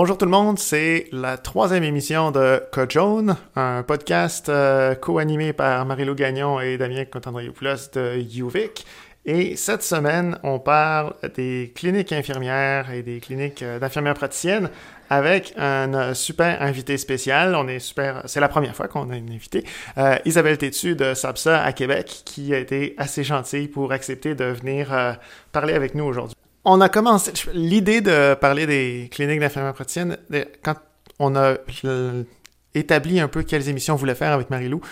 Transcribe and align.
Bonjour 0.00 0.16
tout 0.16 0.26
le 0.26 0.30
monde, 0.30 0.60
c'est 0.60 1.08
la 1.10 1.36
troisième 1.36 1.82
émission 1.82 2.30
de 2.30 2.62
Code 2.70 3.34
un 3.56 3.82
podcast 3.82 4.48
euh, 4.48 4.94
co-animé 4.94 5.52
par 5.52 5.84
Marie-Lou 5.86 6.14
Gagnon 6.14 6.60
et 6.60 6.78
Damien 6.78 7.04
Contandriopoulos 7.04 7.90
de 7.94 8.16
UVic. 8.16 8.86
Et 9.24 9.56
cette 9.56 9.82
semaine, 9.82 10.38
on 10.44 10.60
parle 10.60 11.14
des 11.34 11.72
cliniques 11.74 12.12
infirmières 12.12 12.92
et 12.92 13.02
des 13.02 13.18
cliniques 13.18 13.64
euh, 13.64 13.80
d'infirmières 13.80 14.14
praticiennes 14.14 14.70
avec 15.10 15.52
un 15.56 15.92
euh, 15.92 16.14
super 16.14 16.62
invité 16.62 16.96
spécial. 16.96 17.56
On 17.56 17.66
est 17.66 17.80
super, 17.80 18.22
c'est 18.26 18.38
la 18.38 18.48
première 18.48 18.76
fois 18.76 18.86
qu'on 18.86 19.10
a 19.10 19.16
une 19.16 19.32
invitée, 19.32 19.64
Isabelle 20.24 20.58
Tétu 20.58 20.94
de 20.94 21.12
SAPSA 21.12 21.60
à 21.60 21.72
Québec, 21.72 22.22
qui 22.24 22.54
a 22.54 22.58
été 22.58 22.94
assez 22.98 23.24
gentille 23.24 23.66
pour 23.66 23.90
accepter 23.90 24.36
de 24.36 24.44
venir 24.44 25.18
parler 25.50 25.74
avec 25.74 25.96
nous 25.96 26.04
aujourd'hui. 26.04 26.37
On 26.70 26.82
a 26.82 26.90
commencé 26.90 27.32
l'idée 27.54 28.02
de 28.02 28.34
parler 28.34 28.66
des 28.66 29.08
cliniques 29.10 29.40
d'infirmières 29.40 29.72
praticiennes 29.72 30.18
quand 30.62 30.74
on 31.18 31.34
a 31.34 31.54
établi 32.74 33.20
un 33.20 33.28
peu 33.28 33.42
quelles 33.42 33.70
émissions 33.70 33.94
on 33.94 33.96
voulait 33.96 34.14
faire 34.14 34.32
avec 34.32 34.50
Marie-Lou. 34.50 34.82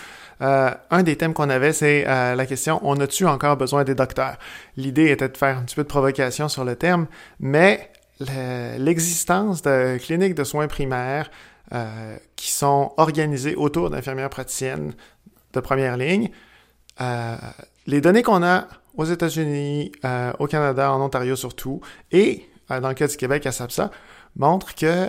Euh, 0.41 0.71
un 0.89 1.03
des 1.03 1.15
thèmes 1.17 1.35
qu'on 1.35 1.51
avait, 1.51 1.73
c'est 1.73 2.03
euh, 2.07 2.33
la 2.33 2.47
question 2.47 2.79
on 2.81 2.99
a-tu 2.99 3.27
encore 3.27 3.57
besoin 3.57 3.83
des 3.83 3.93
docteurs? 3.93 4.37
L'idée 4.75 5.11
était 5.11 5.29
de 5.29 5.37
faire 5.37 5.59
un 5.59 5.61
petit 5.61 5.75
peu 5.75 5.83
de 5.83 5.87
provocation 5.87 6.49
sur 6.49 6.65
le 6.65 6.75
terme, 6.75 7.05
mais 7.39 7.91
l'existence 8.19 9.61
de 9.61 9.99
cliniques 9.99 10.33
de 10.33 10.43
soins 10.43 10.67
primaires 10.67 11.29
euh, 11.75 12.17
qui 12.35 12.49
sont 12.49 12.93
organisées 12.97 13.53
autour 13.55 13.91
d'infirmières 13.91 14.31
praticiennes 14.31 14.93
de 15.53 15.59
première 15.59 15.95
ligne, 15.95 16.31
les 17.85 18.01
données 18.01 18.23
qu'on 18.23 18.41
a 18.41 18.67
aux 18.97 19.05
États-Unis, 19.05 19.91
euh, 20.03 20.33
au 20.39 20.47
Canada, 20.47 20.91
en 20.91 21.01
Ontario 21.01 21.35
surtout, 21.35 21.81
et 22.11 22.49
dans 22.69 22.89
le 22.89 22.95
cas 22.95 23.07
du 23.07 23.15
Québec 23.15 23.45
à 23.45 23.53
SAPSA, 23.53 23.91
montrent 24.35 24.75
que 24.75 25.07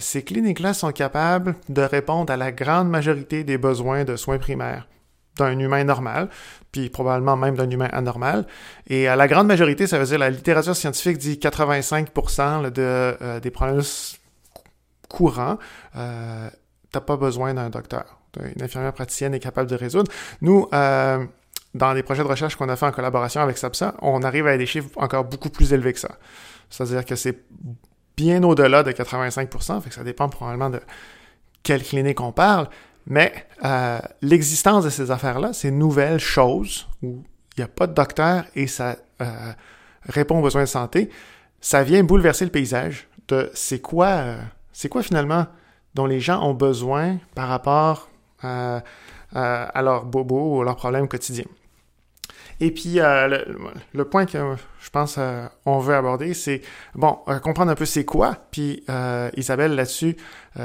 ces 0.00 0.24
cliniques-là 0.24 0.74
sont 0.74 0.90
capables 0.90 1.54
de 1.68 1.80
répondre 1.80 2.32
à 2.32 2.36
la 2.36 2.50
grande 2.50 2.88
majorité 2.88 3.44
des 3.44 3.56
besoins 3.56 4.02
de 4.02 4.16
soins 4.16 4.38
primaires 4.38 4.88
d'un 5.38 5.58
humain 5.58 5.84
normal, 5.84 6.28
puis 6.72 6.90
probablement 6.90 7.36
même 7.36 7.56
d'un 7.56 7.70
humain 7.70 7.88
anormal. 7.92 8.46
Et 8.88 9.08
à 9.08 9.16
la 9.16 9.26
grande 9.28 9.46
majorité, 9.46 9.86
ça 9.86 9.98
veut 9.98 10.04
dire 10.04 10.18
la 10.18 10.30
littérature 10.30 10.76
scientifique 10.76 11.18
dit 11.18 11.36
85% 11.36 12.70
de, 12.70 12.82
euh, 12.82 13.40
des 13.40 13.50
problèmes 13.50 13.82
courants, 15.08 15.58
euh, 15.96 16.50
t'as 16.92 17.00
pas 17.00 17.16
besoin 17.16 17.54
d'un 17.54 17.70
docteur. 17.70 18.18
Une 18.54 18.62
infirmière 18.62 18.92
praticienne 18.92 19.34
est 19.34 19.40
capable 19.40 19.70
de 19.70 19.74
résoudre. 19.74 20.12
Nous, 20.42 20.68
euh, 20.74 21.24
dans 21.74 21.92
les 21.92 22.02
projets 22.02 22.22
de 22.22 22.28
recherche 22.28 22.56
qu'on 22.56 22.68
a 22.68 22.76
fait 22.76 22.86
en 22.86 22.92
collaboration 22.92 23.40
avec 23.40 23.58
SAPSA, 23.58 23.94
on 24.00 24.22
arrive 24.22 24.46
à 24.46 24.56
des 24.56 24.66
chiffres 24.66 24.88
encore 24.96 25.24
beaucoup 25.24 25.50
plus 25.50 25.72
élevés 25.72 25.92
que 25.92 26.00
ça. 26.00 26.16
C'est-à-dire 26.70 27.04
que 27.04 27.14
c'est 27.14 27.44
bien 28.16 28.42
au-delà 28.42 28.82
de 28.82 28.90
85%, 28.90 29.80
fait 29.80 29.88
que 29.90 29.94
ça 29.94 30.04
dépend 30.04 30.28
probablement 30.28 30.70
de 30.70 30.80
quelle 31.62 31.82
clinique 31.82 32.20
on 32.20 32.32
parle, 32.32 32.68
mais 33.06 33.32
euh, 33.64 33.98
l'existence 34.22 34.84
de 34.84 34.90
ces 34.90 35.10
affaires-là, 35.10 35.52
ces 35.52 35.70
nouvelles 35.70 36.20
choses 36.20 36.88
où 37.02 37.22
il 37.56 37.60
n'y 37.60 37.64
a 37.64 37.68
pas 37.68 37.86
de 37.86 37.94
docteur 37.94 38.44
et 38.54 38.66
ça 38.66 38.96
euh, 39.22 39.52
répond 40.02 40.38
aux 40.38 40.42
besoins 40.42 40.62
de 40.62 40.66
santé, 40.66 41.10
ça 41.60 41.82
vient 41.82 42.04
bouleverser 42.04 42.44
le 42.44 42.50
paysage 42.50 43.08
de 43.28 43.50
c'est 43.54 43.80
quoi, 43.80 44.06
euh, 44.06 44.40
c'est 44.72 44.88
quoi 44.88 45.02
finalement 45.02 45.46
dont 45.94 46.06
les 46.06 46.20
gens 46.20 46.42
ont 46.42 46.54
besoin 46.54 47.18
par 47.34 47.48
rapport 47.48 48.08
à, 48.42 48.82
leurs 49.34 50.04
bobos 50.04 50.58
ou 50.58 50.62
leurs 50.62 50.76
problèmes 50.76 51.08
quotidiens. 51.08 51.46
Et 52.60 52.72
puis, 52.72 52.98
euh, 52.98 53.44
le, 53.94 54.04
point 54.04 54.26
que 54.26 54.56
je 54.80 54.90
pense 54.90 55.16
euh, 55.18 55.46
on 55.64 55.78
veut 55.78 55.94
aborder, 55.94 56.34
c'est, 56.34 56.60
bon, 56.94 57.18
euh, 57.28 57.38
comprendre 57.38 57.70
un 57.70 57.76
peu 57.76 57.84
c'est 57.84 58.04
quoi. 58.04 58.36
Puis, 58.50 58.84
Isabelle, 59.36 59.74
là-dessus, 59.74 60.16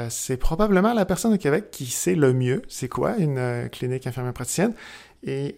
c'est 0.08 0.36
probablement 0.36 0.92
la 0.92 1.04
personne 1.04 1.34
au 1.34 1.38
Québec 1.38 1.70
qui 1.70 1.86
sait 1.86 2.16
le 2.16 2.32
mieux 2.32 2.62
c'est 2.68 2.88
quoi 2.88 3.16
une 3.16 3.68
clinique 3.70 4.06
infirmière 4.06 4.32
praticienne. 4.32 4.74
Et 5.26 5.56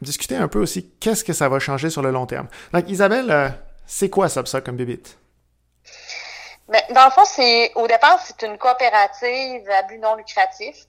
discuter 0.00 0.36
un 0.36 0.48
peu 0.48 0.60
aussi 0.60 0.90
qu'est-ce 1.00 1.24
que 1.24 1.32
ça 1.32 1.48
va 1.48 1.58
changer 1.58 1.90
sur 1.90 2.02
le 2.02 2.10
long 2.10 2.26
terme. 2.26 2.48
Donc, 2.72 2.88
Isabelle, 2.88 3.54
c'est 3.86 4.10
quoi 4.10 4.28
ça 4.28 4.60
comme 4.60 4.76
bébite? 4.76 5.18
Ben, 6.68 6.80
dans 6.94 7.04
le 7.04 7.10
fond, 7.10 7.24
c'est 7.24 7.72
au 7.74 7.86
départ, 7.86 8.18
c'est 8.24 8.46
une 8.46 8.56
coopérative 8.56 9.68
à 9.70 9.82
but 9.82 9.98
non 9.98 10.16
lucratif 10.16 10.86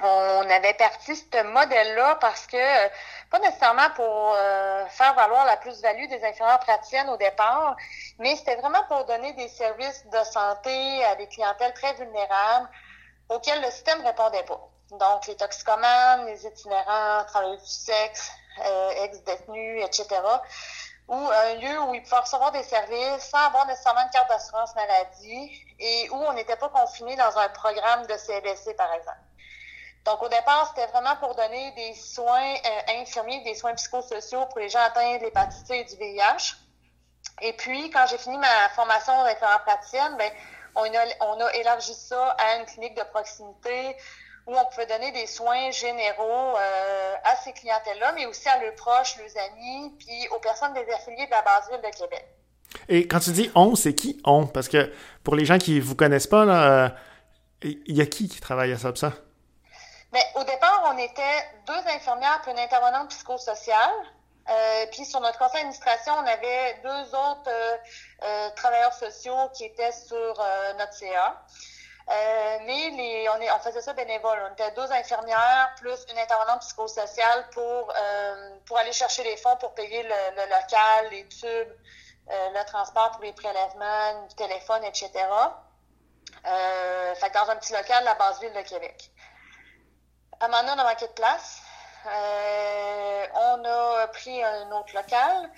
on 0.00 0.50
avait 0.50 0.74
parti 0.74 1.14
ce 1.14 1.42
modèle-là 1.42 2.16
parce 2.20 2.46
que, 2.46 2.88
pas 3.30 3.38
nécessairement 3.40 3.90
pour 3.94 4.34
euh, 4.36 4.86
faire 4.86 5.14
valoir 5.14 5.44
la 5.44 5.56
plus-value 5.58 6.08
des 6.08 6.24
infirmières 6.24 6.60
praticiennes 6.60 7.10
au 7.10 7.16
départ, 7.16 7.76
mais 8.18 8.34
c'était 8.36 8.56
vraiment 8.56 8.82
pour 8.88 9.04
donner 9.04 9.32
des 9.34 9.48
services 9.48 10.04
de 10.06 10.24
santé 10.24 11.04
à 11.04 11.16
des 11.16 11.26
clientèles 11.28 11.74
très 11.74 11.92
vulnérables 11.94 12.68
auxquelles 13.28 13.62
le 13.62 13.70
système 13.70 14.00
ne 14.00 14.06
répondait 14.06 14.44
pas. 14.44 14.60
Donc, 14.92 15.26
les 15.26 15.36
toxicomanes, 15.36 16.26
les 16.26 16.46
itinérants, 16.46 17.24
travailleurs 17.26 17.60
du 17.60 17.66
sexe, 17.66 18.30
euh, 18.64 19.04
ex-détenus, 19.04 19.84
etc. 19.84 20.20
Ou 21.08 21.16
un 21.16 21.54
lieu 21.54 21.80
où 21.82 21.94
ils 21.94 22.02
pouvaient 22.02 22.18
recevoir 22.18 22.52
des 22.52 22.62
services 22.62 23.24
sans 23.30 23.38
avoir 23.38 23.66
nécessairement 23.66 24.02
une 24.02 24.10
carte 24.10 24.28
d'assurance 24.28 24.74
maladie 24.74 25.64
et 25.78 26.08
où 26.10 26.16
on 26.16 26.32
n'était 26.32 26.56
pas 26.56 26.68
confiné 26.68 27.16
dans 27.16 27.38
un 27.38 27.48
programme 27.50 28.06
de 28.06 28.14
CLSC, 28.14 28.76
par 28.76 28.92
exemple. 28.94 29.18
Donc, 30.04 30.22
au 30.22 30.28
départ, 30.28 30.72
c'était 30.74 30.90
vraiment 30.90 31.14
pour 31.16 31.34
donner 31.36 31.72
des 31.76 31.94
soins 31.94 32.54
euh, 32.54 33.00
infirmiers, 33.00 33.42
des 33.44 33.54
soins 33.54 33.74
psychosociaux 33.74 34.46
pour 34.46 34.58
les 34.58 34.68
gens 34.68 34.80
atteints 34.80 35.18
de 35.18 35.24
l'hépatite 35.24 35.70
et 35.70 35.84
du 35.84 35.96
VIH. 35.96 36.56
Et 37.40 37.52
puis, 37.52 37.90
quand 37.90 38.06
j'ai 38.10 38.18
fini 38.18 38.36
ma 38.36 38.68
formation 38.74 39.12
d'infirmière 39.22 39.62
praticienne, 39.62 40.16
ben, 40.18 40.30
on 40.74 40.84
a, 40.84 41.26
on 41.26 41.40
a 41.44 41.52
élargi 41.54 41.94
ça 41.94 42.30
à 42.38 42.56
une 42.56 42.66
clinique 42.66 42.96
de 42.96 43.04
proximité 43.04 43.96
où 44.46 44.54
on 44.56 44.64
pouvait 44.66 44.86
donner 44.86 45.12
des 45.12 45.26
soins 45.26 45.70
généraux 45.70 46.56
euh, 46.56 47.14
à 47.22 47.36
ces 47.36 47.52
clientèles-là, 47.52 48.12
mais 48.16 48.26
aussi 48.26 48.48
à 48.48 48.60
leurs 48.60 48.74
proches, 48.74 49.16
leurs 49.18 49.44
amis, 49.44 49.94
puis 49.98 50.28
aux 50.34 50.40
personnes 50.40 50.74
des 50.74 50.90
affiliés 50.92 51.26
de 51.26 51.30
la 51.30 51.42
base 51.42 51.70
ville 51.70 51.80
de 51.80 51.96
Québec. 51.96 52.26
Et 52.88 53.06
quand 53.06 53.20
tu 53.20 53.30
dis 53.30 53.50
on, 53.54 53.76
c'est 53.76 53.94
qui 53.94 54.20
on? 54.24 54.46
Parce 54.46 54.68
que 54.68 54.92
pour 55.22 55.36
les 55.36 55.44
gens 55.44 55.58
qui 55.58 55.78
vous 55.78 55.94
connaissent 55.94 56.26
pas, 56.26 56.44
là, 56.44 56.96
il 57.62 57.70
euh, 57.70 57.82
y 57.86 58.00
a 58.00 58.06
qui 58.06 58.28
qui 58.28 58.40
travaille 58.40 58.72
à 58.72 58.78
ça? 58.78 58.92
Mais 60.12 60.24
au 60.34 60.44
départ, 60.44 60.92
on 60.92 60.98
était 60.98 61.48
deux 61.66 61.88
infirmières 61.88 62.40
puis 62.42 62.52
une 62.52 62.58
intervenante 62.58 63.08
psychosociale. 63.08 63.90
Euh, 64.48 64.86
puis 64.90 65.04
sur 65.04 65.20
notre 65.20 65.38
conseil 65.38 65.60
d'administration, 65.60 66.14
on 66.14 66.26
avait 66.26 66.80
deux 66.82 67.14
autres 67.14 67.48
euh, 67.48 67.76
euh, 68.24 68.50
travailleurs 68.56 68.92
sociaux 68.92 69.48
qui 69.54 69.64
étaient 69.64 69.92
sur 69.92 70.34
notre 70.78 70.92
CA. 70.94 71.40
mais 72.66 73.26
on, 73.28 73.58
faisait 73.60 73.80
ça 73.80 73.92
bénévole. 73.92 74.38
On 74.50 74.52
était 74.52 74.70
deux 74.72 74.90
infirmières 74.92 75.72
plus 75.76 76.04
une 76.10 76.18
intervenante 76.18 76.60
psychosociale 76.60 77.48
pour, 77.52 77.92
pour 78.66 78.78
aller 78.78 78.92
chercher 78.92 79.22
les 79.22 79.36
fonds 79.36 79.56
pour 79.56 79.74
payer 79.74 80.02
le, 80.02 80.42
local, 80.50 81.08
les 81.10 81.26
tubes, 81.28 81.72
le 82.28 82.64
transport 82.64 83.12
pour 83.12 83.22
les 83.22 83.32
prélèvements, 83.32 84.26
le 84.28 84.34
téléphone, 84.34 84.82
etc. 84.84 85.10
fait 87.14 87.30
dans 87.30 87.48
un 87.50 87.56
petit 87.56 87.72
local, 87.72 88.04
la 88.04 88.14
base 88.14 88.40
ville 88.40 88.52
de 88.52 88.62
Québec. 88.62 89.10
Donné, 90.42 90.70
on 90.74 90.78
a 90.78 90.84
manqué 90.84 91.06
de 91.06 91.12
place. 91.12 91.62
Euh, 92.04 93.26
on 93.34 93.64
a 93.64 94.08
pris 94.08 94.42
un 94.42 94.72
autre 94.72 94.92
local. 94.94 95.50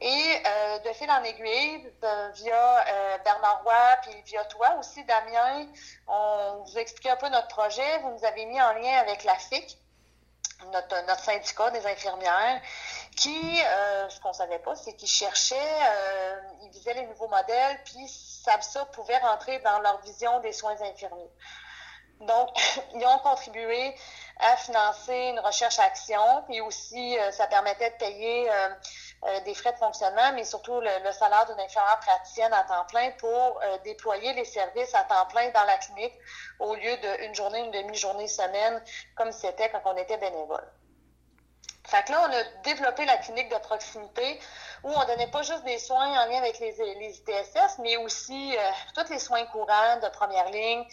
Et 0.00 0.42
euh, 0.44 0.78
de 0.80 0.92
fil 0.92 1.08
en 1.08 1.22
aiguille, 1.22 1.92
via 2.34 2.84
euh, 2.88 3.18
Bernard 3.18 3.62
Roy, 3.62 3.96
puis 4.02 4.22
via 4.22 4.44
toi 4.46 4.74
aussi, 4.80 5.04
Damien, 5.04 5.68
on 6.08 6.64
vous 6.66 6.76
a 6.76 6.80
expliqué 6.80 7.10
un 7.10 7.16
peu 7.16 7.28
notre 7.28 7.46
projet. 7.46 7.98
Vous 7.98 8.10
nous 8.10 8.24
avez 8.24 8.44
mis 8.46 8.60
en 8.60 8.72
lien 8.72 8.98
avec 8.98 9.22
la 9.22 9.36
FIC, 9.36 9.78
notre, 10.72 11.20
syndicat 11.20 11.70
des 11.70 11.86
infirmières, 11.86 12.60
qui, 13.16 13.60
ce 14.08 14.20
qu'on 14.20 14.32
savait 14.32 14.58
pas, 14.58 14.74
c'est 14.74 14.94
qu'ils 14.94 15.08
cherchaient, 15.08 15.78
ils 16.62 16.70
visaient 16.70 16.94
les 16.94 17.06
nouveaux 17.06 17.28
modèles, 17.28 17.78
puis 17.84 18.08
ça, 18.08 18.60
ça 18.60 18.84
pouvait 18.86 19.18
rentrer 19.18 19.60
dans 19.60 19.78
leur 19.78 20.00
vision 20.00 20.40
des 20.40 20.52
soins 20.52 20.80
infirmiers. 20.82 21.30
Donc, 22.20 22.48
ils 22.94 23.06
ont 23.06 23.18
contribué 23.18 23.94
à 24.38 24.56
financer 24.56 25.30
une 25.30 25.38
recherche-action, 25.40 26.42
puis 26.48 26.60
aussi, 26.60 27.18
euh, 27.18 27.30
ça 27.30 27.46
permettait 27.46 27.90
de 27.90 27.96
payer 27.96 28.50
euh, 28.50 28.68
euh, 29.26 29.40
des 29.40 29.54
frais 29.54 29.72
de 29.72 29.78
fonctionnement, 29.78 30.32
mais 30.34 30.44
surtout 30.44 30.80
le, 30.80 31.12
salaire 31.12 31.46
d'une 31.46 31.60
infirmière 31.60 32.00
praticienne 32.00 32.52
à 32.52 32.64
temps 32.64 32.84
plein 32.86 33.10
pour 33.12 33.60
déployer 33.84 34.32
les 34.34 34.44
services 34.44 34.94
à 34.94 35.04
temps 35.04 35.26
plein 35.26 35.50
dans 35.50 35.64
la 35.64 35.78
clinique 35.78 36.14
au 36.58 36.74
lieu 36.74 36.96
d'une 36.96 37.34
journée, 37.34 37.60
une 37.60 37.70
demi-journée 37.70 38.28
semaine, 38.28 38.82
comme 39.16 39.32
c'était 39.32 39.70
quand 39.70 39.80
on 39.84 39.96
était 39.96 40.18
bénévole. 40.18 40.66
Fait 41.86 42.02
que 42.04 42.12
là, 42.12 42.26
on 42.28 42.32
a 42.32 42.42
développé 42.64 43.04
la 43.04 43.18
clinique 43.18 43.50
de 43.50 43.58
proximité 43.58 44.40
où 44.82 44.90
on 44.90 45.04
donnait 45.04 45.30
pas 45.30 45.42
juste 45.42 45.64
des 45.64 45.78
soins 45.78 46.08
en 46.22 46.26
lien 46.26 46.38
avec 46.38 46.58
les, 46.58 46.72
les 46.72 47.18
ITSS, 47.18 47.78
mais 47.78 47.96
aussi 47.98 48.56
tous 48.94 49.10
les 49.10 49.18
soins 49.18 49.44
courants 49.46 49.98
de 50.02 50.08
première 50.08 50.50
ligne, 50.50 50.84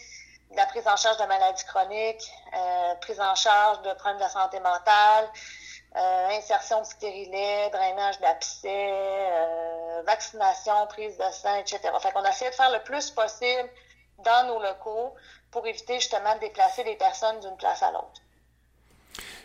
la 0.56 0.66
prise 0.66 0.86
en 0.86 0.96
charge 0.96 1.16
de 1.18 1.24
maladies 1.24 1.64
chroniques, 1.64 2.30
euh, 2.54 2.94
prise 3.00 3.20
en 3.20 3.34
charge 3.34 3.82
de 3.82 3.92
problèmes 3.94 4.22
de 4.22 4.30
santé 4.30 4.60
mentale, 4.60 5.28
euh, 5.96 6.28
insertion 6.38 6.80
de 6.80 6.86
stérilet, 6.86 7.70
drainage 7.70 8.20
d'abcès, 8.20 8.90
euh, 8.90 10.02
vaccination, 10.06 10.86
prise 10.88 11.16
de 11.16 11.32
sang, 11.32 11.56
etc. 11.56 11.80
Fait 12.00 12.12
qu'on 12.12 12.24
essayait 12.24 12.50
de 12.50 12.54
faire 12.56 12.72
le 12.72 12.82
plus 12.82 13.10
possible 13.10 13.68
dans 14.24 14.46
nos 14.46 14.62
locaux 14.62 15.14
pour 15.50 15.66
éviter 15.66 15.94
justement 15.94 16.34
de 16.36 16.40
déplacer 16.40 16.84
les 16.84 16.96
personnes 16.96 17.40
d'une 17.40 17.56
place 17.56 17.82
à 17.82 17.90
l'autre. 17.90 18.20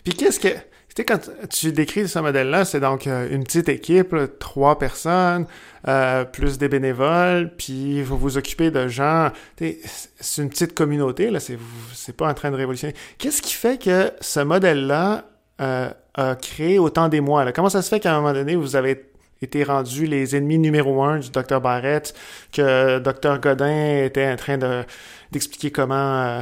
Puis 0.04 0.14
qu'est-ce 0.14 0.40
que... 0.40 0.48
Tu 0.48 1.04
sais, 1.04 1.06
quand 1.06 1.20
tu 1.50 1.72
décris 1.74 2.08
ce 2.08 2.18
modèle-là, 2.20 2.66
c'est 2.66 2.80
donc 2.80 3.06
une 3.06 3.44
petite 3.44 3.70
équipe, 3.70 4.16
trois 4.40 4.80
personnes, 4.80 5.46
euh, 5.88 6.26
plus 6.26 6.58
des 6.58 6.70
bénévoles, 6.70 7.52
puis 7.58 8.02
vous 8.02 8.18
vous 8.18 8.38
occupez 8.38 8.72
de 8.72 8.88
gens... 8.88 9.30
C'est 9.58 10.42
une 10.42 10.50
petite 10.50 10.74
communauté, 10.74 11.30
là, 11.30 11.40
c'est 11.40 12.16
pas 12.16 12.30
en 12.30 12.34
train 12.34 12.52
de 12.52 12.56
révolutionner. 12.56 12.94
Qu'est-ce 13.18 13.42
qui 13.42 13.54
fait 13.54 13.82
que 13.82 14.12
ce 14.22 14.40
modèle-là 14.40 15.26
euh, 15.62 15.90
a 16.14 16.36
créé 16.36 16.80
autant 16.80 17.10
d'émoi? 17.10 17.46
Là? 17.46 17.52
Comment 17.52 17.70
ça 17.70 17.82
se 17.82 17.90
fait 17.90 18.00
qu'à 18.00 18.14
un 18.14 18.22
moment 18.22 18.34
donné, 18.34 18.56
vous 18.56 18.76
avez 18.76 19.12
été 19.42 19.64
rendus 19.64 20.06
les 20.06 20.36
ennemis 20.36 20.58
numéro 20.58 21.04
un 21.04 21.20
du 21.20 21.30
docteur 21.30 21.62
Barrett, 21.62 22.14
que 22.52 23.00
docteur 23.00 23.40
Godin 23.40 24.04
était 24.04 24.28
en 24.28 24.36
train 24.36 24.58
de 24.58 24.84
d'expliquer 25.32 25.72
comment 25.72 26.24
euh, 26.24 26.42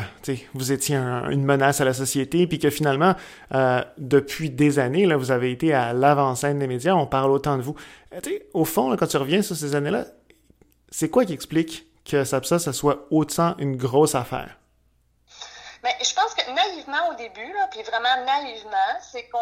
vous 0.53 0.71
étiez 0.71 0.95
une 0.95 1.43
menace 1.43 1.81
à 1.81 1.85
la 1.85 1.93
société, 1.93 2.47
puis 2.47 2.59
que 2.59 2.69
finalement, 2.69 3.15
euh, 3.53 3.83
depuis 3.97 4.49
des 4.49 4.79
années, 4.79 5.05
là, 5.05 5.17
vous 5.17 5.31
avez 5.31 5.51
été 5.51 5.73
à 5.73 5.93
l'avant-scène 5.93 6.59
des 6.59 6.67
médias, 6.67 6.93
on 6.93 7.07
parle 7.07 7.31
autant 7.31 7.57
de 7.57 7.61
vous. 7.61 7.75
Euh, 8.13 8.19
au 8.53 8.65
fond, 8.65 8.95
quand 8.95 9.07
tu 9.07 9.17
reviens 9.17 9.41
sur 9.41 9.55
ces 9.55 9.75
années-là, 9.75 10.05
c'est 10.89 11.09
quoi 11.09 11.25
qui 11.25 11.33
explique 11.33 11.87
que 12.05 12.23
ça 12.23 12.41
soit 12.41 13.07
autant 13.09 13.55
une 13.57 13.75
grosse 13.75 14.15
affaire? 14.15 14.57
Ben, 15.83 15.91
je 15.99 16.13
pense 16.13 16.33
que 16.33 16.45
naïvement 16.53 17.11
au 17.11 17.15
début, 17.15 17.53
puis 17.71 17.81
vraiment 17.83 18.25
naïvement, 18.25 18.99
c'est 19.01 19.27
qu'on 19.29 19.39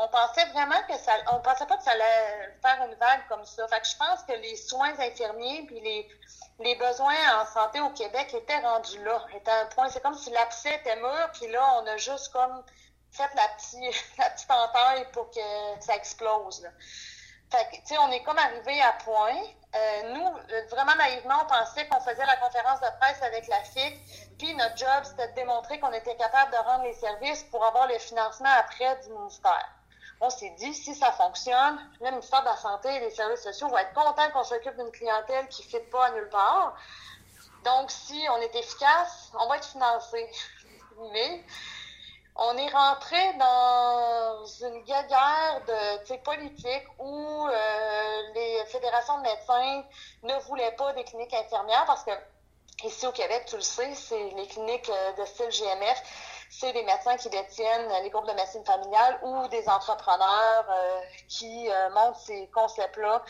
on 0.00 0.08
pensait 0.08 0.44
vraiment 0.46 0.80
que 0.88 0.96
ça, 0.96 1.12
pensait 1.42 1.66
pas 1.66 1.76
que 1.76 1.82
ça 1.82 1.90
allait 1.90 2.54
faire 2.62 2.86
une 2.86 2.94
vague 2.94 3.26
comme 3.28 3.44
ça. 3.44 3.66
Fait 3.66 3.80
que 3.80 3.86
je 3.86 3.96
pense 3.96 4.22
que 4.22 4.32
les 4.32 4.54
soins 4.54 4.92
infirmiers 4.98 5.64
puis 5.66 5.80
les, 5.80 6.74
besoins 6.76 7.40
en 7.40 7.46
santé 7.46 7.80
au 7.80 7.90
Québec 7.90 8.32
étaient 8.32 8.60
rendus 8.60 9.02
là, 9.02 9.20
un 9.34 9.66
point. 9.66 9.88
C'est 9.88 10.02
comme 10.02 10.14
si 10.14 10.30
l'abcès 10.30 10.76
était 10.76 10.96
mûr, 10.96 11.30
puis 11.32 11.50
là, 11.50 11.80
on 11.80 11.86
a 11.86 11.96
juste 11.96 12.32
comme 12.32 12.62
fait 13.10 13.28
la 13.34 13.48
petite, 13.56 14.14
la 14.18 14.30
petite 14.30 14.50
entaille 14.50 15.10
pour 15.12 15.30
que 15.30 15.40
ça 15.80 15.96
explose. 15.96 16.68
Fait 17.50 17.64
que, 17.70 17.76
tu 17.76 17.86
sais, 17.86 17.98
on 17.98 18.10
est 18.12 18.22
comme 18.22 18.38
arrivé 18.38 18.80
à 18.82 18.92
point. 19.04 19.34
Euh, 19.74 20.12
nous, 20.14 20.32
vraiment 20.70 20.94
naïvement, 20.94 21.42
on 21.42 21.46
pensait 21.46 21.88
qu'on 21.88 22.00
faisait 22.00 22.24
la 22.24 22.36
conférence 22.36 22.80
de 22.80 22.88
presse 23.00 23.22
avec 23.22 23.48
la 23.48 23.64
FIC, 23.64 24.36
puis 24.38 24.54
notre 24.54 24.76
job, 24.76 25.04
c'était 25.04 25.28
de 25.28 25.34
démontrer 25.34 25.80
qu'on 25.80 25.92
était 25.92 26.16
capable 26.16 26.52
de 26.52 26.58
rendre 26.58 26.84
les 26.84 26.94
services 26.94 27.42
pour 27.44 27.64
avoir 27.64 27.88
le 27.88 27.98
financement 27.98 28.50
après 28.58 28.96
du 29.02 29.10
ministère 29.10 29.77
on 30.20 30.30
s'est 30.30 30.54
dit, 30.58 30.74
si 30.74 30.94
ça 30.94 31.12
fonctionne, 31.12 31.78
le 32.00 32.10
ministère 32.10 32.40
de 32.40 32.46
la 32.46 32.56
Santé 32.56 32.88
et 32.94 33.00
les 33.00 33.10
services 33.10 33.42
sociaux 33.42 33.68
vont 33.68 33.78
être 33.78 33.92
contents 33.94 34.30
qu'on 34.32 34.44
s'occupe 34.44 34.76
d'une 34.76 34.90
clientèle 34.90 35.46
qui 35.48 35.62
ne 35.62 35.68
fit 35.68 35.86
pas 35.90 36.06
à 36.06 36.10
nulle 36.10 36.28
part. 36.28 36.76
Donc, 37.64 37.90
si 37.90 38.26
on 38.30 38.36
est 38.38 38.54
efficace, 38.54 39.30
on 39.38 39.48
va 39.48 39.56
être 39.56 39.68
financé. 39.68 40.30
Mais 41.12 41.44
on 42.36 42.56
est 42.56 42.68
rentré 42.68 43.34
dans 43.34 44.44
une 44.46 44.82
guerre 44.84 45.60
de 45.66 46.16
politique 46.18 46.86
où 46.98 47.46
euh, 47.48 48.22
les 48.34 48.64
fédérations 48.66 49.18
de 49.18 49.22
médecins 49.22 49.84
ne 50.22 50.34
voulaient 50.46 50.74
pas 50.76 50.92
des 50.92 51.04
cliniques 51.04 51.34
infirmières 51.34 51.84
parce 51.86 52.04
que 52.04 52.12
ici 52.84 53.06
au 53.06 53.12
Québec, 53.12 53.44
tu 53.48 53.56
le 53.56 53.62
sais, 53.62 53.92
c'est 53.94 54.30
les 54.30 54.46
cliniques 54.46 54.88
euh, 54.88 55.12
de 55.14 55.24
style 55.24 55.48
GMF 55.50 56.37
c'est 56.50 56.72
des 56.72 56.82
médecins 56.82 57.16
qui 57.16 57.28
détiennent 57.28 57.88
les 58.02 58.10
groupes 58.10 58.26
de 58.26 58.32
médecine 58.32 58.64
familiale 58.64 59.18
ou 59.22 59.48
des 59.48 59.68
entrepreneurs 59.68 60.66
euh, 60.70 61.00
qui 61.28 61.70
euh, 61.70 61.90
montent 61.90 62.16
ces 62.16 62.48
concepts-là, 62.48 63.22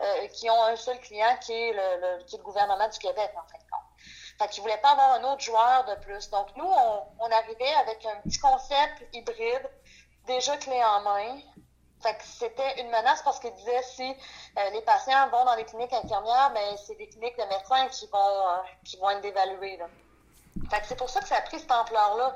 euh, 0.00 0.28
qui 0.28 0.48
ont 0.48 0.62
un 0.64 0.76
seul 0.76 0.98
client 1.00 1.36
qui 1.40 1.52
est 1.52 1.72
le, 1.72 2.22
qui 2.24 2.36
est 2.36 2.38
le 2.38 2.44
gouvernement 2.44 2.88
du 2.88 2.98
Québec, 2.98 3.30
en 3.36 3.46
fin 3.48 3.58
de 3.58 3.70
compte. 3.70 3.80
Fait 4.38 4.48
qu'ils 4.48 4.62
voulaient 4.62 4.80
pas 4.80 4.92
avoir 4.92 5.12
un 5.12 5.24
autre 5.24 5.42
joueur 5.42 5.84
de 5.84 5.94
plus. 5.96 6.30
Donc, 6.30 6.46
nous, 6.56 6.70
on, 7.18 7.30
arrivait 7.30 7.74
avec 7.80 8.04
un 8.06 8.20
petit 8.22 8.38
concept 8.38 9.04
hybride, 9.12 9.68
déjà 10.26 10.56
clé 10.56 10.82
en 10.82 11.00
main, 11.02 11.38
fait 12.02 12.16
que 12.16 12.24
c'était 12.24 12.80
une 12.80 12.86
menace 12.86 13.20
parce 13.22 13.38
qu'ils 13.40 13.52
disaient 13.52 13.82
si 13.82 14.16
les 14.72 14.80
patients 14.82 15.28
vont 15.28 15.44
dans 15.44 15.54
les 15.54 15.64
cliniques 15.64 15.92
infirmières, 15.92 16.50
ben 16.54 16.74
c'est 16.78 16.94
des 16.94 17.08
cliniques 17.08 17.36
de 17.36 17.44
médecins 17.44 17.88
qui 17.88 18.06
vont 18.06 18.62
qui 18.84 18.96
vont 18.96 19.10
être 19.10 19.20
dévaluées. 19.20 19.76
Là. 19.76 19.86
Fait 20.70 20.80
que 20.80 20.86
c'est 20.86 20.96
pour 20.96 21.10
ça 21.10 21.20
que 21.20 21.28
ça 21.28 21.36
a 21.36 21.42
pris 21.42 21.58
cette 21.58 21.72
ampleur-là. 21.72 22.34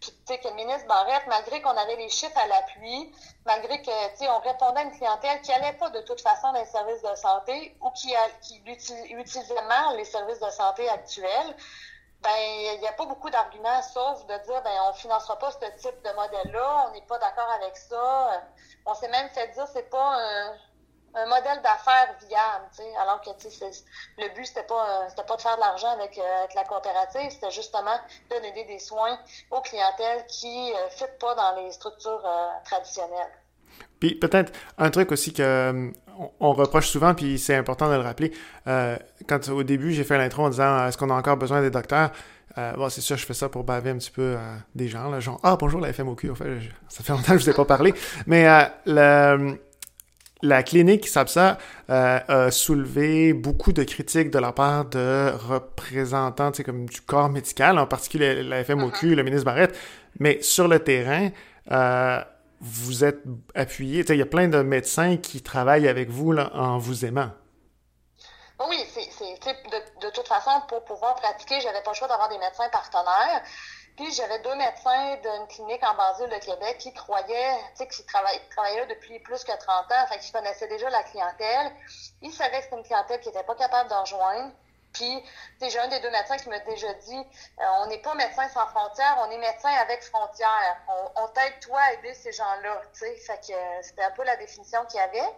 Puis, 0.00 0.12
tu 0.12 0.32
sais, 0.32 0.38
que 0.38 0.48
le 0.48 0.54
ministre 0.54 0.86
Barrette, 0.86 1.26
malgré 1.28 1.60
qu'on 1.60 1.76
avait 1.76 1.96
les 1.96 2.08
chiffres 2.08 2.38
à 2.38 2.46
l'appui, 2.46 3.12
malgré 3.44 3.82
que, 3.82 4.10
tu 4.12 4.16
sais, 4.16 4.28
on 4.30 4.38
répondait 4.38 4.80
à 4.80 4.82
une 4.84 4.92
clientèle 4.92 5.42
qui 5.42 5.50
n'allait 5.50 5.74
pas 5.74 5.90
de 5.90 6.00
toute 6.00 6.20
façon 6.22 6.52
dans 6.52 6.58
les 6.58 6.64
services 6.64 7.02
de 7.02 7.14
santé 7.16 7.76
ou 7.82 7.90
qui, 7.90 8.14
utilisait 9.14 9.62
mal 9.62 9.96
les 9.96 10.06
services 10.06 10.40
de 10.40 10.50
santé 10.50 10.88
actuels, 10.88 11.54
ben, 12.22 12.30
il 12.38 12.80
n'y 12.80 12.88
a 12.88 12.92
pas 12.92 13.06
beaucoup 13.06 13.30
d'arguments, 13.30 13.82
sauf 13.82 14.24
de 14.26 14.36
dire, 14.44 14.62
ben, 14.62 14.72
on 14.88 14.92
financera 14.94 15.38
pas 15.38 15.50
ce 15.52 15.58
type 15.58 16.02
de 16.02 16.12
modèle-là, 16.12 16.86
on 16.88 16.92
n'est 16.92 17.02
pas 17.02 17.18
d'accord 17.18 17.50
avec 17.50 17.76
ça. 17.76 18.42
On 18.86 18.94
s'est 18.94 19.08
même 19.08 19.28
fait 19.30 19.48
dire, 19.48 19.66
c'est 19.72 19.88
pas 19.90 20.16
un 20.18 20.54
un 21.14 21.26
modèle 21.26 21.60
d'affaires 21.62 22.14
viable, 22.28 22.64
tu 22.70 22.82
sais, 22.82 22.96
alors 22.96 23.20
que 23.20 23.30
le 23.30 24.34
but 24.34 24.46
c'était 24.46 24.62
pas 24.62 25.08
c'était 25.08 25.24
pas 25.26 25.36
de 25.36 25.42
faire 25.42 25.56
de 25.56 25.60
l'argent 25.60 25.90
avec, 25.98 26.16
euh, 26.18 26.38
avec, 26.38 26.54
la 26.54 26.64
coopérative, 26.64 27.30
c'était 27.30 27.50
justement 27.50 27.96
de 28.30 28.36
donner 28.36 28.64
des 28.64 28.78
soins 28.78 29.18
aux 29.50 29.60
clientèles 29.60 30.24
qui 30.28 30.70
ne 30.70 30.74
euh, 30.74 31.06
pas 31.18 31.34
dans 31.34 31.60
les 31.60 31.72
structures 31.72 32.22
euh, 32.24 32.48
traditionnelles. 32.64 33.32
Puis 33.98 34.14
peut-être 34.14 34.52
un 34.78 34.90
truc 34.90 35.12
aussi 35.12 35.32
que 35.32 35.92
on, 36.38 36.52
reproche 36.52 36.88
souvent, 36.88 37.14
puis 37.14 37.38
c'est 37.38 37.54
important 37.54 37.88
de 37.88 37.94
le 37.94 38.02
rappeler. 38.02 38.32
quand 39.26 39.48
au 39.48 39.62
début 39.62 39.92
j'ai 39.92 40.04
fait 40.04 40.18
l'intro 40.18 40.44
en 40.44 40.50
disant 40.50 40.86
est-ce 40.86 40.98
qu'on 40.98 41.10
a 41.10 41.14
encore 41.14 41.36
besoin 41.36 41.60
des 41.62 41.70
docteurs, 41.70 42.10
bon, 42.56 42.88
c'est 42.88 43.00
sûr, 43.00 43.16
je 43.16 43.24
fais 43.24 43.34
ça 43.34 43.48
pour 43.48 43.64
baver 43.64 43.90
un 43.90 43.96
petit 43.96 44.10
peu 44.10 44.36
des 44.74 44.88
gens, 44.88 45.08
là, 45.08 45.20
genre 45.20 45.40
ah 45.42 45.56
bonjour 45.56 45.80
la 45.80 45.92
FMOQ, 45.92 46.30
en 46.30 46.34
fait, 46.34 46.58
ça 46.88 47.02
fait 47.02 47.12
longtemps 47.12 47.32
que 47.32 47.38
je 47.38 47.44
vous 47.44 47.50
ai 47.50 47.54
pas 47.54 47.64
parlé, 47.64 47.94
mais 48.26 48.46
le 48.84 49.58
la 50.42 50.62
clinique 50.62 51.06
SAPSA 51.06 51.58
euh, 51.90 52.20
a 52.28 52.50
soulevé 52.50 53.32
beaucoup 53.32 53.72
de 53.72 53.82
critiques 53.82 54.30
de 54.30 54.38
la 54.38 54.52
part 54.52 54.86
de 54.86 55.32
représentants 55.48 56.52
comme 56.64 56.86
du 56.86 57.00
corps 57.00 57.28
médical, 57.28 57.78
en 57.78 57.86
particulier 57.86 58.42
la 58.42 58.64
FMOQ, 58.64 59.12
uh-huh. 59.12 59.14
le 59.14 59.22
ministre 59.22 59.44
Barrette, 59.44 59.78
mais 60.18 60.40
sur 60.42 60.68
le 60.68 60.78
terrain, 60.80 61.30
euh, 61.70 62.22
vous 62.60 63.04
êtes 63.04 63.22
appuyé. 63.54 64.04
Il 64.08 64.16
y 64.16 64.22
a 64.22 64.26
plein 64.26 64.48
de 64.48 64.62
médecins 64.62 65.16
qui 65.16 65.42
travaillent 65.42 65.88
avec 65.88 66.10
vous 66.10 66.32
là, 66.32 66.50
en 66.54 66.78
vous 66.78 67.04
aimant. 67.04 67.30
Oui, 68.68 68.76
c'est 68.92 69.00
de, 69.40 70.06
de 70.06 70.12
toute 70.12 70.28
façon, 70.28 70.50
pour 70.68 70.84
pouvoir 70.84 71.14
pratiquer, 71.14 71.60
j'avais 71.60 71.82
pas 71.82 71.92
le 71.92 71.96
choix 71.96 72.08
d'avoir 72.08 72.28
des 72.28 72.38
médecins 72.38 72.68
partenaires. 72.70 73.42
Puis 73.96 74.12
j'avais 74.12 74.38
deux 74.40 74.54
médecins 74.54 75.16
d'une 75.16 75.46
clinique 75.48 75.82
en 75.82 75.94
basile 75.94 76.28
de 76.28 76.38
Québec 76.38 76.78
qui 76.78 76.92
croyaient, 76.94 77.56
tu 77.76 77.84
sais, 77.84 77.88
qui 77.88 78.04
travaillaient, 78.06 78.80
là 78.80 78.86
depuis 78.86 79.18
plus 79.20 79.44
que 79.44 79.56
30 79.56 79.92
ans, 79.92 80.06
fait 80.08 80.18
qu'ils 80.18 80.32
connaissaient 80.32 80.68
déjà 80.68 80.88
la 80.90 81.02
clientèle. 81.02 81.72
Ils 82.22 82.32
savaient 82.32 82.58
que 82.58 82.64
c'était 82.64 82.76
une 82.76 82.84
clientèle 82.84 83.20
qui 83.20 83.28
n'était 83.28 83.44
pas 83.44 83.54
capable 83.54 83.90
de 83.90 83.94
rejoindre. 83.94 84.52
Puis, 84.92 85.22
j'ai 85.60 85.78
un 85.78 85.88
des 85.88 86.00
deux 86.00 86.10
médecins 86.10 86.36
qui 86.36 86.48
m'a 86.48 86.58
déjà 86.60 86.92
dit, 86.94 87.16
euh, 87.16 87.64
on 87.82 87.86
n'est 87.86 87.98
pas 87.98 88.14
médecin 88.14 88.48
sans 88.48 88.66
frontières, 88.66 89.18
on 89.20 89.30
est 89.30 89.38
médecin 89.38 89.70
avec 89.80 90.02
frontières. 90.02 90.78
On, 91.16 91.28
t'aide 91.28 91.60
toi 91.60 91.80
à 91.80 91.92
aider 91.92 92.12
ces 92.14 92.32
gens-là, 92.32 92.82
tu 92.92 93.00
sais. 93.00 93.14
Fait 93.16 93.38
que 93.46 93.52
euh, 93.52 93.82
c'était 93.82 94.02
un 94.02 94.10
peu 94.10 94.24
la 94.24 94.36
définition 94.36 94.84
qu'il 94.86 94.98
y 94.98 95.02
avait. 95.02 95.30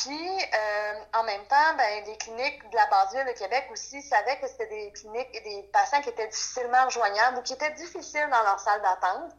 Puis, 0.00 0.44
euh, 0.54 0.92
en 1.12 1.24
même 1.24 1.44
temps, 1.46 1.74
ben, 1.76 2.04
les 2.06 2.16
cliniques 2.16 2.70
de 2.70 2.74
la 2.74 2.86
base-ville 2.86 3.26
de 3.26 3.38
Québec 3.38 3.68
aussi 3.70 4.00
savaient 4.00 4.38
que 4.40 4.48
c'était 4.48 4.68
des 4.68 4.92
cliniques 4.92 5.28
et 5.34 5.40
des 5.42 5.62
patients 5.74 6.00
qui 6.00 6.08
étaient 6.08 6.28
difficilement 6.28 6.86
rejoignables 6.86 7.36
ou 7.38 7.42
qui 7.42 7.52
étaient 7.52 7.72
difficiles 7.72 8.28
dans 8.30 8.42
leur 8.42 8.58
salle 8.60 8.80
d'attente. 8.80 9.32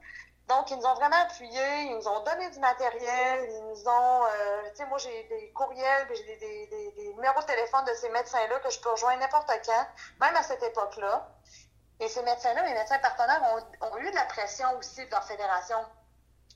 Donc, 0.47 0.69
ils 0.69 0.77
nous 0.77 0.85
ont 0.85 0.93
vraiment 0.93 1.19
appuyés, 1.23 1.81
ils 1.85 1.95
nous 1.95 2.07
ont 2.07 2.23
donné 2.23 2.47
du 2.51 2.59
matériel, 2.59 3.49
ils 3.49 3.63
nous 3.69 3.89
ont... 3.89 4.25
Euh, 4.25 4.69
tu 4.69 4.75
sais, 4.75 4.85
moi, 4.85 4.99
j'ai 4.99 5.23
des 5.23 5.51
courriels, 5.53 6.07
j'ai 6.13 6.35
des, 6.35 7.13
numéros 7.15 7.41
de 7.41 7.45
téléphone 7.45 7.83
de 7.85 7.93
ces 7.95 8.09
médecins-là 8.09 8.59
que 8.59 8.69
je 8.69 8.79
peux 8.81 8.91
rejoindre 8.91 9.19
n'importe 9.19 9.51
quand, 9.65 9.87
même 10.19 10.35
à 10.35 10.43
cette 10.43 10.61
époque-là. 10.61 11.27
Et 11.99 12.07
ces 12.07 12.21
médecins-là, 12.21 12.61
mes 12.61 12.73
médecins 12.75 12.99
partenaires, 12.99 13.41
ont, 13.81 13.87
ont 13.87 13.97
eu 13.97 14.11
de 14.11 14.15
la 14.15 14.25
pression 14.25 14.67
aussi 14.77 15.03
de 15.05 15.09
leur 15.09 15.23
fédération 15.23 15.79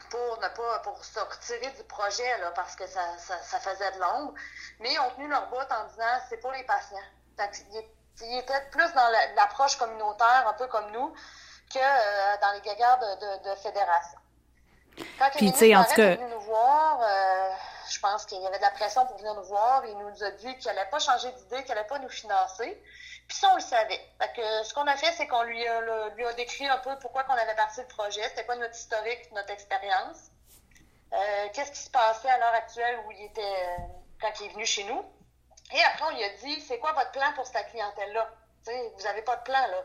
pour 0.10 0.40
ne 0.42 0.48
pas 0.48 0.80
pour 0.80 1.04
se 1.04 1.20
retirer 1.20 1.72
du 1.72 1.84
projet 1.84 2.38
là, 2.40 2.52
parce 2.52 2.76
que 2.76 2.86
ça, 2.88 3.02
ça, 3.18 3.60
faisait 3.60 3.92
de 3.92 4.00
l'ombre, 4.00 4.34
mais 4.80 4.94
ils 4.94 5.00
ont 5.00 5.10
tenu 5.12 5.28
leur 5.28 5.48
bout 5.50 5.58
en 5.58 5.88
disant 5.90 6.20
c'est 6.30 6.38
pour 6.38 6.52
les 6.52 6.64
patients. 6.64 6.98
ils, 8.22 8.38
étaient 8.38 8.70
plus 8.72 8.92
dans 8.94 9.10
l'approche 9.36 9.78
communautaire, 9.78 10.46
un 10.48 10.54
peu 10.54 10.68
comme 10.68 10.92
nous, 10.92 11.14
que 11.74 11.80
euh, 11.80 12.38
dans 12.42 12.52
les 12.54 12.62
gagards 12.62 13.00
de, 13.00 13.50
de, 13.50 13.56
fédération. 13.56 14.20
Quand 15.20 15.30
Puis, 15.36 15.52
tu 15.52 15.76
en 15.76 15.84
tout 15.84 15.96
cas... 15.96 16.16
nous 16.16 16.40
voir, 16.42 17.02
euh, 17.02 17.50
je 17.90 18.00
pense 18.00 18.26
qu'il 18.26 18.42
y 18.42 18.48
avait 18.48 18.58
de 18.58 18.62
la 18.62 18.72
pression 18.72 19.06
pour 19.06 19.18
venir 19.18 19.34
nous 19.34 19.44
voir. 19.44 19.84
Il 19.86 19.98
nous 19.98 20.24
a 20.24 20.32
dit 20.32 20.58
qu'il 20.58 20.68
n'allait 20.68 20.90
pas 20.90 21.00
changer 21.00 21.32
d'idée, 21.32 21.64
qu'il 21.64 21.76
n'allait 21.76 21.88
pas 21.88 22.00
nous 22.00 22.10
financer. 22.10 22.82
Puis 23.28 23.38
ça, 23.38 23.50
on 23.52 23.56
le 23.56 23.62
savait. 23.62 24.02
Que 24.36 24.64
ce 24.64 24.74
qu'on 24.74 24.88
a 24.88 24.96
fait, 24.96 25.12
c'est 25.14 25.28
qu'on 25.28 25.44
lui 25.44 25.66
a, 25.68 26.10
lui 26.10 26.26
a 26.26 26.34
décrit 26.34 26.68
un 26.68 26.78
peu 26.78 26.98
pourquoi 27.00 27.24
qu'on 27.24 27.34
avait 27.34 27.56
parti 27.56 27.82
le 27.82 27.88
projet, 27.88 28.22
c'était 28.30 28.46
quoi 28.46 28.56
notre 28.56 28.76
historique, 28.76 29.32
notre 29.32 29.52
expérience, 29.52 30.30
euh, 31.14 31.48
qu'est-ce 31.54 31.72
qui 31.72 31.80
se 31.80 31.90
passait 31.90 32.30
à 32.30 32.38
l'heure 32.38 32.54
actuelle 32.54 33.00
où 33.06 33.12
il 33.12 33.26
était, 33.26 33.78
quand 34.20 34.32
il 34.42 34.48
est 34.48 34.54
venu 34.54 34.66
chez 34.66 34.84
nous? 34.84 35.04
Et 35.74 35.82
après, 35.84 36.06
on 36.06 36.16
lui 36.16 36.24
a 36.24 36.30
dit, 36.30 36.62
c'est 36.62 36.78
quoi 36.80 36.92
votre 36.94 37.12
plan 37.12 37.32
pour 37.36 37.48
cette 37.48 37.70
clientèle-là? 37.70 38.30
Vous 38.66 39.04
n'avez 39.04 39.22
pas 39.22 39.36
de 39.38 39.44
plan, 39.44 39.68
là. 39.68 39.84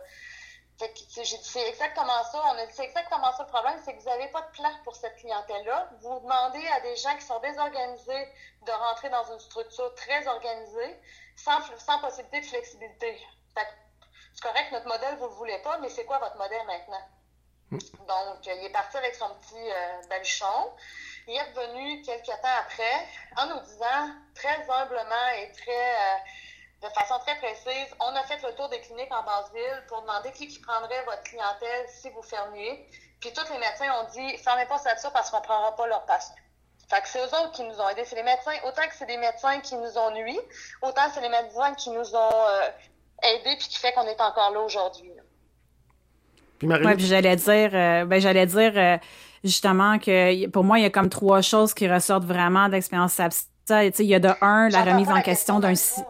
C'est 0.81 1.69
exactement 1.69 2.25
ça. 2.33 2.43
On 2.47 2.59
a 2.59 2.67
dit, 2.67 2.73
c'est 2.75 2.85
exactement 2.85 3.33
ça 3.33 3.43
le 3.45 3.49
problème, 3.49 3.79
c'est 3.85 3.95
que 3.95 4.01
vous 4.01 4.09
n'avez 4.09 4.29
pas 4.29 4.43
de 4.43 4.51
plan 4.53 4.71
pour 4.85 4.97
cette 4.97 5.17
clientèle-là. 5.17 5.91
Vous 6.01 6.21
demandez 6.21 6.67
à 6.69 6.81
des 6.81 6.97
gens 6.97 7.15
qui 7.17 7.25
sont 7.25 7.39
désorganisés 7.41 8.29
de 8.67 8.73
rentrer 8.73 9.11
dans 9.11 9.25
une 9.33 9.41
structure 9.41 9.95
très 9.95 10.27
organisée, 10.27 10.97
sans, 11.37 11.61
sans 11.79 11.99
possibilité 11.99 12.41
de 12.41 12.47
flexibilité. 12.47 13.21
C'est 13.55 14.43
correct, 14.43 14.73
notre 14.73 14.87
modèle, 14.87 15.17
vous 15.17 15.25
ne 15.27 15.31
le 15.31 15.35
voulez 15.37 15.59
pas, 15.59 15.79
mais 15.79 15.89
c'est 15.89 16.05
quoi 16.05 16.19
votre 16.19 16.37
modèle 16.37 16.65
maintenant? 16.67 17.03
Hmm. 17.71 17.79
Donc, 17.79 18.47
il 18.47 18.65
est 18.65 18.73
parti 18.73 18.97
avec 18.97 19.15
son 19.15 19.29
petit 19.35 19.71
euh, 19.71 20.07
baluchon. 20.09 20.73
Il 21.27 21.35
est 21.35 21.43
revenu 21.43 22.03
quelques 22.03 22.27
temps 22.27 22.57
après 22.59 23.07
en 23.37 23.47
nous 23.47 23.61
disant 23.61 24.11
très 24.35 24.69
humblement 24.69 25.29
et 25.37 25.53
très 25.53 25.95
euh, 25.95 26.17
de 26.83 26.89
façon 26.89 27.19
très 27.21 27.37
précise, 27.37 27.95
on 28.01 28.17
a 28.17 28.23
fait 28.25 28.41
le 28.43 28.55
tour 28.55 28.69
des 28.71 28.81
cliniques 28.81 29.13
en 29.13 29.23
basse-ville 29.23 29.85
pour 29.89 30.01
demander 30.03 30.33
qui, 30.33 30.49
qui 30.49 30.61
prendrait 30.61 31.05
votre 31.05 31.23
clientèle 31.25 31.87
si 31.89 32.09
vous 32.11 32.23
fermiez. 32.23 32.87
Puis 33.21 33.31
tous 33.35 33.53
les 33.53 33.59
médecins 33.59 33.93
ont 34.01 34.09
dit 34.13 34.39
fermez 34.39 34.65
pas 34.65 34.79
ça 34.79 35.11
parce 35.11 35.31
qu'on 35.31 35.39
ne 35.39 35.45
prendra 35.45 35.77
pas 35.77 35.87
leurs 35.87 36.07
patients. 36.07 36.35
Fait 36.89 37.03
que 37.03 37.09
c'est 37.09 37.21
eux 37.21 37.35
autres 37.39 37.53
qui 37.53 37.63
nous 37.63 37.79
ont 37.81 37.89
aidés. 37.89 38.05
C'est 38.05 38.17
les 38.17 38.23
médecins, 38.23 38.57
autant 38.67 38.83
que 38.83 38.95
c'est 38.99 39.07
des 39.07 39.19
médecins 39.19 39.61
qui 39.61 39.77
nous 39.77 39.97
ont 39.97 40.11
nuit, 40.13 40.41
autant 40.83 41.03
c'est 41.15 41.21
les 41.21 41.29
médecins 41.29 41.75
qui 41.75 41.91
nous 41.91 42.17
ont 42.17 42.47
euh, 42.49 42.69
aidés 43.23 43.57
puis 43.59 43.69
qui 43.69 43.79
fait 43.79 43.93
qu'on 43.93 44.07
est 44.07 44.21
encore 44.21 44.51
là 44.51 44.61
aujourd'hui. 44.61 45.13
Puis 46.59 46.67
Marie. 46.67 46.85
Ouais, 46.85 46.97
puis 46.97 47.07
j'allais 47.07 47.37
dire, 47.37 47.71
euh, 47.75 48.05
ben 48.07 48.21
j'allais 48.21 48.47
dire 48.47 48.73
euh, 48.75 48.97
justement 49.45 49.99
que 49.99 50.49
pour 50.49 50.65
moi 50.65 50.79
il 50.79 50.83
y 50.83 50.87
a 50.87 50.91
comme 50.91 51.11
trois 51.11 51.43
choses 51.43 51.75
qui 51.75 51.87
ressortent 51.87 52.25
vraiment 52.25 52.71
d'expérience 52.71 53.21
sais, 53.67 53.93
Il 53.99 54.07
y 54.07 54.15
a 54.15 54.19
de 54.19 54.31
un 54.41 54.69
la 54.71 54.83
remise 54.83 55.11
en 55.11 55.21
question 55.21 55.61
d'un 55.61 55.75
site 55.75 56.05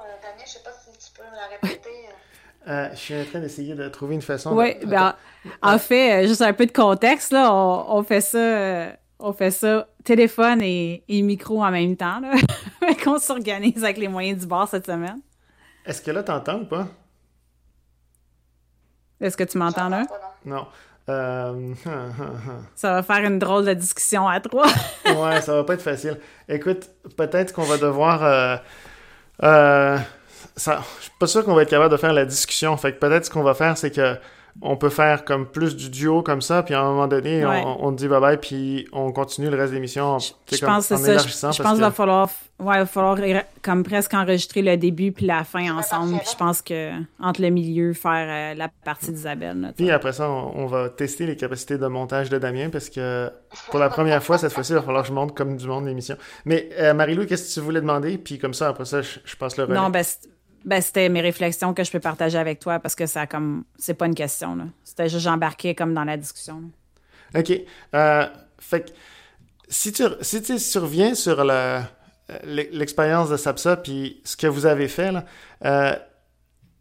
euh, 2.70 2.88
je 2.92 2.98
suis 2.98 3.20
en 3.20 3.24
train 3.24 3.40
d'essayer 3.40 3.74
de 3.74 3.88
trouver 3.88 4.14
une 4.14 4.22
façon. 4.22 4.56
Oui, 4.56 4.76
ben, 4.86 5.14
en, 5.60 5.78
fait, 5.78 6.24
euh, 6.24 6.28
juste 6.28 6.42
un 6.42 6.52
peu 6.52 6.66
de 6.66 6.72
contexte, 6.72 7.32
là, 7.32 7.52
on, 7.52 8.02
fait 8.04 8.20
ça, 8.20 8.38
euh, 8.38 8.92
on 9.18 9.32
fait 9.32 9.50
ça 9.50 9.88
téléphone 10.04 10.60
et, 10.62 11.02
micro 11.08 11.64
en 11.64 11.70
même 11.72 11.96
temps, 11.96 12.20
là. 12.20 12.34
qu'on 13.04 13.18
s'organise 13.18 13.82
avec 13.82 13.96
les 13.96 14.06
moyens 14.06 14.40
du 14.40 14.46
bord 14.46 14.68
cette 14.68 14.86
semaine. 14.86 15.20
Est-ce 15.84 16.00
que 16.00 16.12
là, 16.12 16.22
t'entends 16.22 16.60
ou 16.60 16.66
pas? 16.66 16.86
Est-ce 19.20 19.36
que 19.36 19.44
tu 19.44 19.58
m'entends 19.58 19.88
là? 19.88 20.04
Non. 20.44 20.66
ça 22.76 22.92
va 22.92 23.02
faire 23.02 23.24
une 23.24 23.40
drôle 23.40 23.66
de 23.66 23.74
discussion 23.74 24.28
à 24.28 24.38
trois. 24.38 24.68
ouais, 25.06 25.40
ça 25.40 25.56
va 25.56 25.64
pas 25.64 25.74
être 25.74 25.82
facile. 25.82 26.20
Écoute, 26.48 26.88
peut-être 27.16 27.52
qu'on 27.52 27.64
va 27.64 27.78
devoir 27.78 28.62
ça, 30.56 30.82
je 30.99 31.04
suis 31.04 31.12
pas 31.18 31.26
sûr 31.26 31.44
qu'on 31.44 31.54
va 31.54 31.62
être 31.62 31.70
capable 31.70 31.92
de 31.92 31.97
faire 31.97 32.12
la 32.12 32.25
discussion. 32.25 32.76
Fait 32.76 32.92
que 32.92 32.99
peut-être 32.99 33.26
ce 33.26 33.30
qu'on 33.30 33.42
va 33.42 33.54
faire, 33.54 33.76
c'est 33.76 33.90
que 33.90 34.16
on 34.62 34.76
peut 34.76 34.88
faire 34.88 35.25
comme 35.25 35.47
plus 35.47 35.76
du 35.76 35.90
duo 35.90 36.23
comme 36.23 36.42
ça, 36.42 36.62
puis 36.62 36.75
à 36.75 36.80
un 36.80 36.90
moment 36.90 37.09
donné, 37.09 37.45
on, 37.45 37.87
on, 37.87 37.92
dit 37.92 38.09
bye 38.09 38.21
bye, 38.21 38.37
puis 38.37 38.87
on 38.92 39.12
continue 39.12 39.49
le 39.50 39.57
reste 39.57 39.71
de 39.71 39.76
l'émission. 39.76 40.19
Je, 40.19 40.33
je 40.57 40.64
pense 40.64 40.88
que 40.88 40.97
c'est 40.97 41.19
ça. 41.19 41.50
Je, 41.50 41.62
pense 41.62 41.73
qu'il 41.73 41.80
va 41.80 41.90
falloir, 41.90 42.28
ouais, 42.59 42.78
va 42.78 42.87
falloir 42.87 43.19
comme 43.62 43.83
presque 43.83 44.14
enregistrer 44.14 44.62
le 44.62 44.76
début 44.76 45.12
puis 45.12 45.26
la 45.26 45.45
fin 45.45 45.76
ensemble. 45.76 46.19
Puis 46.19 46.28
je 46.33 46.37
pense 46.37 46.62
que 46.62 46.90
entre 47.21 47.42
le 47.42 47.50
milieu, 47.50 47.92
faire 47.92 48.52
euh, 48.52 48.54
la 48.57 48.69
partie 48.69 49.12
d'Isabelle. 49.12 49.73
Puis 49.76 49.90
après 49.90 50.12
ça, 50.12 50.28
on, 50.28 50.66
va 50.66 50.88
tester 50.88 51.26
les 51.26 51.37
capacités 51.37 51.78
de 51.78 51.87
montage 51.87 52.30
de 52.30 52.38
Damien 52.38 52.71
parce 52.71 52.88
que 52.88 53.30
pour 53.71 53.78
la 53.78 53.88
première 53.88 54.23
fois 54.23 54.38
cette 54.38 54.52
fois-ci, 54.52 54.73
il 54.73 54.76
va 54.76 54.83
falloir 54.83 55.02
que 55.02 55.09
je 55.09 55.14
monte 55.14 55.37
comme 55.37 55.57
du 55.57 55.66
monde 55.66 55.87
l'émission. 55.87 56.16
Mais 56.45 56.69
euh, 56.78 56.95
Marie-Lou, 56.95 57.26
qu'est-ce 57.26 57.49
que 57.49 57.61
tu 57.61 57.64
voulais 57.64 57.80
demander? 57.80 58.19
Puis 58.19 58.38
comme 58.38 58.54
ça, 58.54 58.69
après 58.69 58.85
ça, 58.85 59.02
je, 59.02 59.37
passe 59.37 59.57
le 59.57 59.64
relais. 59.64 59.76
Non, 59.78 59.90
ben 59.90 60.04
ben, 60.64 60.81
c'était 60.81 61.09
mes 61.09 61.21
réflexions 61.21 61.73
que 61.73 61.85
je 61.85 61.90
peux 61.90 62.00
partager 62.00 62.38
avec 62.38 62.61
toi 62.61 62.79
parce 62.79 62.95
que 62.95 63.07
ça 63.07 63.26
comme 63.26 63.64
c'est 63.79 63.95
pas 63.95 64.07
une 64.07 64.14
question 64.14 64.55
là. 64.57 64.64
C'était 64.85 65.09
juste 65.09 65.25
j'embarquais 65.25 65.75
comme 65.75 65.95
dans 65.95 66.05
la 66.05 66.17
discussion. 66.17 66.62
OK. 67.35 67.52
Euh, 67.95 68.26
fait 68.59 68.87
que 68.87 68.90
si 69.69 69.93
tu 69.93 70.05
si 70.21 70.43
tu 70.43 70.59
surviens 70.59 71.14
sur 71.14 71.45
l'expérience 72.45 73.31
de 73.31 73.37
SAPSA 73.37 73.76
puis 73.79 74.21
ce 74.25 74.37
que 74.37 74.47
vous 74.47 74.67
avez 74.67 74.88
fait 74.88 75.12
là, 75.12 75.25
euh, 75.64 75.95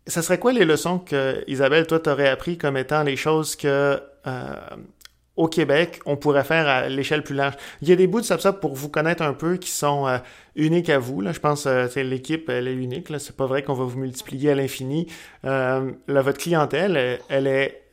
ça 0.08 0.22
serait 0.22 0.40
quoi 0.40 0.52
les 0.52 0.66
leçons 0.66 1.00
que 1.00 1.44
Isabelle 1.48 1.88
toi 1.88 2.00
t'aurais 2.00 2.30
appris 2.30 2.58
comme 2.58 2.78
étant 2.78 3.04
les 3.04 3.16
choses 3.16 3.56
que 3.56 4.02
euh, 4.28 4.54
au 5.40 5.48
Québec, 5.48 6.02
on 6.06 6.18
pourrait 6.18 6.44
faire 6.44 6.68
à 6.68 6.90
l'échelle 6.90 7.24
plus 7.24 7.34
large. 7.34 7.54
Il 7.82 7.88
y 7.88 7.94
a 7.94 7.96
des 7.96 8.08
bouts 8.08 8.20
de 8.20 8.26
SAPSA 8.26 8.52
pour 8.52 8.76
vous 8.76 8.90
connaître 8.90 9.24
un 9.24 9.32
peu 9.32 9.56
qui 9.56 9.72
sont 9.72 10.06
euh, 10.06 10.18
uniques 10.58 10.90
à 10.90 11.00
vous. 11.00 11.22
Là. 11.22 11.32
Je 11.32 11.40
pense 11.40 11.64
que 11.64 11.70
euh, 11.70 12.04
l'équipe, 12.04 12.50
elle 12.50 12.68
est 12.68 12.74
unique. 12.74 13.08
C'est 13.20 13.38
pas 13.38 13.46
vrai 13.46 13.64
qu'on 13.64 13.74
va 13.74 13.86
vous 13.86 13.98
multiplier 13.98 14.52
à 14.52 14.56
l'infini. 14.56 15.08
Euh, 15.46 15.92
votre 16.10 16.38
clientèle, 16.38 17.22
elle, 17.30 17.48
est... 17.48 17.84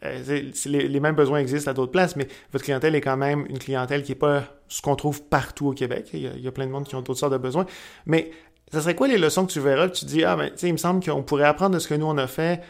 Les, 0.66 0.98
mêmes 0.98 1.14
besoins 1.14 1.38
existent 1.38 1.70
à 1.70 1.74
d'autres 1.74 1.92
places, 1.92 2.16
mais 2.16 2.26
votre 2.52 2.64
clientèle 2.64 2.96
est 2.96 3.00
quand 3.00 3.16
même 3.16 3.46
une 3.48 3.58
clientèle 3.60 4.02
qui 4.02 4.12
est 4.12 4.16
pas 4.16 4.42
ce 4.66 4.82
qu'on 4.82 4.96
trouve 4.96 5.22
partout 5.22 5.68
au 5.68 5.72
Québec. 5.72 6.08
Il 6.14 6.42
y, 6.42 6.48
a, 6.48 6.52
plein 6.52 6.66
de 6.66 6.72
monde 6.72 6.88
qui 6.88 6.96
ont 6.96 7.00
d'autres 7.00 7.20
sortes 7.20 7.32
de 7.32 7.38
besoins. 7.38 7.66
Mais 8.06 8.32
ça 8.72 8.80
serait 8.80 8.96
quoi 8.96 9.06
les 9.06 9.18
leçons 9.18 9.46
que 9.46 9.52
tu 9.52 9.60
verras? 9.60 9.88
Tu 9.88 10.04
dis, 10.04 10.24
ah 10.24 10.34
ben, 10.34 10.50
tu 10.50 10.58
sais, 10.58 10.68
il 10.68 10.72
me 10.72 10.78
semble 10.78 11.04
qu'on 11.04 11.22
pourrait 11.22 11.44
apprendre 11.44 11.76
de 11.76 11.78
ce 11.78 11.86
que 11.86 11.94
nous 11.94 12.06
on 12.06 12.18
a 12.18 12.26
fait 12.26 12.60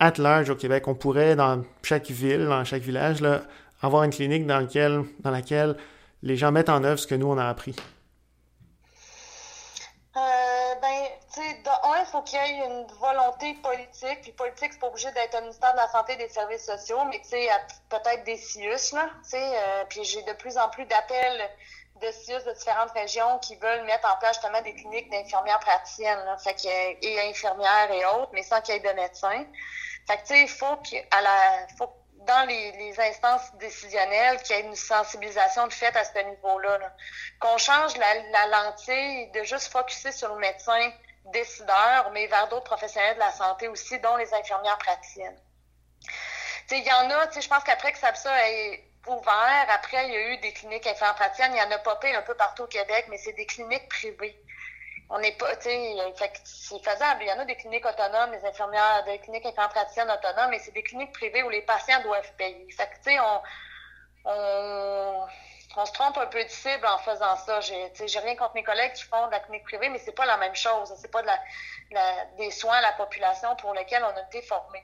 at 0.00 0.14
large 0.18 0.50
au 0.50 0.56
Québec. 0.56 0.86
On 0.86 0.94
pourrait, 0.94 1.34
dans 1.34 1.62
chaque 1.82 2.10
ville, 2.10 2.46
dans 2.46 2.64
chaque 2.64 2.82
village, 2.82 3.22
là, 3.22 3.42
avoir 3.82 4.02
une 4.04 4.10
clinique 4.10 4.46
dans, 4.46 4.58
laquelle 5.24 5.76
les 6.22 6.36
gens 6.36 6.52
mettent 6.52 6.68
en 6.68 6.84
œuvre 6.84 6.98
ce 6.98 7.06
que 7.06 7.14
nous, 7.14 7.30
on 7.30 7.38
a 7.38 7.48
appris? 7.48 7.74
Euh, 10.16 10.20
ben, 10.82 11.04
tu 11.32 11.40
sais, 11.40 11.62
un, 11.84 12.00
il 12.00 12.06
faut 12.06 12.22
qu'il 12.22 12.38
y 12.38 12.42
ait 12.42 12.66
une 12.66 12.86
volonté 12.98 13.54
politique. 13.62 14.20
Puis 14.22 14.32
politique, 14.32 14.72
c'est 14.72 14.78
pas 14.78 14.88
obligé 14.88 15.10
d'être 15.12 15.34
un 15.36 15.42
ministère 15.42 15.72
de 15.72 15.78
la 15.78 15.88
Santé 15.88 16.14
et 16.14 16.16
des 16.16 16.28
Services 16.28 16.66
sociaux, 16.66 17.04
mais 17.08 17.20
tu 17.22 17.30
sais, 17.30 17.48
peut-être 17.88 18.24
des 18.24 18.36
CIUS, 18.36 18.92
là. 18.92 19.10
Tu 19.22 19.30
sais, 19.30 19.42
euh, 19.42 19.84
puis 19.88 20.04
j'ai 20.04 20.22
de 20.22 20.32
plus 20.32 20.58
en 20.58 20.68
plus 20.68 20.84
d'appels 20.86 21.48
de 22.02 22.10
CIUS 22.10 22.44
de 22.46 22.52
différentes 22.52 22.90
régions 22.92 23.38
qui 23.38 23.56
veulent 23.56 23.84
mettre 23.84 24.10
en 24.10 24.18
place 24.18 24.36
justement 24.36 24.60
des 24.62 24.74
cliniques 24.74 25.10
d'infirmières 25.10 25.60
praticiennes, 25.60 26.24
là. 26.24 26.36
Fait 26.38 26.56
et 26.66 27.30
infirmières 27.30 27.90
et 27.92 28.04
autres, 28.04 28.30
mais 28.32 28.42
sans 28.42 28.60
qu'il 28.60 28.74
y 28.74 28.78
ait 28.78 28.80
de 28.80 28.94
médecins. 28.94 29.44
Fait 30.08 30.16
que, 30.16 30.22
tu 30.22 30.26
sais, 30.26 30.42
il 30.42 30.48
faut 30.48 30.76
qu'à 30.76 31.20
la, 31.20 31.66
faut 31.78 31.92
dans 32.26 32.46
les, 32.46 33.00
instances 33.00 33.54
décisionnelles 33.54 34.42
qu'il 34.42 34.56
y 34.56 34.58
ait 34.58 34.62
une 34.62 34.76
sensibilisation 34.76 35.66
de 35.66 35.72
fait 35.72 35.94
à 35.96 36.04
ce 36.04 36.18
niveau-là. 36.18 36.78
Qu'on 37.40 37.56
change 37.56 37.96
la, 37.96 38.46
lentille 38.46 39.30
de 39.32 39.42
juste 39.42 39.72
focuser 39.72 40.12
sur 40.12 40.34
le 40.34 40.40
médecin 40.40 40.90
décideur, 41.26 42.10
mais 42.12 42.26
vers 42.26 42.48
d'autres 42.48 42.64
professionnels 42.64 43.14
de 43.14 43.20
la 43.20 43.32
santé 43.32 43.68
aussi, 43.68 43.98
dont 44.00 44.16
les 44.16 44.32
infirmières 44.34 44.78
praticiennes. 44.78 45.38
Il 46.70 46.84
y 46.84 46.92
en 46.92 47.10
a, 47.10 47.30
je 47.30 47.48
pense 47.48 47.64
qu'après 47.64 47.92
que 47.92 47.98
ça 47.98 48.12
est 48.48 48.84
ouvert, 49.06 49.66
après, 49.70 50.06
il 50.06 50.12
y 50.12 50.16
a 50.16 50.28
eu 50.32 50.38
des 50.38 50.52
cliniques 50.52 50.86
infirmières 50.86 51.14
praticiennes, 51.14 51.54
il 51.54 51.58
y 51.58 51.62
en 51.62 51.70
a 51.70 51.78
popé 51.78 52.14
un 52.14 52.22
peu 52.22 52.34
partout 52.34 52.64
au 52.64 52.68
Québec, 52.68 53.06
mais 53.08 53.18
c'est 53.18 53.32
des 53.32 53.46
cliniques 53.46 53.88
privées 53.88 54.40
on 55.12 55.18
n'est 55.18 55.32
pas, 55.32 55.56
tu 55.56 55.64
sais, 55.64 55.96
c'est 56.44 56.78
faisable. 56.84 57.22
Il 57.22 57.28
y 57.28 57.32
en 57.32 57.40
a 57.40 57.44
des 57.44 57.56
cliniques 57.56 57.84
autonomes, 57.84 58.30
des 58.30 58.46
infirmières, 58.46 59.02
des 59.04 59.18
cliniques 59.18 59.44
infirmières 59.44 59.70
praticiennes 59.70 60.10
autonomes, 60.10 60.50
mais 60.50 60.60
c'est 60.60 60.70
des 60.70 60.84
cliniques 60.84 61.12
privées 61.12 61.42
où 61.42 61.50
les 61.50 61.62
patients 61.62 62.00
doivent 62.02 62.32
payer. 62.34 62.64
Fait 62.70 62.86
que, 62.86 62.94
tu 62.96 63.02
sais, 63.02 63.18
on, 63.18 63.42
on, 65.76 65.84
se 65.84 65.92
trompe 65.92 66.16
un 66.16 66.26
peu 66.26 66.44
de 66.44 66.48
cible 66.48 66.86
en 66.86 66.98
faisant 66.98 67.36
ça. 67.36 67.60
J'ai, 67.60 67.90
j'ai 68.06 68.18
rien 68.20 68.36
contre 68.36 68.54
mes 68.54 68.62
collègues 68.62 68.92
qui 68.92 69.02
font 69.02 69.26
de 69.26 69.32
la 69.32 69.40
clinique 69.40 69.64
privée, 69.64 69.88
mais 69.88 69.98
c'est 69.98 70.14
pas 70.14 70.26
la 70.26 70.36
même 70.36 70.54
chose. 70.54 70.94
C'est 70.96 71.10
pas 71.10 71.22
de 71.22 71.28
la, 71.90 72.24
des 72.38 72.52
soins 72.52 72.76
à 72.76 72.82
la 72.82 72.92
population 72.92 73.56
pour 73.56 73.74
lesquels 73.74 74.04
on 74.04 74.16
a 74.16 74.22
été 74.22 74.42
formé. 74.42 74.80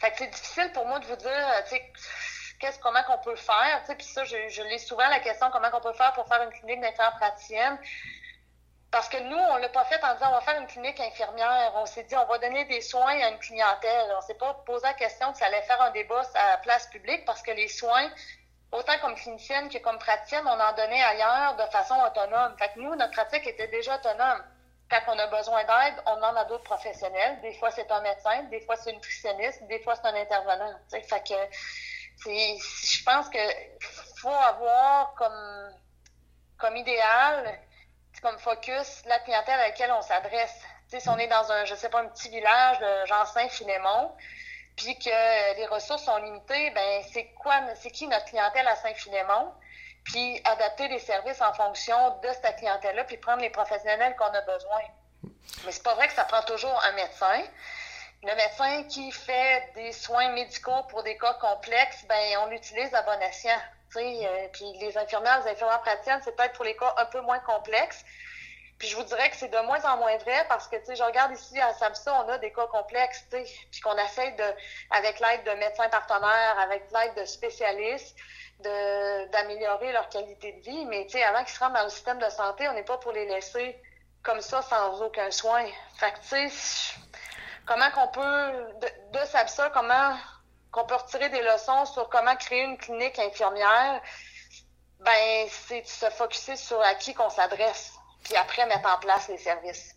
Fait 0.00 0.12
que 0.12 0.18
c'est 0.18 0.28
difficile 0.28 0.70
pour 0.74 0.86
moi 0.86 1.00
de 1.00 1.06
vous 1.06 1.16
dire, 1.16 1.64
tu 1.68 1.70
sais, 1.70 2.78
comment 2.80 3.02
qu'on 3.02 3.18
peut 3.18 3.36
faire, 3.36 3.80
tu 3.80 3.86
sais, 3.86 3.94
puis 3.96 4.06
ça, 4.06 4.22
je, 4.24 4.48
je 4.48 4.62
lis 4.62 4.78
souvent 4.78 5.08
la 5.08 5.18
question, 5.18 5.50
comment 5.50 5.70
qu'on 5.70 5.80
peut 5.80 5.92
faire 5.92 6.12
pour 6.12 6.28
faire 6.28 6.42
une 6.42 6.50
clinique 6.50 6.80
d'infirmière 6.80 7.16
praticienne. 7.16 7.78
Parce 8.92 9.08
que 9.08 9.16
nous, 9.16 9.38
on 9.38 9.56
l'a 9.56 9.70
pas 9.70 9.86
fait 9.86 10.04
en 10.04 10.12
disant 10.12 10.28
on 10.28 10.34
va 10.34 10.42
faire 10.42 10.60
une 10.60 10.66
clinique 10.66 11.00
infirmière. 11.00 11.72
On 11.76 11.86
s'est 11.86 12.02
dit 12.04 12.14
on 12.14 12.26
va 12.26 12.36
donner 12.36 12.66
des 12.66 12.82
soins 12.82 13.18
à 13.22 13.30
une 13.30 13.38
clientèle. 13.38 14.14
On 14.18 14.20
s'est 14.20 14.34
pas 14.34 14.52
posé 14.66 14.86
la 14.86 14.92
question 14.92 15.32
que 15.32 15.38
ça 15.38 15.46
allait 15.46 15.62
faire 15.62 15.80
un 15.80 15.90
débat 15.92 16.22
à 16.34 16.50
la 16.50 16.56
place 16.58 16.86
publique 16.88 17.24
parce 17.24 17.40
que 17.40 17.52
les 17.52 17.68
soins, 17.68 18.10
autant 18.70 18.98
comme 19.00 19.14
clinicienne 19.14 19.70
que 19.70 19.78
comme 19.78 19.98
praticienne, 19.98 20.46
on 20.46 20.60
en 20.60 20.72
donnait 20.74 21.02
ailleurs 21.02 21.56
de 21.56 21.64
façon 21.70 21.94
autonome. 22.06 22.54
Fait 22.58 22.68
que 22.74 22.80
nous, 22.80 22.94
notre 22.94 23.12
pratique 23.12 23.46
était 23.46 23.68
déjà 23.68 23.96
autonome. 23.96 24.44
Quand 24.90 25.00
on 25.08 25.18
a 25.18 25.26
besoin 25.28 25.64
d'aide, 25.64 25.94
on 26.04 26.16
demande 26.16 26.36
à 26.36 26.44
d'autres 26.44 26.64
professionnels. 26.64 27.40
Des 27.40 27.54
fois, 27.54 27.70
c'est 27.70 27.90
un 27.90 28.02
médecin, 28.02 28.42
des 28.50 28.60
fois, 28.60 28.76
c'est 28.76 28.90
une 28.90 28.96
nutritionniste, 28.96 29.66
des 29.68 29.82
fois, 29.82 29.94
c'est 29.96 30.06
un 30.06 30.14
intervenant. 30.14 30.74
Fait 30.90 31.00
que 31.00 31.34
je 32.26 33.02
pense 33.04 33.30
que 33.30 33.38
faut 34.20 34.28
avoir 34.28 35.14
comme, 35.14 35.70
comme 36.58 36.76
idéal 36.76 37.58
comme 38.22 38.38
focus 38.38 39.02
la 39.06 39.18
clientèle 39.18 39.60
à 39.60 39.68
laquelle 39.68 39.92
on 39.92 40.02
s'adresse. 40.02 40.60
si 40.88 41.08
on 41.08 41.18
est 41.18 41.26
dans 41.26 41.50
un, 41.52 41.64
je 41.64 41.74
sais 41.74 41.88
pas, 41.88 42.00
un 42.00 42.08
petit 42.08 42.30
village, 42.30 42.78
genre 43.06 43.26
Saint-Philémon, 43.26 44.12
puis 44.76 44.98
que 44.98 45.56
les 45.56 45.66
ressources 45.66 46.04
sont 46.04 46.16
limitées, 46.18 46.70
ben 46.70 47.02
c'est 47.12 47.26
quoi, 47.34 47.60
c'est 47.74 47.90
qui 47.90 48.06
notre 48.08 48.26
clientèle 48.26 48.66
à 48.68 48.76
Saint-Philémon? 48.76 49.52
puis 50.04 50.40
adapter 50.44 50.88
les 50.88 50.98
services 50.98 51.40
en 51.40 51.52
fonction 51.52 52.18
de 52.20 52.28
cette 52.28 52.56
clientèle-là, 52.56 53.04
puis 53.04 53.16
prendre 53.16 53.42
les 53.42 53.50
professionnels 53.50 54.16
qu'on 54.16 54.26
a 54.26 54.40
besoin. 54.40 54.80
Mais 55.64 55.72
c'est 55.72 55.82
pas 55.82 55.94
vrai 55.94 56.08
que 56.08 56.14
ça 56.14 56.24
prend 56.24 56.42
toujours 56.42 56.78
un 56.84 56.92
médecin. 56.92 57.42
Le 58.24 58.34
médecin 58.34 58.84
qui 58.84 59.10
fait 59.12 59.72
des 59.74 59.92
soins 59.92 60.30
médicaux 60.30 60.82
pour 60.88 61.02
des 61.02 61.16
cas 61.18 61.34
complexes, 61.34 62.04
ben 62.08 62.38
on 62.42 62.46
l'utilise 62.46 62.92
à 62.94 63.02
bon 63.02 63.20
escient. 63.20 63.60
Euh, 64.00 64.48
puis 64.52 64.64
les 64.80 64.96
infirmières, 64.96 65.42
les 65.44 65.50
infirmières 65.50 65.80
praticiennes, 65.80 66.20
c'est 66.24 66.34
peut-être 66.34 66.54
pour 66.54 66.64
les 66.64 66.76
cas 66.76 66.94
un 66.96 67.06
peu 67.06 67.20
moins 67.20 67.40
complexes. 67.40 68.04
Puis 68.78 68.88
je 68.88 68.96
vous 68.96 69.04
dirais 69.04 69.30
que 69.30 69.36
c'est 69.36 69.48
de 69.48 69.58
moins 69.58 69.82
en 69.84 69.96
moins 69.98 70.16
vrai 70.18 70.44
parce 70.48 70.66
que, 70.66 70.76
tu 70.76 70.86
sais, 70.86 70.96
je 70.96 71.02
regarde 71.02 71.32
ici 71.32 71.60
à 71.60 71.72
SAMSA, 71.72 72.24
on 72.24 72.28
a 72.28 72.38
des 72.38 72.52
cas 72.52 72.66
complexes, 72.66 73.24
tu 73.30 73.36
sais, 73.36 73.44
puis 73.70 73.80
qu'on 73.80 73.96
essaie 73.96 74.32
de, 74.32 74.44
avec 74.90 75.20
l'aide 75.20 75.44
de 75.44 75.52
médecins 75.52 75.88
partenaires, 75.88 76.58
avec 76.58 76.84
l'aide 76.90 77.14
de 77.14 77.24
spécialistes, 77.24 78.16
de, 78.60 79.30
d'améliorer 79.30 79.92
leur 79.92 80.08
qualité 80.08 80.52
de 80.52 80.60
vie. 80.62 80.84
Mais, 80.86 81.04
tu 81.04 81.12
sais, 81.12 81.22
avant 81.22 81.44
qu'ils 81.44 81.54
se 81.54 81.60
rendent 81.60 81.74
dans 81.74 81.84
le 81.84 81.90
système 81.90 82.18
de 82.18 82.28
santé, 82.28 82.68
on 82.68 82.72
n'est 82.72 82.82
pas 82.82 82.98
pour 82.98 83.12
les 83.12 83.26
laisser 83.26 83.80
comme 84.24 84.40
ça 84.40 84.62
sans 84.62 85.00
aucun 85.00 85.30
soin. 85.30 85.64
Fait 85.98 86.12
tu 86.28 86.48
sais, 86.48 86.96
comment 87.66 87.90
qu'on 87.90 88.08
peut, 88.08 88.52
de, 88.80 88.88
de 89.12 89.68
comment 89.72 90.16
qu'on 90.72 90.84
peut 90.84 90.96
retirer 90.96 91.28
des 91.28 91.42
leçons 91.42 91.84
sur 91.84 92.08
comment 92.08 92.34
créer 92.34 92.64
une 92.64 92.78
clinique 92.78 93.18
infirmière, 93.18 94.00
ben, 95.04 95.46
c'est 95.48 95.82
de 95.82 95.86
se 95.86 96.06
focuser 96.06 96.56
sur 96.56 96.80
à 96.80 96.94
qui 96.94 97.14
qu'on 97.14 97.30
s'adresse, 97.30 97.92
puis 98.24 98.34
après 98.36 98.66
mettre 98.66 98.88
en 98.92 98.98
place 98.98 99.28
les 99.28 99.36
services. 99.36 99.94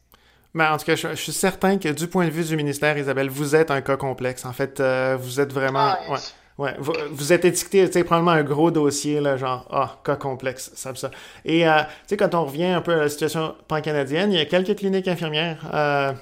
Ben, 0.54 0.74
en 0.74 0.78
tout 0.78 0.86
cas, 0.86 0.96
je, 0.96 1.16
suis 1.16 1.34
certain 1.34 1.78
que 1.78 1.90
du 1.90 2.08
point 2.08 2.26
de 2.26 2.32
vue 2.32 2.44
du 2.44 2.56
ministère, 2.56 2.98
Isabelle, 2.98 3.30
vous 3.30 3.56
êtes 3.56 3.72
un 3.72 3.82
cas 3.82 3.98
complexe. 3.98 4.46
En 4.46 4.54
fait, 4.54 4.80
euh, 4.80 5.18
vous 5.20 5.40
êtes 5.42 5.52
vraiment... 5.52 5.96
Ah, 6.10 6.18
ouais. 6.58 6.74
vous, 6.80 7.34
êtes 7.34 7.44
étiqueté, 7.44 7.86
tu 7.88 7.94
sais, 7.94 8.04
probablement 8.06 8.32
un 8.32 8.44
gros 8.44 8.72
dossier, 8.72 9.20
là, 9.20 9.36
genre, 9.36 9.68
ah, 9.70 9.98
cas 10.04 10.16
complexe, 10.16 10.72
ça, 10.76 10.96
ça. 10.96 11.12
Et, 11.44 11.68
euh, 11.68 11.82
tu 11.82 11.90
sais, 12.08 12.18
quand 12.18 12.34
on 12.36 12.46
revient 12.46 12.68
un 12.68 12.82
peu 12.82 12.94
à 12.94 12.98
la 12.98 13.10
situation 13.10 13.56
pan-canadienne, 13.68 14.32
il 14.32 14.38
y 14.40 14.42
a 14.42 14.46
quelques 14.46 14.78
cliniques 14.78 15.10
infirmières 15.10 15.70
euh, 15.74 16.14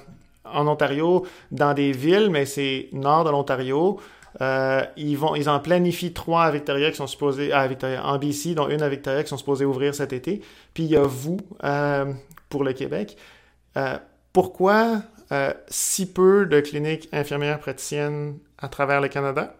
en 0.44 0.66
Ontario, 0.66 1.26
dans 1.52 1.72
des 1.72 1.92
villes, 1.92 2.28
mais 2.30 2.44
c'est 2.44 2.88
nord 2.92 3.24
de 3.24 3.30
l'Ontario. 3.30 4.00
Euh, 4.40 4.84
ils, 4.96 5.16
vont, 5.16 5.34
ils 5.34 5.48
en 5.48 5.60
planifient 5.60 6.12
trois 6.12 6.44
à 6.44 6.50
Victoria 6.50 6.90
qui 6.90 6.96
sont 6.96 7.06
supposés, 7.06 7.52
à 7.52 7.66
Victoria, 7.66 8.04
en 8.04 8.18
BC, 8.18 8.54
dont 8.54 8.68
une 8.68 8.82
à 8.82 8.88
Victoria 8.88 9.22
qui 9.22 9.28
sont 9.28 9.36
supposés 9.36 9.64
ouvrir 9.64 9.94
cet 9.94 10.12
été. 10.12 10.42
Puis 10.74 10.84
il 10.84 10.90
y 10.90 10.96
a 10.96 11.02
vous 11.02 11.38
euh, 11.62 12.12
pour 12.48 12.64
le 12.64 12.72
Québec. 12.72 13.16
Euh, 13.76 13.98
pourquoi 14.32 15.02
si 15.66 16.12
peu 16.12 16.46
de 16.46 16.60
cliniques 16.60 17.08
infirmières 17.10 17.58
praticiennes 17.58 18.38
à 18.58 18.68
travers 18.68 19.00
le 19.00 19.08
Canada? 19.08 19.52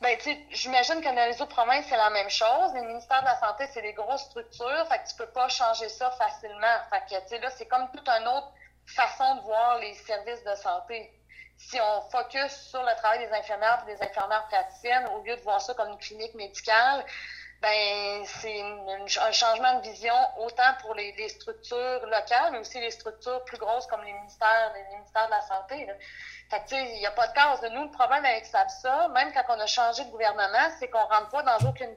Ben, 0.00 0.16
tu 0.18 0.30
j'imagine 0.50 1.00
que 1.00 1.14
dans 1.14 1.30
les 1.30 1.40
autres 1.42 1.54
provinces, 1.54 1.86
c'est 1.88 1.96
la 1.96 2.10
même 2.10 2.28
chose. 2.30 2.74
Les 2.74 2.82
ministères 2.82 3.20
de 3.20 3.26
la 3.26 3.38
Santé, 3.38 3.64
c'est 3.72 3.82
des 3.82 3.92
grosses 3.92 4.22
structures, 4.22 4.86
fait 4.88 4.98
que 4.98 5.08
tu 5.08 5.16
peux 5.16 5.30
pas 5.32 5.48
changer 5.48 5.88
ça 5.88 6.10
facilement. 6.12 6.76
Fait 6.90 7.02
que, 7.08 7.20
tu 7.22 7.28
sais, 7.28 7.38
là, 7.40 7.50
c'est 7.50 7.66
comme 7.66 7.88
toute 7.92 8.08
une 8.08 8.28
autre 8.28 8.52
façon 8.86 9.36
de 9.36 9.40
voir 9.42 9.78
les 9.78 9.94
services 9.94 10.42
de 10.44 10.54
santé 10.56 11.12
si 11.58 11.80
on 11.80 12.00
focus 12.10 12.52
sur 12.70 12.82
le 12.82 12.94
travail 12.96 13.26
des 13.26 13.32
infirmières 13.32 13.84
et 13.86 13.94
des 13.94 14.02
infirmières 14.02 14.46
praticiennes, 14.48 15.06
au 15.08 15.22
lieu 15.22 15.36
de 15.36 15.40
voir 15.42 15.60
ça 15.60 15.74
comme 15.74 15.88
une 15.90 15.98
clinique 15.98 16.34
médicale, 16.34 17.04
ben 17.62 18.24
c'est 18.26 18.60
un 18.60 19.32
changement 19.32 19.78
de 19.78 19.82
vision 19.88 20.14
autant 20.38 20.74
pour 20.80 20.94
les, 20.94 21.28
structures 21.28 22.04
locales, 22.06 22.50
mais 22.50 22.58
aussi 22.58 22.80
les 22.80 22.90
structures 22.90 23.44
plus 23.44 23.56
grosses 23.56 23.86
comme 23.86 24.02
les 24.02 24.12
ministères, 24.12 24.72
les 24.74 24.96
ministères 24.96 25.26
de 25.26 25.30
la 25.30 25.40
Santé. 25.42 25.88
Il 26.72 26.98
n'y 26.98 27.06
a 27.06 27.12
pas 27.12 27.28
de 27.28 27.32
case. 27.32 27.62
Nous, 27.70 27.84
le 27.84 27.90
problème 27.90 28.24
avec 28.24 28.44
ça, 28.46 29.08
même 29.08 29.32
quand 29.32 29.44
on 29.48 29.60
a 29.60 29.66
changé 29.66 30.04
de 30.04 30.10
gouvernement, 30.10 30.68
c'est 30.78 30.88
qu'on 30.88 31.06
rentre 31.06 31.30
pas 31.30 31.42
dans 31.42 31.68
aucune 31.68 31.96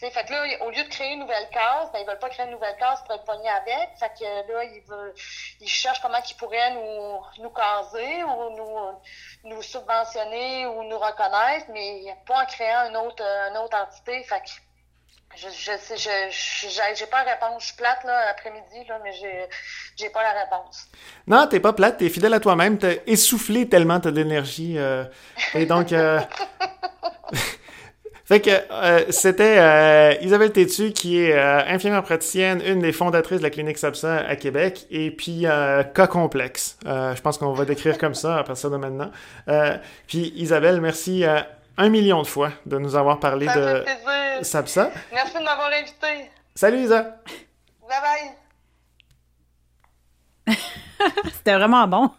case 0.00 0.10
fait 0.10 0.24
que 0.24 0.32
là, 0.32 0.64
au 0.64 0.70
lieu 0.70 0.84
de 0.84 0.88
créer 0.88 1.12
une 1.12 1.20
nouvelle 1.20 1.48
case, 1.50 1.90
ben, 1.92 2.00
ils 2.00 2.06
veulent 2.06 2.18
pas 2.18 2.28
créer 2.28 2.46
une 2.46 2.52
nouvelle 2.52 2.76
case 2.76 3.02
pour 3.04 3.14
être 3.14 3.24
pognés 3.24 3.48
avec. 3.48 3.90
Fait 3.98 4.12
que 4.18 4.52
là, 4.52 4.64
ils, 4.64 4.82
veulent, 4.88 5.14
ils 5.60 5.68
cherchent 5.68 6.00
comment 6.00 6.18
ils 6.18 6.36
pourraient 6.36 6.72
nous, 6.74 7.42
nous 7.42 7.50
caser 7.50 8.22
ou 8.24 8.56
nous, 8.56 9.50
nous 9.50 9.62
subventionner 9.62 10.66
ou 10.66 10.84
nous 10.84 10.98
reconnaître, 10.98 11.66
mais 11.72 12.16
pas 12.26 12.42
en 12.42 12.46
créant 12.46 12.88
une 12.88 12.96
autre, 12.96 13.22
une 13.22 13.56
autre 13.58 13.76
entité. 13.76 14.22
Fait 14.22 14.40
que 14.40 14.50
je, 15.36 15.48
je 15.48 15.72
sais, 15.78 15.96
je, 15.96 16.94
j'ai 16.94 17.06
pas 17.06 17.24
la 17.24 17.32
réponse. 17.32 17.62
Je 17.62 17.66
suis 17.68 17.76
plate, 17.76 18.02
là, 18.04 18.30
après-midi, 18.30 18.88
là, 18.88 18.98
mais 19.04 19.12
j'ai, 19.12 19.46
j'ai 19.96 20.10
pas 20.10 20.22
la 20.22 20.32
réponse. 20.44 20.88
Non, 21.26 21.46
t'es 21.46 21.60
pas 21.60 21.72
plate, 21.72 21.98
t'es 21.98 22.08
fidèle 22.08 22.34
à 22.34 22.40
toi-même, 22.40 22.78
t'as 22.78 22.94
essoufflé 23.06 23.68
tellement 23.68 24.00
t'as 24.00 24.10
de 24.10 24.16
l'énergie, 24.16 24.78
euh, 24.78 25.04
et 25.54 25.66
donc, 25.66 25.92
euh, 25.92 26.20
Fait 28.28 28.42
que 28.42 28.50
euh, 28.50 29.06
c'était 29.08 29.56
euh, 29.58 30.12
Isabelle 30.20 30.52
Tétu 30.52 30.92
qui 30.92 31.18
est 31.18 31.32
euh, 31.32 31.62
infirmière 31.66 32.02
praticienne, 32.02 32.60
une 32.62 32.80
des 32.80 32.92
fondatrices 32.92 33.38
de 33.38 33.42
la 33.42 33.48
clinique 33.48 33.78
SAPSA 33.78 34.18
à 34.18 34.36
Québec, 34.36 34.86
et 34.90 35.10
puis 35.10 35.46
cas 35.94 36.06
complexe. 36.06 36.76
je 36.84 37.20
pense 37.22 37.38
qu'on 37.38 37.54
va 37.54 37.64
décrire 37.64 37.96
comme 37.96 38.12
ça 38.12 38.36
à 38.36 38.44
partir 38.44 38.70
de 38.70 38.76
maintenant. 38.76 39.10
puis 40.06 40.34
Isabelle, 40.36 40.82
merci 40.82 41.24
un 41.24 41.88
million 41.88 42.20
de 42.20 42.26
fois 42.26 42.52
de 42.66 42.76
nous 42.76 42.96
avoir 42.96 43.18
parlé 43.18 43.46
de 43.46 43.82
SAPSA. 44.42 44.90
Merci 45.10 45.38
de 45.38 45.44
m'avoir 45.44 45.70
invité. 45.72 46.30
Salut 46.54 46.80
Isa. 46.80 47.16
Bye 47.88 48.34
bye. 50.46 50.54
c'était 51.32 51.54
vraiment 51.54 51.88
bon. 51.88 52.10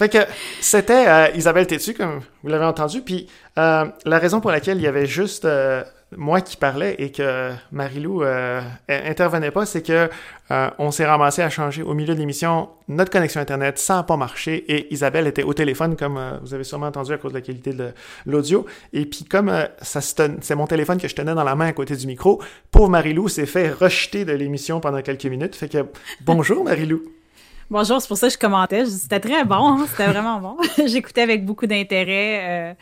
Fait 0.00 0.08
que 0.08 0.16
c'était 0.62 1.06
euh, 1.06 1.28
Isabelle 1.34 1.66
Tétu, 1.66 1.92
comme 1.92 2.20
vous 2.42 2.48
l'avez 2.48 2.64
entendu. 2.64 3.02
Puis 3.02 3.28
euh, 3.58 3.84
la 4.06 4.18
raison 4.18 4.40
pour 4.40 4.50
laquelle 4.50 4.78
il 4.78 4.82
y 4.82 4.86
avait 4.86 5.04
juste 5.04 5.44
euh, 5.44 5.84
moi 6.16 6.40
qui 6.40 6.56
parlais 6.56 6.94
et 6.98 7.12
que 7.12 7.50
Marilou 7.70 8.22
intervenait 8.88 9.50
pas, 9.50 9.66
c'est 9.66 9.82
que 9.82 10.08
on 10.78 10.90
s'est 10.90 11.04
ramassé 11.04 11.42
à 11.42 11.50
changer 11.50 11.82
au 11.82 11.92
milieu 11.92 12.14
de 12.14 12.18
l'émission 12.18 12.70
notre 12.88 13.10
connexion 13.10 13.42
Internet, 13.42 13.78
sans 13.78 14.02
pas 14.02 14.16
marcher. 14.16 14.64
Et 14.72 14.92
Isabelle 14.92 15.26
était 15.26 15.42
au 15.42 15.52
téléphone, 15.52 15.96
comme 15.96 16.18
vous 16.42 16.54
avez 16.54 16.64
sûrement 16.64 16.86
entendu 16.86 17.12
à 17.12 17.18
cause 17.18 17.32
de 17.32 17.36
la 17.36 17.42
qualité 17.42 17.74
de 17.74 17.90
l'audio. 18.24 18.64
Et 18.94 19.04
puis 19.04 19.24
comme 19.24 19.52
ça 19.82 20.00
c'est 20.00 20.54
mon 20.54 20.66
téléphone 20.66 20.98
que 20.98 21.08
je 21.08 21.14
tenais 21.14 21.34
dans 21.34 21.44
la 21.44 21.54
main 21.54 21.66
à 21.66 21.72
côté 21.74 21.94
du 21.94 22.06
micro, 22.06 22.42
pauvre 22.72 22.88
Marilou 22.88 23.28
s'est 23.28 23.44
fait 23.44 23.70
rejeter 23.70 24.24
de 24.24 24.32
l'émission 24.32 24.80
pendant 24.80 25.02
quelques 25.02 25.26
minutes. 25.26 25.54
Fait 25.54 25.68
que 25.68 25.84
bonjour 26.22 26.64
Marilou. 26.64 27.02
Bonjour, 27.70 28.02
c'est 28.02 28.08
pour 28.08 28.16
ça 28.16 28.26
que 28.26 28.32
je 28.32 28.38
commentais. 28.38 28.84
C'était 28.84 29.20
très 29.20 29.44
bon, 29.44 29.54
hein, 29.54 29.86
c'était 29.88 30.06
vraiment 30.10 30.40
bon. 30.40 30.56
J'écoutais 30.86 31.20
avec 31.22 31.44
beaucoup 31.44 31.68
d'intérêt. 31.68 32.40
Euh, 32.42 32.74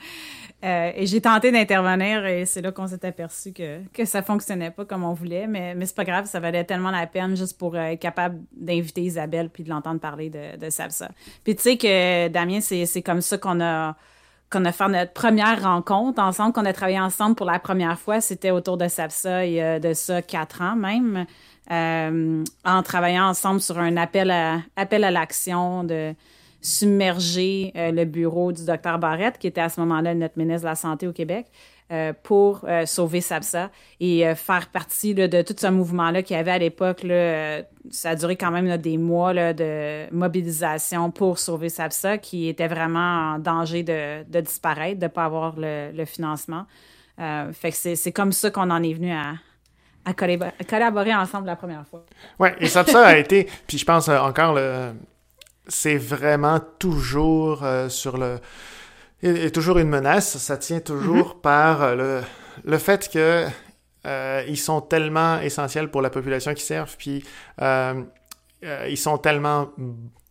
euh, 0.65 0.93
et 0.97 1.05
j'ai 1.05 1.21
tenté 1.21 1.53
d'intervenir 1.53 2.25
et 2.25 2.47
c'est 2.47 2.63
là 2.63 2.73
qu'on 2.73 2.87
s'est 2.87 3.05
aperçu 3.05 3.53
que, 3.53 3.81
que 3.93 4.07
ça 4.07 4.23
fonctionnait 4.23 4.71
pas 4.71 4.87
comme 4.87 5.05
on 5.05 5.13
voulait, 5.13 5.47
mais, 5.47 5.75
mais 5.75 5.85
c'est 5.85 5.95
pas 5.95 6.07
grave, 6.07 6.25
ça 6.25 6.41
valait 6.41 6.65
tellement 6.65 6.91
la 6.91 7.07
peine 7.07 7.37
juste 7.37 7.59
pour 7.59 7.75
euh, 7.75 7.81
être 7.81 8.01
capable 8.01 8.41
d'inviter 8.57 9.03
Isabelle 9.03 9.51
puis 9.51 9.63
de 9.63 9.69
l'entendre 9.69 10.01
parler 10.01 10.31
de, 10.31 10.57
de 10.57 10.71
Savsa. 10.71 11.11
Puis 11.45 11.55
tu 11.55 11.63
sais 11.63 11.77
que 11.77 12.29
Damien, 12.29 12.61
c'est 12.61 13.03
comme 13.03 13.21
ça 13.21 13.37
qu'on 13.37 13.61
a 13.61 13.95
qu'on 14.51 14.65
a 14.65 14.73
fait 14.73 14.89
notre 14.89 15.13
première 15.13 15.63
rencontre 15.63 16.23
ensemble, 16.23 16.53
qu'on 16.53 16.65
a 16.65 16.73
travaillé 16.73 17.01
ensemble 17.01 17.35
pour 17.35 17.47
la 17.47 17.59
première 17.59 17.99
fois. 17.99 18.21
C'était 18.21 18.51
autour 18.51 18.77
de 18.77 18.89
Savsa 18.89 19.45
il 19.45 19.55
y 19.55 19.61
a 19.61 19.79
de 19.79 19.93
ça 19.93 20.23
quatre 20.23 20.63
ans 20.63 20.77
même. 20.77 21.27
Euh, 21.71 22.45
en 22.65 22.83
travaillant 22.83 23.29
ensemble 23.29 23.61
sur 23.61 23.79
un 23.79 23.99
appel 23.99 24.31
à, 24.31 24.63
l'action 25.11 25.85
de 25.85 26.15
submerger 26.63 27.73
euh, 27.77 27.93
le 27.93 28.07
bureau 28.07 28.53
du 28.53 28.65
docteur 28.65 28.99
Barrette, 28.99 29.39
qui 29.39 29.49
était 29.49 29.61
à 29.61 29.69
ce 29.69 29.79
moment-là 29.81 30.15
notre 30.15 30.39
ministre 30.39 30.63
de 30.63 30.69
la 30.69 30.75
Santé 30.75 31.07
au 31.07 31.13
Québec, 31.13 31.47
pour 32.23 32.67
sauver 32.85 33.21
SAPSA 33.21 33.71
et 34.01 34.35
faire 34.35 34.69
partie 34.69 35.15
de 35.15 35.43
tout 35.43 35.55
ce 35.59 35.69
mouvement-là 35.69 36.23
qu'il 36.23 36.37
y 36.37 36.39
avait 36.39 36.51
à 36.51 36.59
l'époque. 36.59 37.01
ça 37.91 38.11
a 38.11 38.15
duré 38.15 38.37
quand 38.37 38.51
même 38.51 38.77
des 38.77 38.99
mois 38.99 39.33
de 39.35 40.13
mobilisation 40.13 41.11
pour 41.11 41.39
sauver 41.39 41.71
SAPSA, 41.71 42.19
qui 42.19 42.49
était 42.49 42.69
vraiment 42.69 43.35
en 43.35 43.39
danger 43.39 43.83
de, 43.83 44.41
disparaître, 44.41 44.99
de 45.01 45.07
ne 45.07 45.09
pas 45.09 45.25
avoir 45.25 45.55
le, 45.57 46.05
financement. 46.05 46.67
fait 47.17 47.71
que 47.71 47.95
c'est 47.95 48.13
comme 48.13 48.33
ça 48.33 48.51
qu'on 48.51 48.71
en 48.71 48.83
est 48.83 48.93
venu 48.93 49.13
à, 49.13 49.35
collaborer 50.15 51.15
ensemble 51.15 51.47
la 51.47 51.57
première 51.57 51.87
fois. 51.87 52.05
Oui, 52.39 52.49
et 52.61 52.67
ça, 52.67 52.83
a 52.83 53.17
été, 53.17 53.49
puis 53.67 53.79
je 53.79 53.85
pense 53.85 54.09
euh, 54.09 54.19
encore, 54.19 54.59
c'est 55.69 55.99
vraiment 55.99 56.61
toujours 56.79 57.63
euh, 57.63 57.89
sur 57.89 58.17
le... 58.17 58.39
Il 59.23 59.51
toujours 59.53 59.79
une 59.79 59.89
menace, 59.89 60.39
ça 60.39 60.57
tient 60.57 60.81
toujours 60.81 61.35
mm-hmm. 61.35 61.41
par 61.41 61.83
euh, 61.83 61.95
le, 61.95 62.21
le 62.65 62.79
fait 62.79 63.09
que 63.09 63.47
ils 64.49 64.57
sont 64.57 64.81
tellement 64.81 65.39
essentiels 65.41 65.91
pour 65.91 66.01
la 66.01 66.09
population 66.09 66.55
qui 66.55 66.63
servent, 66.63 66.97
puis 66.97 67.23
ils 67.61 68.97
sont 68.97 69.19
tellement 69.19 69.71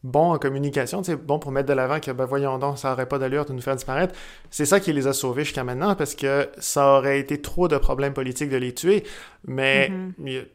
bon 0.04 0.34
en 0.34 0.38
communication, 0.38 1.04
c'est 1.04 1.16
bon 1.16 1.40
pour 1.40 1.52
mettre 1.52 1.68
de 1.68 1.74
l'avant 1.74 2.00
que, 2.00 2.12
ben 2.12 2.26
voyons 2.26 2.58
donc, 2.58 2.78
ça 2.78 2.94
aurait 2.94 3.08
pas 3.08 3.20
d'allure 3.20 3.46
de 3.46 3.54
nous 3.54 3.62
faire 3.62 3.76
disparaître. 3.76 4.16
C'est 4.50 4.66
ça 4.66 4.80
qui 4.80 4.94
les 4.94 5.08
a 5.08 5.14
sauvés 5.14 5.44
jusqu'à 5.44 5.64
maintenant, 5.64 5.96
parce 5.96 6.16
que 6.16 6.50
ça 6.58 6.98
aurait 6.98 7.20
été 7.20 7.42
trop 7.42 7.68
de 7.68 7.78
problèmes 7.78 8.14
politiques 8.14 8.50
de 8.50 8.58
les 8.58 8.74
tuer. 8.74 9.04
Mais 9.46 9.92
mm-hmm. 10.20 10.46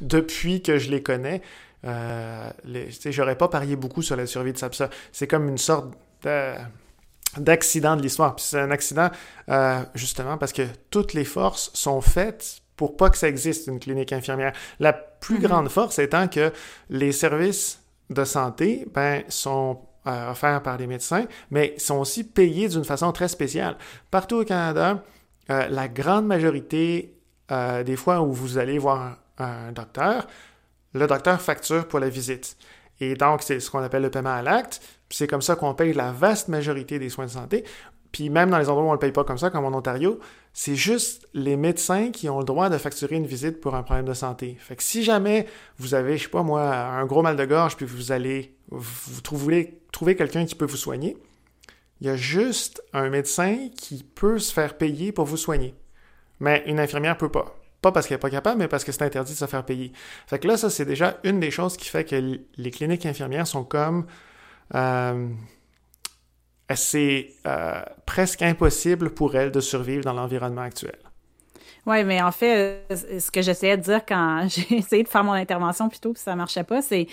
depuis 0.00 0.62
que 0.62 0.78
je 0.78 0.90
les 0.90 1.02
connais, 1.02 1.42
euh, 1.84 2.50
j'aurais 3.06 3.36
pas 3.36 3.48
parié 3.48 3.76
beaucoup 3.76 4.02
sur 4.02 4.16
la 4.16 4.26
survie 4.26 4.52
de 4.52 4.58
Sapsa. 4.58 4.90
C'est 5.12 5.26
comme 5.26 5.48
une 5.48 5.58
sorte 5.58 5.90
de 6.22 6.54
d'accident 7.36 7.96
de 7.96 8.02
l'histoire. 8.02 8.34
Puis 8.36 8.44
c'est 8.48 8.60
un 8.60 8.70
accident 8.70 9.10
euh, 9.48 9.80
justement 9.94 10.38
parce 10.38 10.52
que 10.52 10.62
toutes 10.90 11.14
les 11.14 11.24
forces 11.24 11.70
sont 11.74 12.00
faites 12.00 12.60
pour 12.76 12.96
pas 12.96 13.10
que 13.10 13.18
ça 13.18 13.28
existe 13.28 13.66
une 13.66 13.78
clinique 13.78 14.12
infirmière. 14.12 14.52
La 14.78 14.92
plus 14.92 15.36
Mhm. 15.36 15.42
grande 15.42 15.68
force 15.68 15.98
étant 15.98 16.28
que 16.28 16.52
les 16.88 17.12
services 17.12 17.80
de 18.08 18.24
santé 18.24 18.86
ben, 18.92 19.22
sont 19.28 19.80
euh, 20.06 20.30
offerts 20.30 20.62
par 20.62 20.78
les 20.78 20.86
médecins, 20.86 21.26
mais 21.50 21.74
sont 21.76 21.98
aussi 21.98 22.24
payés 22.24 22.68
d'une 22.68 22.84
façon 22.84 23.12
très 23.12 23.28
spéciale. 23.28 23.76
Partout 24.10 24.36
au 24.36 24.44
Canada, 24.44 25.04
euh, 25.50 25.68
la 25.68 25.88
grande 25.88 26.26
majorité 26.26 27.14
des 27.84 27.96
fois 27.96 28.20
où 28.22 28.32
vous 28.32 28.58
allez 28.58 28.78
voir 28.78 29.16
un 29.38 29.72
docteur, 29.72 30.28
le 30.94 31.04
docteur 31.08 31.40
facture 31.40 31.88
pour 31.88 31.98
la 31.98 32.08
visite. 32.08 32.56
Et 33.00 33.14
donc, 33.14 33.42
c'est 33.42 33.60
ce 33.60 33.70
qu'on 33.70 33.82
appelle 33.82 34.02
le 34.02 34.10
paiement 34.10 34.34
à 34.34 34.42
l'acte. 34.42 34.80
C'est 35.08 35.26
comme 35.26 35.42
ça 35.42 35.56
qu'on 35.56 35.74
paye 35.74 35.92
la 35.92 36.12
vaste 36.12 36.48
majorité 36.48 36.98
des 36.98 37.08
soins 37.08 37.26
de 37.26 37.30
santé. 37.30 37.64
Puis 38.12 38.28
même 38.28 38.50
dans 38.50 38.58
les 38.58 38.68
endroits 38.68 38.84
où 38.84 38.88
on 38.88 38.90
ne 38.90 38.96
le 38.96 39.00
paye 39.00 39.12
pas 39.12 39.24
comme 39.24 39.38
ça, 39.38 39.50
comme 39.50 39.64
en 39.64 39.76
Ontario, 39.76 40.18
c'est 40.52 40.74
juste 40.74 41.28
les 41.32 41.56
médecins 41.56 42.10
qui 42.10 42.28
ont 42.28 42.40
le 42.40 42.44
droit 42.44 42.68
de 42.68 42.76
facturer 42.76 43.16
une 43.16 43.26
visite 43.26 43.60
pour 43.60 43.74
un 43.74 43.82
problème 43.82 44.04
de 44.04 44.14
santé. 44.14 44.56
Fait 44.58 44.76
que 44.76 44.82
si 44.82 45.04
jamais 45.04 45.46
vous 45.78 45.94
avez, 45.94 46.18
je 46.18 46.24
sais 46.24 46.28
pas 46.28 46.42
moi, 46.42 46.74
un 46.74 47.06
gros 47.06 47.22
mal 47.22 47.36
de 47.36 47.44
gorge, 47.44 47.76
puis 47.76 47.86
vous 47.86 48.10
allez, 48.10 48.56
vous 48.70 49.20
trouvez, 49.20 49.80
trouver 49.92 50.16
quelqu'un 50.16 50.44
qui 50.44 50.56
peut 50.56 50.64
vous 50.64 50.76
soigner, 50.76 51.16
il 52.00 52.06
y 52.06 52.10
a 52.10 52.16
juste 52.16 52.82
un 52.92 53.10
médecin 53.10 53.68
qui 53.76 54.02
peut 54.02 54.38
se 54.38 54.52
faire 54.52 54.76
payer 54.76 55.12
pour 55.12 55.26
vous 55.26 55.36
soigner. 55.36 55.74
Mais 56.40 56.64
une 56.66 56.80
infirmière 56.80 57.16
peut 57.16 57.28
pas. 57.28 57.59
Pas 57.82 57.92
parce 57.92 58.06
qu'elle 58.06 58.16
n'est 58.16 58.20
pas 58.20 58.30
capable, 58.30 58.58
mais 58.58 58.68
parce 58.68 58.84
que 58.84 58.92
c'est 58.92 59.02
interdit 59.02 59.32
de 59.32 59.38
se 59.38 59.46
faire 59.46 59.64
payer. 59.64 59.92
Fait 60.26 60.38
que 60.38 60.46
là, 60.46 60.56
ça, 60.56 60.68
c'est 60.70 60.84
déjà 60.84 61.18
une 61.24 61.40
des 61.40 61.50
choses 61.50 61.76
qui 61.76 61.88
fait 61.88 62.04
que 62.04 62.38
les 62.56 62.70
cliniques 62.70 63.06
infirmières 63.06 63.46
sont 63.46 63.64
comme... 63.64 64.06
Euh, 64.74 65.28
euh, 66.94 67.82
presque 68.06 68.42
impossible 68.42 69.10
pour 69.10 69.34
elles 69.34 69.50
de 69.50 69.60
survivre 69.60 70.04
dans 70.04 70.12
l'environnement 70.12 70.62
actuel. 70.62 70.98
Oui, 71.86 72.04
mais 72.04 72.20
en 72.20 72.30
fait, 72.30 72.84
euh, 72.90 73.18
ce 73.18 73.30
que 73.30 73.42
j'essayais 73.42 73.76
de 73.76 73.82
dire 73.82 74.04
quand 74.06 74.46
j'ai 74.48 74.76
essayé 74.76 75.02
de 75.02 75.08
faire 75.08 75.24
mon 75.24 75.32
intervention 75.32 75.88
plus 75.88 75.98
tôt, 75.98 76.12
puis 76.12 76.22
ça 76.22 76.36
marchait 76.36 76.64
pas, 76.64 76.82
c'est 76.82 77.06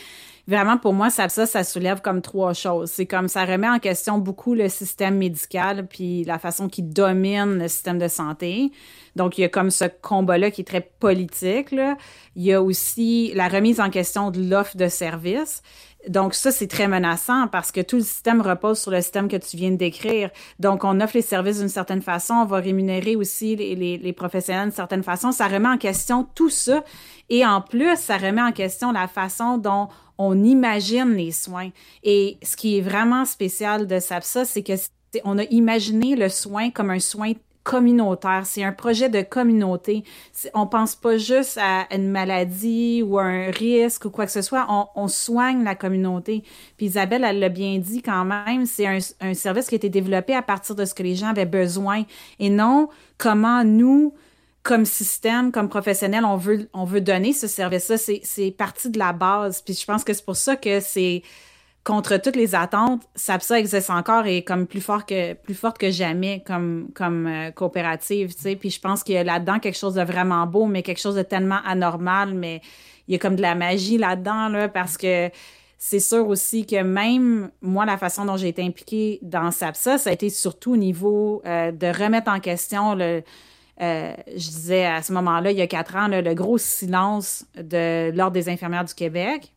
vraiment 0.47 0.77
pour 0.77 0.93
moi, 0.93 1.09
ça, 1.09 1.29
ça, 1.29 1.63
soulève 1.63 2.01
comme 2.01 2.21
trois 2.21 2.53
choses. 2.53 2.89
C'est 2.91 3.05
comme 3.05 3.27
ça 3.27 3.45
remet 3.45 3.69
en 3.69 3.79
question 3.79 4.17
beaucoup 4.17 4.53
le 4.53 4.69
système 4.69 5.17
médical, 5.17 5.87
puis 5.87 6.23
la 6.23 6.39
façon 6.39 6.69
qui 6.69 6.83
domine 6.83 7.59
le 7.59 7.67
système 7.67 7.97
de 7.97 8.07
santé. 8.07 8.71
Donc, 9.15 9.37
il 9.37 9.41
y 9.41 9.43
a 9.45 9.49
comme 9.49 9.71
ce 9.71 9.85
combat-là 9.85 10.51
qui 10.51 10.61
est 10.61 10.65
très 10.65 10.81
politique. 10.81 11.73
Il 12.35 12.43
y 12.43 12.53
a 12.53 12.61
aussi 12.61 13.31
la 13.35 13.47
remise 13.47 13.79
en 13.79 13.89
question 13.89 14.31
de 14.31 14.41
l'offre 14.41 14.77
de 14.77 14.87
services. 14.87 15.63
Donc, 16.07 16.33
ça, 16.33 16.51
c'est 16.51 16.67
très 16.67 16.87
menaçant 16.87 17.47
parce 17.47 17.71
que 17.71 17.81
tout 17.81 17.97
le 17.97 18.03
système 18.03 18.41
repose 18.41 18.79
sur 18.79 18.91
le 18.91 19.01
système 19.01 19.27
que 19.27 19.37
tu 19.37 19.57
viens 19.57 19.71
de 19.71 19.75
décrire. 19.75 20.29
Donc, 20.59 20.83
on 20.83 20.99
offre 21.01 21.15
les 21.15 21.21
services 21.21 21.59
d'une 21.59 21.69
certaine 21.69 22.01
façon, 22.01 22.35
on 22.35 22.45
va 22.45 22.57
rémunérer 22.57 23.15
aussi 23.15 23.55
les, 23.55 23.97
les, 23.97 24.13
professionnels 24.13 24.65
d'une 24.65 24.75
certaine 24.75 25.03
façon. 25.03 25.31
Ça 25.31 25.47
remet 25.47 25.69
en 25.69 25.77
question 25.77 26.27
tout 26.35 26.49
ça. 26.49 26.83
Et 27.29 27.45
en 27.45 27.61
plus, 27.61 27.97
ça 27.97 28.17
remet 28.17 28.41
en 28.41 28.51
question 28.51 28.91
la 28.91 29.07
façon 29.07 29.57
dont 29.57 29.89
on 30.17 30.43
imagine 30.43 31.13
les 31.13 31.31
soins. 31.31 31.69
Et 32.03 32.37
ce 32.41 32.55
qui 32.55 32.77
est 32.77 32.81
vraiment 32.81 33.25
spécial 33.25 33.87
de 33.87 33.99
SAPSA, 33.99 34.45
c'est 34.45 34.63
que 34.63 34.73
on 35.23 35.37
a 35.37 35.43
imaginé 35.45 36.15
le 36.15 36.29
soin 36.29 36.69
comme 36.69 36.89
un 36.89 36.99
soin 36.99 37.33
communautaire. 37.67 38.43
C'est 38.45 38.63
un 38.63 38.71
projet 38.71 39.09
de 39.09 39.21
communauté. 39.21 40.05
On 40.53 40.67
pense 40.67 40.95
pas 40.95 41.17
juste 41.17 41.59
à 41.61 41.85
une 41.93 42.09
maladie 42.09 43.03
ou 43.03 43.19
à 43.19 43.23
un 43.23 43.51
risque 43.51 44.05
ou 44.05 44.09
quoi 44.09 44.25
que 44.25 44.31
ce 44.31 44.41
soit. 44.41 44.65
On, 44.95 45.07
soigne 45.09 45.65
la 45.65 45.75
communauté. 45.75 46.43
Puis 46.77 46.85
Isabelle, 46.85 47.25
elle 47.25 47.39
l'a 47.39 47.49
bien 47.49 47.77
dit 47.77 48.01
quand 48.01 48.23
même, 48.23 48.65
c'est 48.65 48.87
un, 48.87 49.33
service 49.33 49.67
qui 49.67 49.75
a 49.75 49.77
été 49.77 49.89
développé 49.89 50.33
à 50.33 50.41
partir 50.41 50.75
de 50.75 50.85
ce 50.85 50.93
que 50.93 51.03
les 51.03 51.15
gens 51.15 51.27
avaient 51.27 51.45
besoin 51.45 52.03
et 52.39 52.49
non 52.49 52.87
comment 53.17 53.65
nous, 53.65 54.13
comme 54.63 54.85
système, 54.85 55.51
comme 55.51 55.67
professionnel, 55.67 56.23
on 56.23 56.37
veut, 56.37 56.69
on 56.73 56.85
veut 56.85 57.01
donner 57.01 57.33
ce 57.33 57.47
service-là. 57.47 57.97
C'est 57.97 58.55
parti 58.57 58.89
de 58.89 58.97
la 58.97 59.11
base. 59.11 59.61
Puis 59.61 59.73
je 59.73 59.85
pense 59.85 60.05
que 60.05 60.13
c'est 60.13 60.25
pour 60.25 60.37
ça 60.37 60.55
que 60.55 60.79
c'est 60.79 61.21
contre 61.87 62.17
toutes 62.17 62.35
les 62.35 62.53
attentes, 62.53 63.03
SAPSA 63.15 63.59
existe 63.59 63.89
encore 63.89 64.25
et 64.25 64.43
comme 64.43 64.67
plus 64.67 64.81
fort 64.81 65.05
que 65.05 65.31
plus 65.35 65.53
forte 65.53 65.77
que 65.77 65.89
jamais 65.89 66.43
comme 66.45 66.89
comme 66.93 67.27
euh, 67.27 67.51
coopérative, 67.51 68.35
tu 68.35 68.41
sais. 68.41 68.55
Puis 68.57 68.71
je 68.71 68.81
pense 68.81 69.03
qu'il 69.03 69.15
y 69.15 69.17
a 69.17 69.23
là-dedans 69.23 69.59
quelque 69.59 69.77
chose 69.77 69.93
de 69.93 70.01
vraiment 70.01 70.45
beau, 70.47 70.65
mais 70.65 70.83
quelque 70.83 70.99
chose 70.99 71.15
de 71.15 71.21
tellement 71.21 71.59
anormal, 71.65 72.33
mais 72.33 72.59
il 73.07 73.13
y 73.13 73.15
a 73.15 73.19
comme 73.19 73.37
de 73.37 73.41
la 73.41 73.55
magie 73.55 73.97
là-dedans 73.97 74.49
là 74.49 74.67
parce 74.67 74.97
que 74.97 75.29
c'est 75.77 76.01
sûr 76.01 76.27
aussi 76.27 76.65
que 76.65 76.83
même 76.83 77.51
moi, 77.61 77.85
la 77.85 77.97
façon 77.97 78.25
dont 78.25 78.35
j'ai 78.35 78.49
été 78.49 78.63
impliquée 78.63 79.19
dans 79.21 79.49
SAPSA, 79.49 79.97
ça 79.97 80.09
a 80.09 80.13
été 80.13 80.29
surtout 80.29 80.73
au 80.73 80.77
niveau 80.77 81.41
euh, 81.45 81.71
de 81.71 81.87
remettre 81.87 82.29
en 82.29 82.41
question 82.41 82.95
le 82.95 83.23
euh, 83.79 84.13
je 84.27 84.49
disais 84.49 84.85
à 84.85 85.01
ce 85.03 85.13
moment-là, 85.13 85.51
il 85.51 85.57
y 85.57 85.61
a 85.61 85.67
quatre 85.67 85.95
ans, 85.95 86.09
le 86.09 86.33
gros 86.33 86.57
silence 86.57 87.45
de 87.55 88.11
l'Ordre 88.13 88.33
des 88.33 88.49
infirmières 88.49 88.83
du 88.83 88.93
Québec 88.93 89.53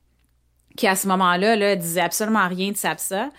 qui 0.76 0.86
à 0.86 0.96
ce 0.96 1.06
moment-là 1.08 1.56
là, 1.56 1.76
disait 1.76 2.00
absolument 2.00 2.48
rien 2.48 2.70
de 2.70 2.76
SAPSA. 2.76 3.30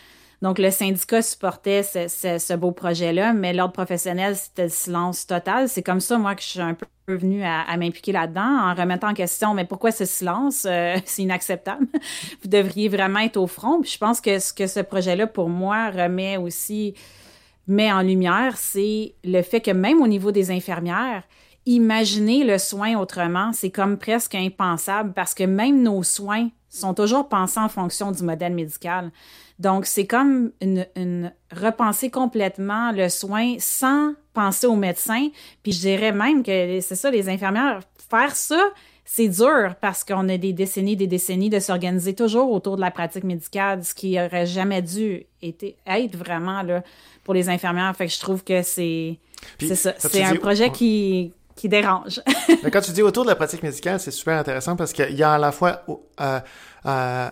Donc, 0.42 0.58
le 0.58 0.72
syndicat 0.72 1.22
supportait 1.22 1.84
ce, 1.84 2.56
beau 2.56 2.72
projet-là, 2.72 3.32
mais 3.34 3.54
l'ordre 3.54 3.74
professionnel, 3.74 4.36
c'était 4.36 4.64
le 4.64 4.70
silence 4.70 5.28
total. 5.28 5.70
C'est 5.70 5.84
comme 5.84 6.00
ça, 6.00 6.18
moi, 6.18 6.34
que 6.34 6.42
je 6.42 6.48
suis 6.48 6.60
un 6.60 6.74
peu 6.74 6.88
venue 7.08 7.44
à, 7.44 7.62
à 7.62 7.78
m'impliquer 7.78 8.12
là-dedans, 8.12 8.42
en 8.42 8.74
remettant 8.74 9.10
en 9.10 9.14
question, 9.14 9.54
mais 9.54 9.66
pourquoi 9.66 9.92
ce 9.92 10.06
silence? 10.06 10.66
Euh, 10.68 10.98
c'est 11.06 11.22
inacceptable. 11.22 11.86
Vous 12.42 12.50
devriez 12.50 12.90
vraiment 12.90 13.20
être 13.20 13.38
au 13.38 13.46
front. 13.46 13.82
Puis 13.82 13.92
je 13.92 13.98
pense 14.00 14.20
que 14.20 14.40
ce 14.40 14.52
que 14.52 14.66
ce 14.66 14.80
projet-là, 14.80 15.28
pour 15.28 15.48
moi, 15.48 15.92
remet 15.92 16.38
aussi, 16.38 16.96
met 17.68 17.92
en 17.92 18.02
lumière, 18.02 18.58
c'est 18.58 19.14
le 19.24 19.44
fait 19.44 19.62
que 19.62 19.72
même 19.72 20.02
au 20.02 20.08
niveau 20.08 20.32
des 20.32 20.50
infirmières, 20.50 21.22
imaginer 21.68 22.44
le 22.44 22.58
soin 22.58 22.98
autrement, 22.98 23.54
c'est 23.54 23.70
comme 23.70 24.00
presque 24.00 24.34
impensable 24.34 25.14
parce 25.14 25.36
que 25.36 25.44
même 25.44 25.84
nos 25.84 26.02
soins 26.02 26.50
sont 26.72 26.94
toujours 26.94 27.28
pensés 27.28 27.60
en 27.60 27.70
fonction 27.70 28.12
du 28.12 28.24
modèle 28.24 28.54
médical. 28.54 29.12
Donc, 29.60 29.86
c'est 29.86 30.08
comme 30.08 30.52
une, 30.62 30.88
une, 30.96 31.32
repenser 31.52 32.10
complètement 32.10 32.92
le 32.92 33.10
soin 33.10 33.56
sans 33.60 34.14
penser 34.34 34.66
au 34.66 34.76
médecin. 34.76 35.30
Puis 35.62 35.74
je 35.74 35.82
dirais 35.82 36.12
même 36.12 36.44
que 36.44 36.80
c'est 36.80 36.96
ça, 36.96 37.12
les 37.12 37.30
infirmières, 37.30 37.82
faire 38.10 38.36
ça, 38.36 38.70
c'est 39.06 39.28
dur 39.28 39.76
parce 39.82 40.04
qu'on 40.04 40.30
a 40.30 40.38
des 40.38 40.54
décennies, 40.54 40.96
des 40.96 41.08
décennies 41.08 41.50
de 41.50 41.60
s'organiser 41.60 42.16
toujours 42.16 42.52
autour 42.52 42.78
de 42.78 42.82
la 42.82 42.92
pratique 42.92 43.26
médicale, 43.26 43.84
ce 43.84 43.94
qui 43.94 44.20
aurait 44.20 44.46
jamais 44.46 44.82
dû 44.82 45.26
été, 45.42 45.76
être 45.86 46.16
vraiment 46.16 46.64
là, 46.64 46.82
pour 47.24 47.34
les 47.34 47.50
infirmières. 47.50 47.94
Fait 47.96 48.08
que 48.08 48.14
je 48.14 48.20
trouve 48.20 48.44
que 48.44 48.62
c'est 48.62 49.20
c'est 49.60 49.76
ça. 49.76 49.94
C'est 49.98 50.24
un 50.24 50.36
projet 50.36 50.70
on... 50.70 50.72
qui, 50.72 51.34
qui 51.56 51.70
dérange. 51.70 52.22
Quand 52.72 52.82
tu 52.82 52.92
dis 52.92 53.02
autour 53.02 53.24
de 53.24 53.30
la 53.30 53.36
pratique 53.36 53.64
médicale, 53.64 54.00
c'est 54.00 54.12
super 54.12 54.38
intéressant 54.38 54.76
parce 54.76 54.94
qu'il 54.94 55.16
y 55.16 55.24
a 55.24 55.34
à 55.34 55.38
la 55.38 55.52
fois 55.52 55.84
euh, 56.20 56.40
euh, 56.86 57.30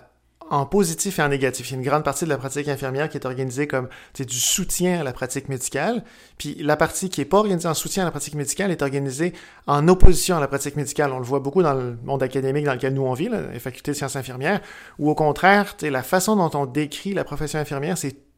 en 0.49 0.65
positif 0.65 1.19
et 1.19 1.21
en 1.21 1.29
négatif. 1.29 1.69
Il 1.69 1.73
y 1.73 1.75
a 1.75 1.77
une 1.79 1.88
grande 1.88 2.03
partie 2.03 2.25
de 2.25 2.29
la 2.29 2.38
pratique 2.38 2.67
infirmière 2.67 3.10
qui 3.10 3.17
est 3.17 3.25
organisée 3.25 3.67
comme 3.67 3.88
du 4.17 4.39
soutien 4.39 5.01
à 5.01 5.03
la 5.03 5.13
pratique 5.13 5.47
médicale, 5.47 6.03
puis 6.38 6.55
la 6.60 6.75
partie 6.75 7.10
qui 7.10 7.21
est 7.21 7.25
pas 7.25 7.38
organisée 7.38 7.67
en 7.67 7.73
soutien 7.73 8.03
à 8.03 8.05
la 8.05 8.12
pratique 8.12 8.36
médicale 8.36 8.71
est 8.71 8.82
organisée 8.82 9.34
en 9.67 9.88
opposition 9.88 10.38
à 10.38 10.39
la 10.39 10.47
pratique 10.47 10.75
médicale. 10.75 11.12
On 11.13 11.19
le 11.19 11.25
voit 11.25 11.39
beaucoup 11.39 11.62
dans 11.62 11.73
le 11.73 11.97
monde 12.03 12.23
académique 12.23 12.65
dans 12.65 12.73
lequel 12.73 12.93
nous 12.93 13.03
on 13.03 13.13
vit, 13.13 13.29
là, 13.29 13.41
les 13.53 13.60
facultés 13.60 13.91
de 13.91 13.97
sciences 13.97 14.15
infirmières, 14.15 14.62
où 14.97 15.10
au 15.10 15.15
contraire, 15.15 15.75
la 15.82 16.03
façon 16.03 16.36
dont 16.36 16.51
on 16.60 16.65
décrit 16.65 17.13
la 17.13 17.23
profession 17.23 17.60
infirmière, 17.60 17.97
c'est 17.97 18.29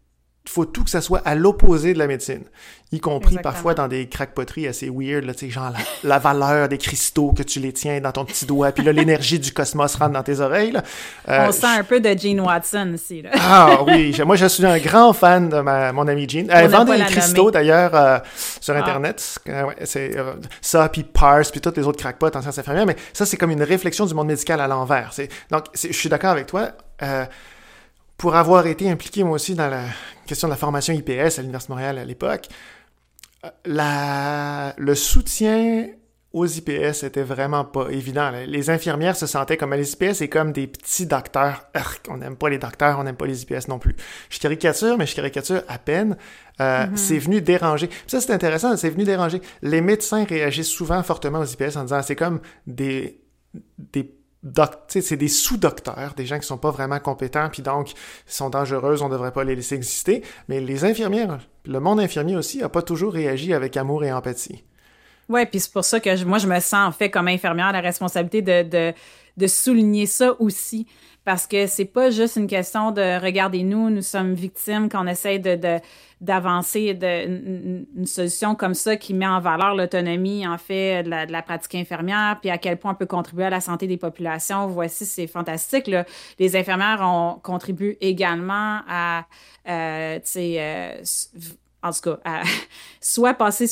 faut 0.48 0.66
tout 0.66 0.84
que 0.84 0.90
ça 0.90 1.02
soit 1.02 1.20
à 1.20 1.36
l'opposé 1.36 1.94
de 1.94 2.00
la 2.00 2.08
médecine, 2.08 2.44
y 2.92 3.00
compris 3.00 3.36
Exactement. 3.36 3.54
parfois 3.54 3.74
dans 3.76 3.88
des 3.88 4.10
crackpoteries 4.10 4.68
assez 4.68 4.90
weird, 4.90 5.24
là, 5.24 5.34
genre 5.40 5.72
la, 5.72 5.80
la, 6.04 6.20
valeur 6.20 6.68
des 6.68 6.80
cristaux 6.80 7.32
que 7.32 7.44
tu 7.44 7.60
les 7.60 7.72
tiens 7.72 8.02
dans 8.02 8.12
ton 8.12 8.26
petit 8.26 8.46
doigt, 8.48 8.72
puis 8.72 8.84
là, 8.84 8.92
l'énergie 8.92 9.40
du 9.40 9.54
cosmos 9.54 9.96
rentre 9.96 10.14
dans 10.14 10.24
tes 10.24 10.40
oreilles. 10.40 10.72
Là. 10.72 10.84
Euh, 11.30 11.46
On 11.48 11.52
sent 11.52 11.68
un 11.68 11.84
peu 11.84 12.00
de 12.00 12.18
Gene 12.18 12.42
Watson 12.42 12.92
ici. 12.96 13.22
Là. 13.22 13.30
Ah 13.40 13.84
oui, 13.86 14.16
moi 14.26 14.36
je 14.36 14.48
suis 14.48 14.66
un 14.66 14.80
grand 14.80 15.14
fan 15.14 15.48
de 15.48 15.60
ma, 15.60 15.92
mon 15.92 16.08
ami 16.08 16.28
Gene. 16.28 16.48
Elle 16.50 16.70
vend 16.70 16.86
des 16.86 17.00
cristaux 17.02 17.52
d'ailleurs 17.52 17.94
euh, 17.94 18.18
sur 18.60 18.76
Internet. 18.76 19.40
Ah. 19.48 19.68
Ouais, 19.68 19.76
c'est 19.84 20.18
euh, 20.18 20.34
ça, 20.60 20.90
puis 20.90 21.04
Parse, 21.04 21.52
puis 21.52 21.62
tous 21.62 21.74
les 21.76 21.86
autres 21.86 22.00
crackpots 22.00 22.36
en 22.36 22.42
sciences 22.42 22.58
infirmières, 22.58 22.88
mais 22.88 22.96
ça 23.14 23.28
c'est 23.28 23.38
comme 23.38 23.52
une 23.52 23.64
réflexion 23.64 24.08
du 24.08 24.16
monde 24.16 24.28
médical 24.28 24.60
à 24.60 24.68
l'envers. 24.68 25.12
Donc, 25.52 25.66
je 25.76 25.92
suis 25.92 26.10
d'accord 26.10 26.32
avec 26.32 26.48
toi 26.48 26.72
pour 28.22 28.36
avoir 28.36 28.68
été 28.68 28.88
impliqué 28.88 29.24
moi 29.24 29.34
aussi 29.34 29.56
dans 29.56 29.68
la 29.68 29.86
question 30.28 30.48
de 30.48 30.54
la 30.54 30.58
formation 30.58 30.94
IPS 30.94 31.10
à 31.10 31.42
l'Université 31.42 31.70
de 31.70 31.74
Montréal 31.74 31.98
à 31.98 32.06
l'époque, 32.06 32.50
la, 33.66 34.76
le 34.78 34.94
soutien 34.94 35.88
aux 36.32 36.46
IPS 36.46 37.02
était 37.02 37.24
vraiment 37.24 37.66
pas 37.66 37.90
évident. 37.90 38.32
Les 38.46 38.70
infirmières 38.70 39.16
se 39.16 39.26
sentaient 39.26 39.58
comme 39.58 39.74
les 39.74 39.94
IPS, 39.94 40.14
c'est 40.14 40.30
comme 40.30 40.52
des 40.52 40.68
petits 40.68 41.08
docteurs. 41.08 41.66
Urk, 41.76 42.06
on 42.10 42.18
n'aime 42.18 42.36
pas 42.36 42.50
les 42.50 42.60
docteurs, 42.60 43.00
on 43.00 43.04
n'aime 43.06 43.16
pas 43.16 43.26
les 43.26 43.42
IPS 43.42 43.68
non 43.68 43.80
plus. 43.80 43.96
Je 44.30 44.38
caricature, 44.38 45.00
mais 45.00 45.08
je 45.08 45.16
caricature 45.16 45.64
à 45.68 45.80
peine. 45.80 46.16
Euh, 46.60 46.86
mm 46.86 46.94
-hmm. 46.94 46.98
C'est 46.98 47.18
venu 47.18 47.42
déranger. 47.42 47.88
Puis 47.88 48.04
ça, 48.06 48.22
c'est 48.22 48.34
intéressant, 48.34 48.78
c'est 48.78 48.92
venu 48.92 49.04
déranger. 49.04 49.42
Les 49.64 49.82
médecins 49.82 50.26
réagissent 50.26 50.76
souvent 50.80 51.02
fortement 51.02 51.40
aux 51.40 51.52
IPS 51.56 51.76
en 51.76 51.84
disant 51.86 52.04
c'est 52.04 52.16
comme 52.24 52.40
des, 52.68 53.20
des 53.94 54.21
c'est 54.88 55.18
des 55.18 55.28
sous-docteurs, 55.28 56.14
des 56.16 56.26
gens 56.26 56.40
qui 56.40 56.48
sont 56.48 56.58
pas 56.58 56.72
vraiment 56.72 57.00
compétents, 57.00 57.50
puis 57.50 57.62
donc 57.62 57.92
sont 58.26 58.50
dangereuses, 58.50 59.02
on 59.02 59.10
devrait 59.10 59.32
pas 59.32 59.44
les 59.44 59.56
laisser 59.56 59.76
exister. 59.76 60.24
Mais 60.48 60.60
les 60.60 60.84
infirmières, 60.84 61.40
le 61.66 61.80
monde 61.80 62.00
infirmier 62.00 62.36
aussi, 62.36 62.64
a 62.64 62.70
pas 62.70 62.82
toujours 62.82 63.14
réagi 63.14 63.54
avec 63.54 63.78
amour 63.78 64.04
et 64.04 64.12
empathie. 64.12 64.64
Ouais, 65.30 65.46
puis 65.46 65.60
c'est 65.60 65.72
pour 65.72 65.86
ça 65.86 66.00
que 66.00 66.24
moi 66.26 66.40
je 66.40 66.48
me 66.48 66.60
sens 66.60 66.90
en 66.90 66.92
fait 66.92 67.10
comme 67.10 67.28
infirmière 67.28 67.72
la 67.72 67.80
responsabilité 67.80 68.42
de, 68.42 68.70
de, 68.70 68.94
de 69.38 69.48
souligner 69.48 70.06
ça 70.06 70.36
aussi 70.40 70.88
parce 71.24 71.46
que 71.46 71.68
c'est 71.68 71.86
pas 71.86 72.10
juste 72.10 72.36
une 72.36 72.48
question 72.48 72.92
de 72.92 73.22
regardez 73.24 73.64
nous, 73.64 74.02
sommes 74.02 74.34
victimes 74.34 74.90
qu'on 74.90 75.08
essaie 75.08 75.40
de, 75.40 75.80
d'avancer 76.22 76.94
de, 76.94 77.26
une, 77.98 78.06
solution 78.06 78.54
comme 78.56 78.76
ça 78.76 78.96
qui 78.96 79.14
met 79.14 79.28
en 79.28 79.40
valeur 79.40 79.76
l'autonomie 79.76 80.48
en 80.48 80.58
fait 80.58 81.04
de 81.04 81.10
la, 81.10 81.42
pratique 81.42 81.76
infirmière 81.76 82.38
puis 82.40 82.52
à 82.52 82.58
quel 82.60 82.78
point 82.78 82.92
on 82.92 82.96
peut 82.96 83.08
contribuer 83.08 83.46
à 83.46 83.50
la 83.50 83.60
santé 83.60 83.88
des 83.88 83.98
populations. 83.98 84.68
Voici, 84.68 85.06
c'est 85.06 85.28
fantastique. 85.28 85.88
Là. 85.88 86.06
Les 86.38 86.56
infirmières 86.56 87.02
ont 87.02 87.40
contribué 87.42 87.98
également 88.02 88.82
à 88.88 89.26
euh, 89.68 90.20
euh, 90.38 91.04
en 91.84 91.92
tout 91.92 92.02
cas, 92.02 92.44
soit 93.02 93.34
passer, 93.34 93.66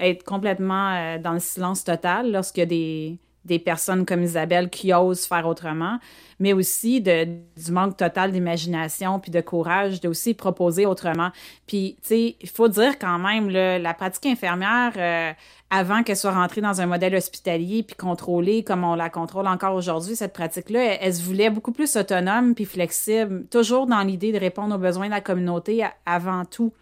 être 0.00 0.24
complètement 0.24 0.94
euh, 0.94 1.18
dans 1.18 1.32
le 1.32 1.40
silence 1.40 1.84
total 1.84 2.34
a 2.34 2.66
des, 2.66 3.18
des 3.44 3.58
personnes 3.58 4.04
comme 4.04 4.22
Isabelle 4.22 4.68
qui 4.68 4.92
osent 4.92 5.24
faire 5.24 5.46
autrement, 5.46 5.98
mais 6.38 6.52
aussi 6.52 7.00
de, 7.00 7.24
du 7.24 7.72
manque 7.72 7.96
total 7.96 8.32
d'imagination 8.32 9.18
puis 9.18 9.30
de 9.30 9.40
courage 9.40 10.00
de 10.00 10.08
aussi 10.08 10.34
proposer 10.34 10.86
autrement. 10.86 11.30
Puis, 11.66 11.96
tu 12.02 12.08
sais, 12.08 12.36
il 12.40 12.48
faut 12.48 12.68
dire 12.68 12.98
quand 12.98 13.18
même, 13.18 13.48
la 13.48 13.94
pratique 13.94 14.26
infirmière, 14.26 14.92
euh, 14.96 15.32
avant 15.70 16.02
qu'elle 16.02 16.16
soit 16.16 16.32
rentrée 16.32 16.60
dans 16.60 16.80
un 16.80 16.86
modèle 16.86 17.14
hospitalier 17.14 17.82
puis 17.82 17.96
contrôlée 17.96 18.64
comme 18.64 18.84
on 18.84 18.94
la 18.94 19.08
contrôle 19.08 19.46
encore 19.46 19.74
aujourd'hui, 19.74 20.16
cette 20.16 20.32
pratique-là, 20.32 20.96
elle, 21.00 21.14
se 21.14 21.22
voulait 21.22 21.48
beaucoup 21.48 21.72
plus 21.72 21.96
autonome 21.96 22.54
puis 22.54 22.64
flexible, 22.64 23.46
toujours 23.50 23.86
dans 23.86 24.02
l'idée 24.02 24.32
de 24.32 24.38
répondre 24.38 24.74
aux 24.74 24.78
besoins 24.78 25.06
de 25.06 25.12
la 25.12 25.20
communauté 25.20 25.84
avant 26.04 26.44
tout. 26.44 26.72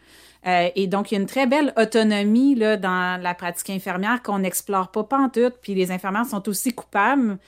Euh, 0.46 0.68
et 0.74 0.86
donc, 0.86 1.10
il 1.10 1.14
y 1.14 1.18
a 1.18 1.20
une 1.20 1.26
très 1.26 1.46
belle 1.46 1.72
autonomie 1.76 2.54
là, 2.54 2.76
dans 2.76 3.20
la 3.20 3.34
pratique 3.34 3.70
infirmière 3.70 4.22
qu'on 4.22 4.38
n'explore 4.38 4.90
pas, 4.90 5.04
pas 5.04 5.18
en 5.18 5.28
tout. 5.28 5.50
Puis 5.62 5.74
les 5.74 5.90
infirmières 5.90 6.26
sont 6.26 6.48
aussi 6.48 6.72
coupables. 6.72 7.38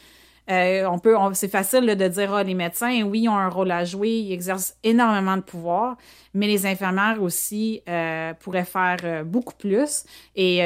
Euh, 0.50 0.84
on 0.86 0.98
peut, 0.98 1.16
c'est 1.34 1.48
facile 1.48 1.86
de 1.86 2.08
dire, 2.08 2.34
ah, 2.34 2.42
les 2.42 2.54
médecins, 2.54 3.02
oui, 3.02 3.28
ont 3.28 3.36
un 3.36 3.48
rôle 3.48 3.70
à 3.70 3.84
jouer, 3.84 4.10
ils 4.10 4.32
exercent 4.32 4.76
énormément 4.82 5.36
de 5.36 5.42
pouvoir, 5.42 5.96
mais 6.34 6.46
les 6.46 6.66
infirmières 6.66 7.22
aussi 7.22 7.82
euh, 7.88 8.34
pourraient 8.34 8.64
faire 8.64 9.24
beaucoup 9.24 9.54
plus. 9.54 10.04
Et 10.34 10.60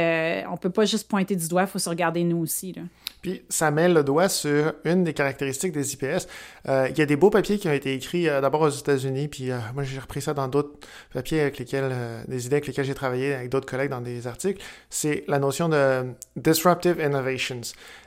on 0.50 0.56
peut 0.56 0.70
pas 0.70 0.84
juste 0.84 1.08
pointer 1.08 1.36
du 1.36 1.48
doigt, 1.48 1.62
il 1.62 1.68
faut 1.68 1.78
se 1.78 1.88
regarder 1.88 2.24
nous 2.24 2.38
aussi. 2.38 2.72
Là. 2.72 2.82
Puis 3.24 3.42
ça 3.48 3.70
met 3.70 3.88
le 3.88 4.04
doigt 4.04 4.28
sur 4.28 4.74
une 4.84 5.02
des 5.02 5.14
caractéristiques 5.14 5.72
des 5.72 5.94
IPS. 5.94 6.26
Euh, 6.68 6.88
il 6.90 6.98
y 6.98 7.00
a 7.00 7.06
des 7.06 7.16
beaux 7.16 7.30
papiers 7.30 7.58
qui 7.58 7.66
ont 7.66 7.72
été 7.72 7.94
écrits 7.94 8.28
euh, 8.28 8.42
d'abord 8.42 8.60
aux 8.60 8.68
États-Unis, 8.68 9.28
puis 9.28 9.50
euh, 9.50 9.56
moi 9.72 9.82
j'ai 9.82 9.98
repris 9.98 10.20
ça 10.20 10.34
dans 10.34 10.46
d'autres 10.46 10.78
papiers 11.10 11.40
avec 11.40 11.58
lesquels, 11.58 11.90
des 12.28 12.44
idées 12.44 12.56
avec 12.56 12.66
lesquelles 12.66 12.84
j'ai 12.84 12.94
travaillé 12.94 13.32
avec 13.32 13.48
d'autres 13.48 13.64
collègues 13.64 13.88
dans 13.88 14.02
des 14.02 14.26
articles. 14.26 14.62
C'est 14.90 15.24
la 15.26 15.38
notion 15.38 15.70
de 15.70 16.04
disruptive 16.36 17.00
innovations, 17.00 17.62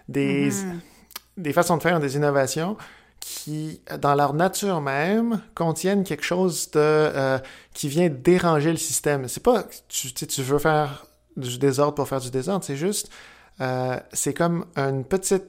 des, 0.08 0.52
mm-hmm. 0.52 0.80
Des 1.38 1.54
façons 1.54 1.78
de 1.78 1.82
faire, 1.82 2.00
des 2.00 2.16
innovations 2.16 2.78
qui, 3.20 3.82
dans 4.00 4.16
leur 4.16 4.34
nature 4.34 4.82
même, 4.82 5.42
contiennent 5.56 6.04
quelque 6.04 6.24
chose 6.24 6.72
de 6.72 7.40
qui 7.74 7.90
vient 7.90 8.10
déranger 8.10 8.72
le 8.72 8.78
système. 8.78 9.28
C'est 9.28 9.44
pas 9.44 9.66
tu, 9.90 10.14
tu 10.14 10.42
veux 10.42 10.60
faire 10.60 11.06
du 11.36 11.58
désordre 11.58 11.96
pour 11.96 12.08
faire 12.08 12.20
du 12.20 12.32
désordre, 12.32 12.64
c'est 12.64 12.76
juste 12.76 13.10
euh, 13.62 13.98
c'est 14.14 14.34
comme 14.34 14.66
une 14.76 15.04
petite 15.04 15.46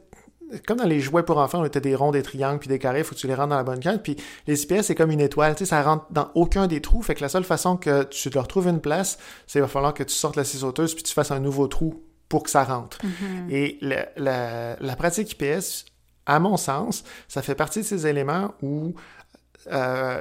comme 0.66 0.78
dans 0.78 0.86
les 0.86 1.00
jouets 1.00 1.24
pour 1.24 1.36
enfants, 1.36 1.60
on 1.60 1.64
était 1.66 1.80
des 1.80 1.94
ronds, 1.94 2.10
des 2.10 2.22
triangles, 2.22 2.58
puis 2.58 2.70
des 2.70 2.78
carrés, 2.78 3.00
il 3.00 3.04
faut 3.04 3.14
que 3.14 3.20
tu 3.20 3.26
les 3.26 3.34
rentres 3.34 3.50
dans 3.50 3.56
la 3.56 3.64
bonne 3.64 3.80
carte. 3.80 4.02
Puis 4.02 4.16
les 4.46 4.62
IPS, 4.62 4.80
c'est 4.80 4.94
comme 4.94 5.10
une 5.10 5.20
étoile, 5.20 5.54
tu 5.54 5.58
sais, 5.58 5.66
ça 5.66 5.82
rentre 5.82 6.06
dans 6.10 6.30
aucun 6.34 6.66
des 6.66 6.80
trous. 6.80 7.02
Fait 7.02 7.14
que 7.14 7.20
la 7.20 7.28
seule 7.28 7.44
façon 7.44 7.76
que 7.76 8.04
tu 8.04 8.30
leur 8.30 8.48
trouves 8.48 8.66
une 8.66 8.80
place, 8.80 9.18
c'est 9.46 9.58
qu'il 9.58 9.60
va 9.60 9.68
falloir 9.68 9.92
que 9.92 10.02
tu 10.02 10.14
sortes 10.14 10.36
la 10.36 10.44
ciseauteuse 10.44 10.94
puis 10.94 11.02
tu 11.02 11.12
fasses 11.12 11.32
un 11.32 11.40
nouveau 11.40 11.66
trou 11.66 12.02
pour 12.28 12.42
que 12.42 12.50
ça 12.50 12.64
rentre. 12.64 12.98
Mm-hmm. 12.98 13.50
Et 13.50 13.78
la, 13.80 14.76
la, 14.78 14.96
pratique 14.96 15.32
IPS, 15.32 15.86
à 16.26 16.38
mon 16.38 16.56
sens, 16.56 17.04
ça 17.26 17.42
fait 17.42 17.54
partie 17.54 17.80
de 17.80 17.84
ces 17.84 18.06
éléments 18.06 18.54
où 18.62 18.94
euh, 19.72 20.20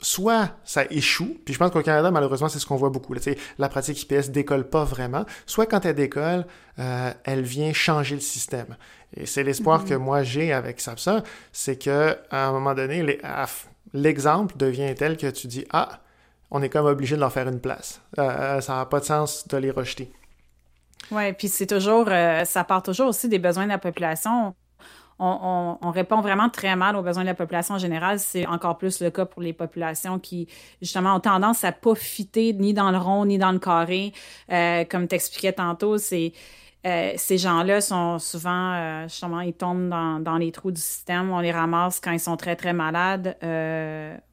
soit 0.00 0.50
ça 0.64 0.84
échoue, 0.90 1.36
puis 1.44 1.54
je 1.54 1.58
pense 1.58 1.70
qu'au 1.70 1.82
Canada, 1.82 2.10
malheureusement, 2.10 2.48
c'est 2.48 2.58
ce 2.58 2.66
qu'on 2.66 2.76
voit 2.76 2.90
beaucoup. 2.90 3.14
Là, 3.14 3.20
la 3.58 3.68
pratique 3.68 4.02
IPS 4.02 4.30
décolle 4.30 4.68
pas 4.68 4.84
vraiment, 4.84 5.24
soit 5.46 5.66
quand 5.66 5.84
elle 5.84 5.94
décolle, 5.94 6.46
euh, 6.78 7.12
elle 7.24 7.42
vient 7.42 7.72
changer 7.72 8.14
le 8.14 8.20
système. 8.20 8.76
Et 9.16 9.26
c'est 9.26 9.42
l'espoir 9.42 9.84
mm-hmm. 9.84 9.88
que 9.88 9.94
moi 9.94 10.22
j'ai 10.22 10.52
avec 10.52 10.80
SAPSA, 10.80 11.22
c'est 11.52 11.82
que 11.82 12.16
à 12.30 12.48
un 12.48 12.52
moment 12.52 12.74
donné, 12.74 13.18
l'exemple 13.92 14.56
devient 14.56 14.94
tel 14.94 15.16
que 15.16 15.28
tu 15.30 15.46
dis 15.46 15.64
Ah, 15.70 16.00
on 16.50 16.62
est 16.62 16.68
comme 16.68 16.86
obligé 16.86 17.16
de 17.16 17.20
leur 17.20 17.32
faire 17.32 17.48
une 17.48 17.60
place. 17.60 18.00
Euh, 18.18 18.60
ça 18.60 18.76
n'a 18.76 18.86
pas 18.86 19.00
de 19.00 19.04
sens 19.04 19.48
de 19.48 19.56
les 19.56 19.70
rejeter. 19.70 20.12
Oui, 21.10 21.32
puis 21.32 21.48
c'est 21.48 21.66
toujours, 21.66 22.06
ça 22.06 22.64
part 22.64 22.82
toujours 22.82 23.08
aussi 23.08 23.28
des 23.28 23.38
besoins 23.38 23.64
de 23.64 23.70
la 23.70 23.78
population 23.78 24.54
on, 25.18 25.90
répond 25.90 26.20
vraiment 26.20 26.48
très 26.48 26.76
mal 26.76 26.96
aux 26.96 27.02
besoins 27.02 27.22
de 27.22 27.28
la 27.28 27.34
population 27.34 27.74
en 27.74 27.78
général. 27.78 28.18
C'est 28.18 28.46
encore 28.46 28.76
plus 28.76 29.00
le 29.00 29.10
cas 29.10 29.24
pour 29.24 29.42
les 29.42 29.52
populations 29.52 30.18
qui, 30.18 30.48
justement, 30.82 31.14
ont 31.14 31.20
tendance 31.20 31.64
à 31.64 31.72
pas 31.72 31.94
fitter 31.94 32.52
ni 32.52 32.74
dans 32.74 32.90
le 32.90 32.98
rond 32.98 33.24
ni 33.24 33.38
dans 33.38 33.52
le 33.52 33.58
carré. 33.58 34.12
Euh, 34.52 34.84
comme 34.84 35.08
t'expliquais 35.08 35.52
tantôt, 35.52 35.98
c'est 35.98 36.32
euh, 36.86 37.12
ces 37.16 37.36
gens-là 37.36 37.80
sont 37.80 38.18
souvent, 38.18 38.74
euh, 38.74 39.08
justement, 39.08 39.40
ils 39.40 39.52
tombent 39.52 39.88
dans, 39.88 40.38
les 40.38 40.52
trous 40.52 40.70
du 40.70 40.80
système. 40.80 41.30
On 41.30 41.40
les 41.40 41.50
ramasse 41.50 41.98
quand 42.00 42.12
ils 42.12 42.20
sont 42.20 42.36
très, 42.36 42.54
très 42.54 42.72
malades 42.72 43.36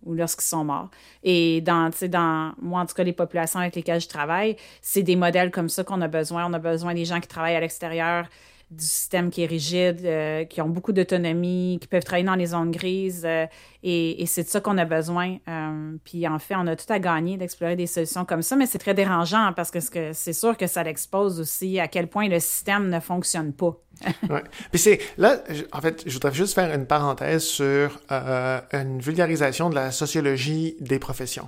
ou 0.06 0.14
lorsqu'ils 0.14 0.46
sont 0.46 0.64
morts. 0.64 0.90
Et 1.24 1.62
dans, 1.62 1.90
dans, 2.10 2.54
moi, 2.62 2.82
en 2.82 2.86
tout 2.86 2.94
cas, 2.94 3.04
les 3.04 3.14
populations 3.14 3.60
avec 3.60 3.76
lesquelles 3.76 4.02
je 4.02 4.08
travaille, 4.08 4.56
c'est 4.82 5.04
des 5.04 5.16
modèles 5.16 5.52
comme 5.52 5.70
ça 5.70 5.84
qu'on 5.84 6.02
a 6.02 6.08
besoin. 6.08 6.46
On 6.46 6.54
a 6.54 6.60
besoin 6.60 6.94
des 6.94 7.06
gens 7.06 7.20
qui 7.20 7.28
travaillent 7.28 7.56
à 7.56 7.62
l'extérieur, 7.62 8.28
du 8.74 8.84
système 8.86 9.30
qui 9.30 9.44
est 9.44 9.46
rigide, 9.46 10.02
euh, 10.06 10.46
qui 10.46 10.62
ont 10.62 10.70
beaucoup 10.70 10.92
d'autonomie, 10.92 11.78
qui 11.82 11.88
peuvent 11.88 12.04
travailler 12.04 12.26
dans 12.26 12.36
les 12.36 12.48
zones 12.48 12.72
grises. 12.72 13.24
Euh, 13.26 13.46
et, 13.84 14.24
c'est 14.26 14.44
de 14.44 14.48
ça 14.48 14.62
qu'on 14.62 14.78
a 14.78 14.86
besoin. 14.86 15.38
Euh, 15.48 15.96
puis 16.04 16.28
en 16.28 16.40
fait, 16.40 16.56
on 16.56 16.68
a 16.68 16.76
tout 16.76 16.92
à 16.92 17.00
gagner 17.00 17.38
d'explorer 17.38 17.76
des 17.76 17.88
solutions 17.88 18.26
comme 18.26 18.42
ça, 18.42 18.56
mais 18.56 18.66
c'est 18.66 18.80
très 18.80 18.94
dérangeant 18.94 19.54
parce 19.56 19.72
que 19.72 19.80
c'est 20.14 20.34
sûr 20.34 20.58
que 20.58 20.68
ça 20.68 20.84
l'expose 20.84 21.40
aussi 21.40 21.80
à 21.80 21.88
quel 21.88 22.08
point 22.08 22.28
le 22.28 22.40
système 22.40 22.90
ne 22.90 23.00
fonctionne 23.00 23.54
pas. 23.54 23.78
oui. 24.30 24.40
Puis 24.72 24.80
c'est 24.80 25.00
là, 25.18 25.38
en 25.72 25.82
fait, 25.82 26.04
je 26.06 26.14
voudrais 26.14 26.34
juste 26.34 26.56
faire 26.56 26.74
une 26.74 26.88
parenthèse 26.88 27.44
sur 27.44 28.00
une 28.10 29.00
vulgarisation 29.00 29.70
de 29.70 29.76
la 29.76 29.92
sociologie 29.92 30.76
des 30.80 31.00
professions. 31.00 31.48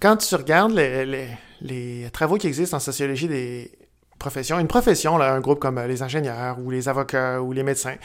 Quand 0.00 0.16
tu 0.16 0.34
regardes 0.34 0.72
les, 0.72 1.28
les 1.60 2.10
travaux 2.12 2.36
qui 2.36 2.48
existent 2.48 2.76
en 2.76 2.80
sociologie 2.80 3.28
des, 3.28 3.70
Une 4.58 4.68
profession, 4.68 5.20
un 5.20 5.40
groupe 5.40 5.60
comme 5.60 5.78
euh, 5.78 5.86
les 5.86 6.02
ingénieurs 6.02 6.58
ou 6.58 6.70
les 6.70 6.88
avocats 6.88 7.40
ou 7.42 7.52
les 7.52 7.62
médecins, 7.62 7.96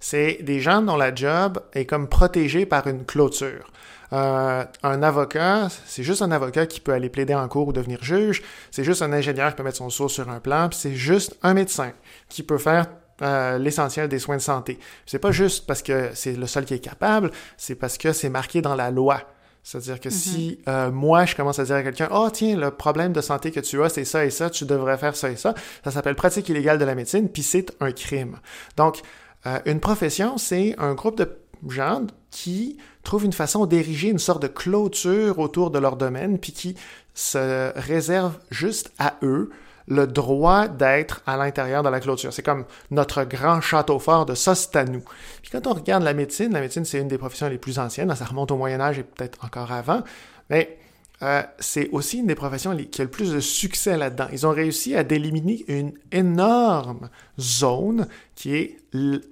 c'est 0.00 0.38
des 0.42 0.60
gens 0.60 0.82
dont 0.82 0.96
la 0.96 1.14
job 1.14 1.58
est 1.72 1.84
comme 1.84 2.08
protégée 2.08 2.66
par 2.66 2.86
une 2.86 3.04
clôture. 3.04 3.70
Euh, 4.12 4.64
un 4.82 5.02
avocat, 5.02 5.68
c'est 5.84 6.02
juste 6.02 6.22
un 6.22 6.30
avocat 6.30 6.66
qui 6.66 6.80
peut 6.80 6.92
aller 6.92 7.08
plaider 7.08 7.34
en 7.34 7.48
cours 7.48 7.68
ou 7.68 7.72
devenir 7.72 8.02
juge. 8.02 8.42
C'est 8.70 8.84
juste 8.84 9.02
un 9.02 9.12
ingénieur 9.12 9.50
qui 9.50 9.56
peut 9.56 9.62
mettre 9.62 9.78
son 9.78 9.90
sourd 9.90 10.10
sur 10.10 10.28
un 10.30 10.40
plan. 10.40 10.68
C'est 10.72 10.94
juste 10.94 11.36
un 11.42 11.54
médecin 11.54 11.92
qui 12.28 12.42
peut 12.42 12.58
faire 12.58 12.86
euh, 13.22 13.58
l'essentiel 13.58 14.08
des 14.08 14.18
soins 14.18 14.36
de 14.36 14.42
santé. 14.42 14.78
C'est 15.06 15.18
pas 15.18 15.32
juste 15.32 15.66
parce 15.66 15.82
que 15.82 16.10
c'est 16.14 16.36
le 16.36 16.46
seul 16.46 16.64
qui 16.64 16.74
est 16.74 16.78
capable, 16.78 17.30
c'est 17.56 17.74
parce 17.74 17.98
que 17.98 18.12
c'est 18.12 18.28
marqué 18.28 18.62
dans 18.62 18.74
la 18.74 18.90
loi. 18.90 19.22
C'est-à-dire 19.66 19.98
que 19.98 20.10
si 20.10 20.60
mhm. 20.64 20.72
euh, 20.72 20.90
moi, 20.92 21.24
je 21.24 21.34
commence 21.34 21.58
à 21.58 21.64
dire 21.64 21.74
à 21.74 21.82
quelqu'un, 21.82 22.08
oh 22.12 22.28
tiens, 22.32 22.56
le 22.56 22.70
problème 22.70 23.12
de 23.12 23.20
santé 23.20 23.50
que 23.50 23.58
tu 23.58 23.82
as, 23.82 23.88
c'est 23.88 24.04
ça 24.04 24.24
et 24.24 24.30
ça, 24.30 24.48
tu 24.48 24.64
devrais 24.64 24.96
faire 24.96 25.16
ça 25.16 25.28
et 25.28 25.34
ça, 25.34 25.56
ça 25.82 25.90
s'appelle 25.90 26.14
pratique 26.14 26.48
illégale 26.48 26.78
de 26.78 26.84
la 26.84 26.94
médecine, 26.94 27.28
puis 27.28 27.42
c'est 27.42 27.74
un 27.80 27.90
crime. 27.90 28.38
Donc, 28.76 29.02
euh, 29.44 29.58
une 29.66 29.80
profession, 29.80 30.38
c'est 30.38 30.76
un 30.78 30.94
groupe 30.94 31.18
de 31.18 31.36
gens 31.68 32.06
qui 32.30 32.76
trouvent 33.02 33.24
une 33.24 33.32
façon 33.32 33.66
d'ériger 33.66 34.08
une 34.08 34.20
sorte 34.20 34.40
de 34.40 34.46
clôture 34.46 35.40
autour 35.40 35.72
de 35.72 35.80
leur 35.80 35.96
domaine, 35.96 36.38
puis 36.38 36.52
qui 36.52 36.76
se 37.14 37.76
réservent 37.76 38.38
juste 38.52 38.92
à 39.00 39.16
eux 39.24 39.50
le 39.88 40.06
droit 40.06 40.68
d'être 40.68 41.22
à 41.26 41.36
l'intérieur 41.36 41.82
de 41.82 41.88
la 41.88 42.00
clôture. 42.00 42.32
C'est 42.32 42.42
comme 42.42 42.64
notre 42.90 43.24
grand 43.24 43.60
château 43.60 43.98
fort 43.98 44.26
de 44.26 44.34
ça, 44.34 44.54
c'est 44.54 44.74
à 44.76 44.84
nous. 44.84 45.02
Puis 45.42 45.50
quand 45.50 45.66
on 45.66 45.74
regarde 45.74 46.02
la 46.02 46.14
médecine, 46.14 46.52
la 46.52 46.60
médecine, 46.60 46.84
c'est 46.84 46.98
une 46.98 47.08
des 47.08 47.18
professions 47.18 47.48
les 47.48 47.58
plus 47.58 47.78
anciennes. 47.78 48.14
Ça 48.14 48.24
remonte 48.24 48.50
au 48.50 48.56
Moyen 48.56 48.80
Âge 48.80 48.98
et 48.98 49.02
peut-être 49.02 49.44
encore 49.44 49.70
avant. 49.72 50.02
Mais 50.50 50.78
euh, 51.22 51.42
c'est 51.58 51.88
aussi 51.90 52.18
une 52.18 52.26
des 52.26 52.34
professions 52.34 52.76
qui 52.76 53.00
a 53.00 53.04
le 53.04 53.10
plus 53.10 53.32
de 53.32 53.40
succès 53.40 53.96
là-dedans. 53.96 54.26
Ils 54.32 54.46
ont 54.46 54.50
réussi 54.50 54.94
à 54.94 55.04
délimiter 55.04 55.64
une 55.68 55.92
énorme 56.12 57.08
zone 57.40 58.06
qui 58.34 58.54
est 58.54 58.78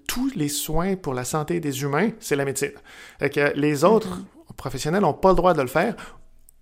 tous 0.06 0.30
les 0.34 0.48
soins 0.48 0.96
pour 0.96 1.14
la 1.14 1.24
santé 1.24 1.60
des 1.60 1.82
humains, 1.82 2.10
c'est 2.20 2.36
la 2.36 2.44
médecine. 2.44 2.72
Que 3.20 3.52
les 3.54 3.84
autres 3.84 4.18
mm-hmm. 4.18 4.54
professionnels 4.56 5.02
n'ont 5.02 5.12
pas 5.12 5.30
le 5.30 5.36
droit 5.36 5.52
de 5.52 5.60
le 5.60 5.68
faire 5.68 5.94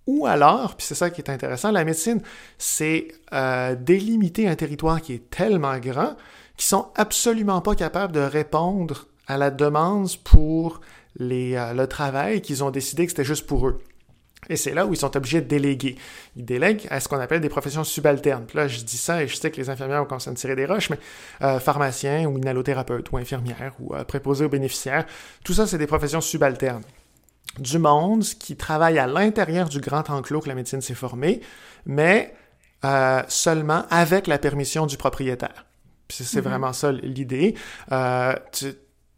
ou 0.05 0.25
alors, 0.25 0.75
puis 0.75 0.85
c'est 0.85 0.95
ça 0.95 1.09
qui 1.09 1.21
est 1.21 1.29
intéressant, 1.29 1.71
la 1.71 1.85
médecine, 1.85 2.21
c'est 2.57 3.07
euh, 3.33 3.75
délimiter 3.75 4.47
un 4.47 4.55
territoire 4.55 5.01
qui 5.01 5.13
est 5.13 5.29
tellement 5.29 5.77
grand 5.77 6.15
qu'ils 6.57 6.67
sont 6.67 6.87
absolument 6.95 7.61
pas 7.61 7.75
capables 7.75 8.13
de 8.13 8.19
répondre 8.19 9.07
à 9.27 9.37
la 9.37 9.49
demande 9.49 10.09
pour 10.23 10.81
les, 11.15 11.55
euh, 11.55 11.73
le 11.73 11.87
travail 11.87 12.41
qu'ils 12.41 12.63
ont 12.63 12.71
décidé 12.71 13.05
que 13.05 13.11
c'était 13.11 13.23
juste 13.23 13.47
pour 13.47 13.67
eux. 13.67 13.81
Et 14.49 14.57
c'est 14.57 14.73
là 14.73 14.85
où 14.85 14.93
ils 14.93 14.97
sont 14.97 15.15
obligés 15.15 15.41
de 15.41 15.47
déléguer. 15.47 15.95
Ils 16.35 16.45
délèguent 16.45 16.85
à 16.89 16.99
ce 16.99 17.07
qu'on 17.07 17.19
appelle 17.19 17.41
des 17.41 17.49
professions 17.49 17.83
subalternes. 17.83 18.45
Puis 18.45 18.57
là, 18.57 18.67
je 18.67 18.81
dis 18.81 18.97
ça 18.97 19.23
et 19.23 19.27
je 19.27 19.35
sais 19.35 19.51
que 19.51 19.57
les 19.57 19.69
infirmières 19.69 20.05
vont 20.05 20.15
me 20.15 20.35
tirer 20.35 20.55
des 20.55 20.65
roches, 20.65 20.89
mais 20.89 20.99
euh, 21.41 21.59
pharmacien 21.59 22.25
ou 22.25 22.37
inhalothérapeute 22.37 23.11
ou 23.11 23.17
infirmière 23.17 23.73
ou 23.79 23.95
euh, 23.95 24.03
préposé 24.03 24.45
aux 24.45 24.49
bénéficiaires, 24.49 25.05
tout 25.43 25.53
ça, 25.53 25.67
c'est 25.67 25.77
des 25.77 25.87
professions 25.87 26.21
subalternes. 26.21 26.83
Du 27.59 27.77
monde 27.77 28.23
qui 28.23 28.55
travaille 28.55 28.97
à 28.97 29.05
l'intérieur 29.05 29.69
du 29.69 29.79
grand 29.79 30.09
enclos 30.09 30.41
que 30.41 30.49
la 30.49 30.55
médecine 30.55 30.81
s'est 30.81 30.95
formée, 30.95 31.41
mais 31.85 32.33
euh, 32.83 33.21
seulement 33.27 33.85
avec 33.89 34.27
la 34.27 34.37
permission 34.39 34.85
du 34.85 34.97
propriétaire. 34.97 35.65
C'est 36.09 36.23
mm-hmm. 36.23 36.41
vraiment 36.41 36.73
ça 36.73 36.91
l'idée. 36.91 37.55
Euh, 37.91 38.33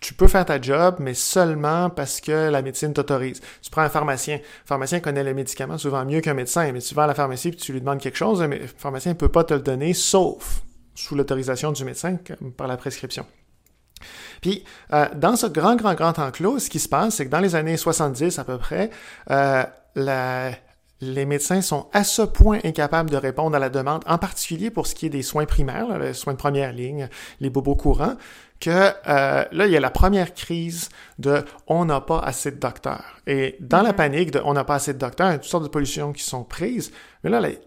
tu 0.01 0.13
peux 0.13 0.27
faire 0.27 0.45
ta 0.45 0.61
job, 0.61 0.97
mais 0.99 1.13
seulement 1.13 1.89
parce 1.89 2.21
que 2.21 2.49
la 2.49 2.61
médecine 2.61 2.93
t'autorise. 2.93 3.41
Tu 3.61 3.71
prends 3.71 3.81
un 3.81 3.89
pharmacien. 3.89 4.37
Le 4.37 4.67
pharmacien 4.67 4.99
connaît 4.99 5.23
les 5.23 5.33
médicaments 5.33 5.77
souvent 5.77 6.05
mieux 6.05 6.21
qu'un 6.21 6.33
médecin, 6.33 6.71
mais 6.71 6.79
tu 6.79 6.93
vas 6.93 7.05
à 7.05 7.07
la 7.07 7.15
pharmacie 7.15 7.47
et 7.47 7.55
tu 7.55 7.73
lui 7.73 7.79
demandes 7.79 7.99
quelque 7.99 8.17
chose, 8.17 8.41
mais 8.43 8.59
le 8.59 8.67
pharmacien 8.67 9.13
ne 9.13 9.17
peut 9.17 9.29
pas 9.29 9.43
te 9.43 9.53
le 9.53 9.61
donner, 9.61 9.93
sauf 9.93 10.61
sous 10.93 11.15
l'autorisation 11.15 11.71
du 11.71 11.83
médecin, 11.85 12.17
comme 12.17 12.51
par 12.51 12.67
la 12.67 12.77
prescription. 12.77 13.25
Puis, 14.41 14.63
euh, 14.93 15.07
dans 15.15 15.35
ce 15.35 15.47
grand, 15.47 15.75
grand, 15.75 15.93
grand 15.93 16.17
enclos, 16.19 16.59
ce 16.59 16.69
qui 16.69 16.79
se 16.79 16.89
passe, 16.89 17.15
c'est 17.15 17.25
que 17.25 17.31
dans 17.31 17.39
les 17.39 17.55
années 17.55 17.77
70 17.77 18.39
à 18.39 18.43
peu 18.43 18.57
près, 18.57 18.89
euh, 19.31 19.63
la, 19.95 20.51
les 21.01 21.25
médecins 21.25 21.61
sont 21.61 21.87
à 21.93 22.03
ce 22.03 22.21
point 22.21 22.59
incapables 22.63 23.09
de 23.09 23.17
répondre 23.17 23.55
à 23.55 23.59
la 23.59 23.69
demande, 23.69 24.03
en 24.07 24.17
particulier 24.17 24.69
pour 24.69 24.87
ce 24.87 24.95
qui 24.95 25.07
est 25.07 25.09
des 25.09 25.23
soins 25.23 25.45
primaires, 25.45 25.97
les 25.99 26.13
soins 26.13 26.33
de 26.33 26.37
première 26.37 26.71
ligne, 26.71 27.09
les 27.39 27.49
bobos 27.49 27.75
courants, 27.75 28.15
que 28.59 28.69
euh, 28.69 29.45
là, 29.51 29.65
il 29.65 29.71
y 29.71 29.77
a 29.77 29.81
la 29.81 29.89
première 29.89 30.33
crise 30.33 30.89
de 31.19 31.43
on 31.67 31.85
n'a 31.85 31.99
pas 32.01 32.19
assez 32.19 32.51
de 32.51 32.57
docteurs. 32.57 33.19
Et 33.27 33.57
dans 33.59 33.81
la 33.81 33.91
mm-hmm. 33.91 33.95
panique 33.95 34.31
de 34.31 34.41
on 34.45 34.53
n'a 34.53 34.63
pas 34.63 34.75
assez 34.75 34.93
de 34.93 34.99
docteurs, 34.99 35.27
il 35.29 35.31
y 35.33 35.35
a 35.35 35.39
toutes 35.39 35.49
sortes 35.49 35.65
de 35.65 35.69
pollutions 35.69 36.13
qui 36.13 36.23
sont 36.23 36.43
prises. 36.43 36.91
Mais 37.23 37.29
là, 37.29 37.41
les, 37.41 37.59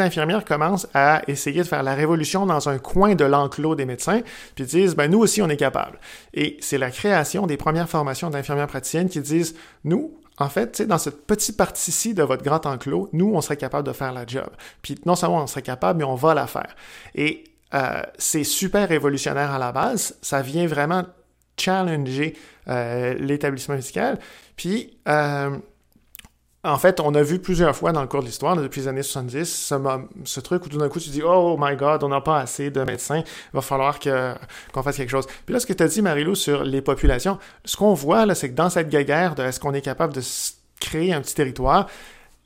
infirmières 0.00 0.44
commencent 0.44 0.88
à 0.94 1.22
essayer 1.28 1.62
de 1.62 1.66
faire 1.66 1.82
la 1.82 1.94
révolution 1.94 2.46
dans 2.46 2.68
un 2.68 2.78
coin 2.78 3.14
de 3.14 3.24
l'enclos 3.24 3.74
des 3.74 3.86
médecins, 3.86 4.20
puis 4.54 4.64
disent, 4.64 4.94
ben 4.94 5.10
nous 5.10 5.18
aussi, 5.18 5.40
on 5.42 5.48
est 5.48 5.56
capable. 5.56 5.98
Et 6.34 6.56
c'est 6.60 6.78
la 6.78 6.90
création 6.90 7.46
des 7.46 7.56
premières 7.56 7.88
formations 7.88 8.30
d'infirmières 8.30 8.66
praticiennes 8.66 9.08
qui 9.08 9.20
disent, 9.20 9.54
nous, 9.84 10.18
en 10.38 10.48
fait, 10.48 10.82
dans 10.82 10.98
cette 10.98 11.26
petite 11.26 11.56
partie-ci 11.56 12.14
de 12.14 12.22
votre 12.22 12.44
grand 12.44 12.64
enclos, 12.66 13.08
nous, 13.12 13.32
on 13.34 13.40
serait 13.40 13.56
capable 13.56 13.86
de 13.86 13.92
faire 13.92 14.12
la 14.12 14.26
job. 14.26 14.48
Puis 14.82 14.96
non 15.04 15.16
seulement 15.16 15.42
on 15.42 15.46
serait 15.46 15.62
capable, 15.62 15.98
mais 15.98 16.04
on 16.04 16.14
va 16.14 16.34
la 16.34 16.46
faire. 16.46 16.76
Et 17.14 17.44
euh, 17.74 18.02
c'est 18.18 18.44
super 18.44 18.88
révolutionnaire 18.88 19.50
à 19.50 19.58
la 19.58 19.72
base. 19.72 20.16
Ça 20.22 20.42
vient 20.42 20.66
vraiment 20.66 21.04
challenger 21.56 22.36
euh, 22.68 23.14
l'établissement 23.14 23.74
médical. 23.74 24.18
Puis, 24.56 24.98
euh, 25.08 25.58
en 26.64 26.76
fait, 26.76 27.00
on 27.00 27.14
a 27.14 27.22
vu 27.22 27.38
plusieurs 27.38 27.74
fois 27.74 27.92
dans 27.92 28.02
le 28.02 28.08
cours 28.08 28.20
de 28.20 28.26
l'histoire, 28.26 28.56
depuis 28.56 28.80
les 28.80 28.88
années 28.88 29.02
70, 29.02 29.44
ce, 29.44 29.74
ce 30.24 30.40
truc 30.40 30.66
où 30.66 30.68
tout 30.68 30.78
d'un 30.78 30.88
coup 30.88 30.98
tu 30.98 31.10
dis 31.10 31.22
Oh 31.24 31.56
my 31.58 31.76
God, 31.76 32.02
on 32.02 32.08
n'a 32.08 32.20
pas 32.20 32.40
assez 32.40 32.70
de 32.70 32.82
médecins, 32.82 33.18
il 33.18 33.54
va 33.54 33.60
falloir 33.60 34.00
qu'on 34.00 34.82
fasse 34.82 34.96
quelque 34.96 35.10
chose. 35.10 35.26
Puis 35.46 35.52
là, 35.52 35.60
ce 35.60 35.66
que 35.66 35.72
tu 35.72 35.82
as 35.82 35.88
dit, 35.88 36.02
Marilou, 36.02 36.34
sur 36.34 36.64
les 36.64 36.82
populations, 36.82 37.38
ce 37.64 37.76
qu'on 37.76 37.94
voit, 37.94 38.26
là, 38.26 38.34
c'est 38.34 38.50
que 38.50 38.54
dans 38.54 38.70
cette 38.70 38.88
guerre 38.88 39.34
de 39.36 39.42
est-ce 39.44 39.60
qu'on 39.60 39.72
est 39.72 39.82
capable 39.82 40.12
de 40.12 40.22
créer 40.80 41.12
un 41.12 41.20
petit 41.20 41.34
territoire, 41.34 41.86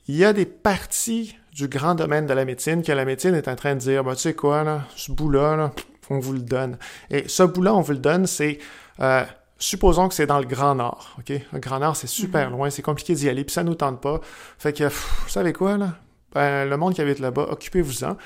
il 0.07 0.15
y 0.15 0.25
a 0.25 0.33
des 0.33 0.45
parties 0.45 1.35
du 1.53 1.67
grand 1.67 1.95
domaine 1.95 2.25
de 2.27 2.33
la 2.33 2.45
médecine 2.45 2.83
que 2.83 2.91
la 2.91 3.05
médecine 3.05 3.35
est 3.35 3.47
en 3.47 3.55
train 3.55 3.75
de 3.75 3.79
dire, 3.79 4.03
bah, 4.03 4.15
tu 4.15 4.21
sais 4.21 4.33
quoi, 4.33 4.63
là, 4.63 4.81
ce 4.95 5.11
bout-là, 5.11 5.71
on 6.09 6.19
vous 6.19 6.33
le 6.33 6.39
donne. 6.39 6.77
Et 7.09 7.27
ce 7.27 7.43
bout-là, 7.43 7.73
on 7.73 7.81
vous 7.81 7.93
le 7.93 7.99
donne, 7.99 8.27
c'est, 8.27 8.59
euh, 8.99 9.23
supposons 9.57 10.07
que 10.07 10.13
c'est 10.13 10.25
dans 10.25 10.39
le 10.39 10.45
Grand 10.45 10.75
Nord, 10.75 11.15
OK? 11.19 11.33
Le 11.51 11.59
Grand 11.59 11.79
Nord, 11.79 11.95
c'est 11.95 12.07
super 12.07 12.49
mhm. 12.49 12.57
loin, 12.57 12.69
c'est 12.69 12.81
compliqué 12.81 13.13
d'y 13.13 13.29
aller, 13.29 13.43
puis 13.43 13.53
ça 13.53 13.63
nous 13.63 13.75
tente 13.75 14.01
pas. 14.01 14.19
Fait 14.57 14.73
que, 14.73 14.85
vous 14.85 15.29
savez 15.29 15.53
quoi, 15.53 15.77
là? 15.77 15.95
Ben, 16.33 16.67
le 16.67 16.77
monde 16.77 16.95
qui 16.95 17.01
habite 17.01 17.19
là-bas, 17.19 17.45
occupez-vous-en. 17.51 18.17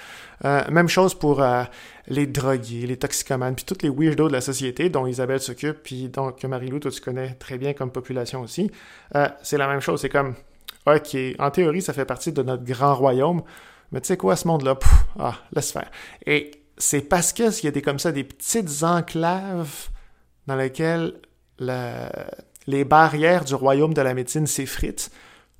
Euh, 0.46 0.64
même 0.72 0.88
chose 0.88 1.14
pour 1.14 1.42
euh, 1.42 1.64
les 2.08 2.26
drogués, 2.26 2.88
les 2.88 2.96
toxicomanes, 2.96 3.56
puis 3.56 3.66
toutes 3.66 3.84
les 3.84 3.90
weirdos 3.90 4.30
de 4.30 4.34
la 4.34 4.40
société 4.40 4.90
dont 4.90 5.08
Isabelle 5.08 5.42
s'occupe, 5.42 5.84
puis 5.84 6.08
donc 6.08 6.42
Marie-Lou, 6.42 6.80
toi 6.80 6.90
tu 6.90 7.02
connais 7.02 7.34
très 7.34 7.58
bien 7.58 7.74
comme 7.74 7.92
population 7.92 8.42
aussi. 8.42 8.72
c'est 9.44 9.58
la 9.58 9.68
même 9.68 9.82
chose, 9.82 10.00
c'est 10.00 10.10
comme 10.10 10.36
OK, 10.88 11.18
en 11.38 11.52
théorie, 11.52 11.82
ça 11.82 11.92
fait 11.92 12.06
partie 12.06 12.32
de 12.32 12.42
notre 12.42 12.64
grand 12.64 12.96
royaume, 12.96 13.44
mais 13.92 14.00
tu 14.00 14.08
sais 14.08 14.16
quoi, 14.16 14.38
ce 14.38 14.48
monde-là, 14.48 14.80
ah, 15.20 15.36
laisse 15.54 15.72
faire. 15.72 15.92
Et 16.26 16.52
c'est 16.78 17.02
parce 17.02 17.34
qu'il 17.34 17.46
y 17.64 17.68
a 17.68 17.72
des 17.72 17.82
comme 17.82 18.00
ça, 18.00 18.14
des 18.14 18.24
petites 18.24 18.84
enclaves 18.84 19.90
dans 20.48 20.56
lesquelles 20.56 21.14
les 21.60 22.84
barrières 22.86 23.46
du 23.46 23.56
royaume 23.56 23.94
de 23.94 24.02
la 24.02 24.14
médecine 24.14 24.48
s'effritent 24.48 25.12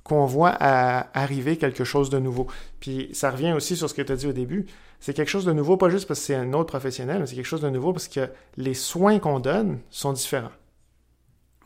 qu'on 0.02 0.24
voit 0.24 0.50
arriver 0.58 1.56
quelque 1.56 1.84
chose 1.84 2.10
de 2.10 2.18
nouveau. 2.18 2.46
Puis 2.80 3.10
ça 3.12 3.30
revient 3.30 3.52
aussi 3.52 3.76
sur 3.76 3.88
ce 3.88 3.94
que 3.94 4.02
tu 4.02 4.12
as 4.12 4.16
dit 4.16 4.26
au 4.26 4.32
début. 4.32 4.66
C'est 5.00 5.14
quelque 5.14 5.28
chose 5.28 5.44
de 5.44 5.52
nouveau, 5.52 5.76
pas 5.76 5.90
juste 5.90 6.08
parce 6.08 6.18
que 6.20 6.26
c'est 6.26 6.34
un 6.34 6.52
autre 6.54 6.70
professionnel, 6.70 7.20
mais 7.20 7.26
c'est 7.26 7.36
quelque 7.36 7.44
chose 7.44 7.60
de 7.60 7.70
nouveau 7.70 7.92
parce 7.92 8.08
que 8.08 8.28
les 8.56 8.74
soins 8.74 9.18
qu'on 9.18 9.38
donne 9.38 9.78
sont 9.90 10.12
différents. 10.12 10.50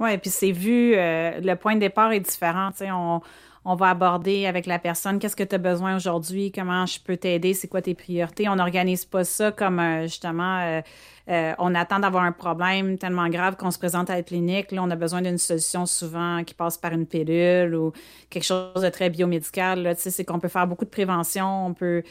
Oui, 0.00 0.18
puis 0.18 0.30
c'est 0.30 0.50
vu, 0.50 0.94
euh, 0.94 1.40
le 1.40 1.54
point 1.54 1.76
de 1.76 1.80
départ 1.80 2.12
est 2.12 2.20
différent. 2.20 2.70
On, 2.80 3.20
on 3.64 3.74
va 3.74 3.90
aborder 3.90 4.46
avec 4.46 4.66
la 4.66 4.78
personne 4.78 5.18
qu'est-ce 5.18 5.36
que 5.36 5.44
tu 5.44 5.54
as 5.54 5.58
besoin 5.58 5.96
aujourd'hui, 5.96 6.50
comment 6.50 6.84
je 6.86 6.98
peux 7.00 7.16
t'aider, 7.16 7.54
c'est 7.54 7.68
quoi 7.68 7.80
tes 7.80 7.94
priorités? 7.94 8.48
On 8.48 8.56
n'organise 8.56 9.04
pas 9.04 9.24
ça 9.24 9.52
comme 9.52 9.78
euh, 9.78 10.02
justement 10.02 10.58
euh, 10.60 10.80
euh, 11.28 11.52
on 11.58 11.74
attend 11.74 12.00
d'avoir 12.00 12.24
un 12.24 12.32
problème 12.32 12.98
tellement 12.98 13.28
grave 13.28 13.56
qu'on 13.56 13.70
se 13.70 13.78
présente 13.78 14.10
à 14.10 14.16
la 14.16 14.22
clinique. 14.22 14.72
Là, 14.72 14.82
on 14.82 14.90
a 14.90 14.96
besoin 14.96 15.22
d'une 15.22 15.38
solution 15.38 15.86
souvent 15.86 16.42
qui 16.44 16.54
passe 16.54 16.76
par 16.78 16.92
une 16.92 17.06
pilule 17.06 17.74
ou 17.74 17.92
quelque 18.28 18.44
chose 18.44 18.82
de 18.82 18.88
très 18.88 19.08
biomédical. 19.08 19.94
C'est 19.96 20.24
qu'on 20.24 20.40
peut 20.40 20.48
faire 20.48 20.66
beaucoup 20.66 20.84
de 20.84 20.90
prévention, 20.90 21.66
on 21.66 21.74
peut 21.74 22.02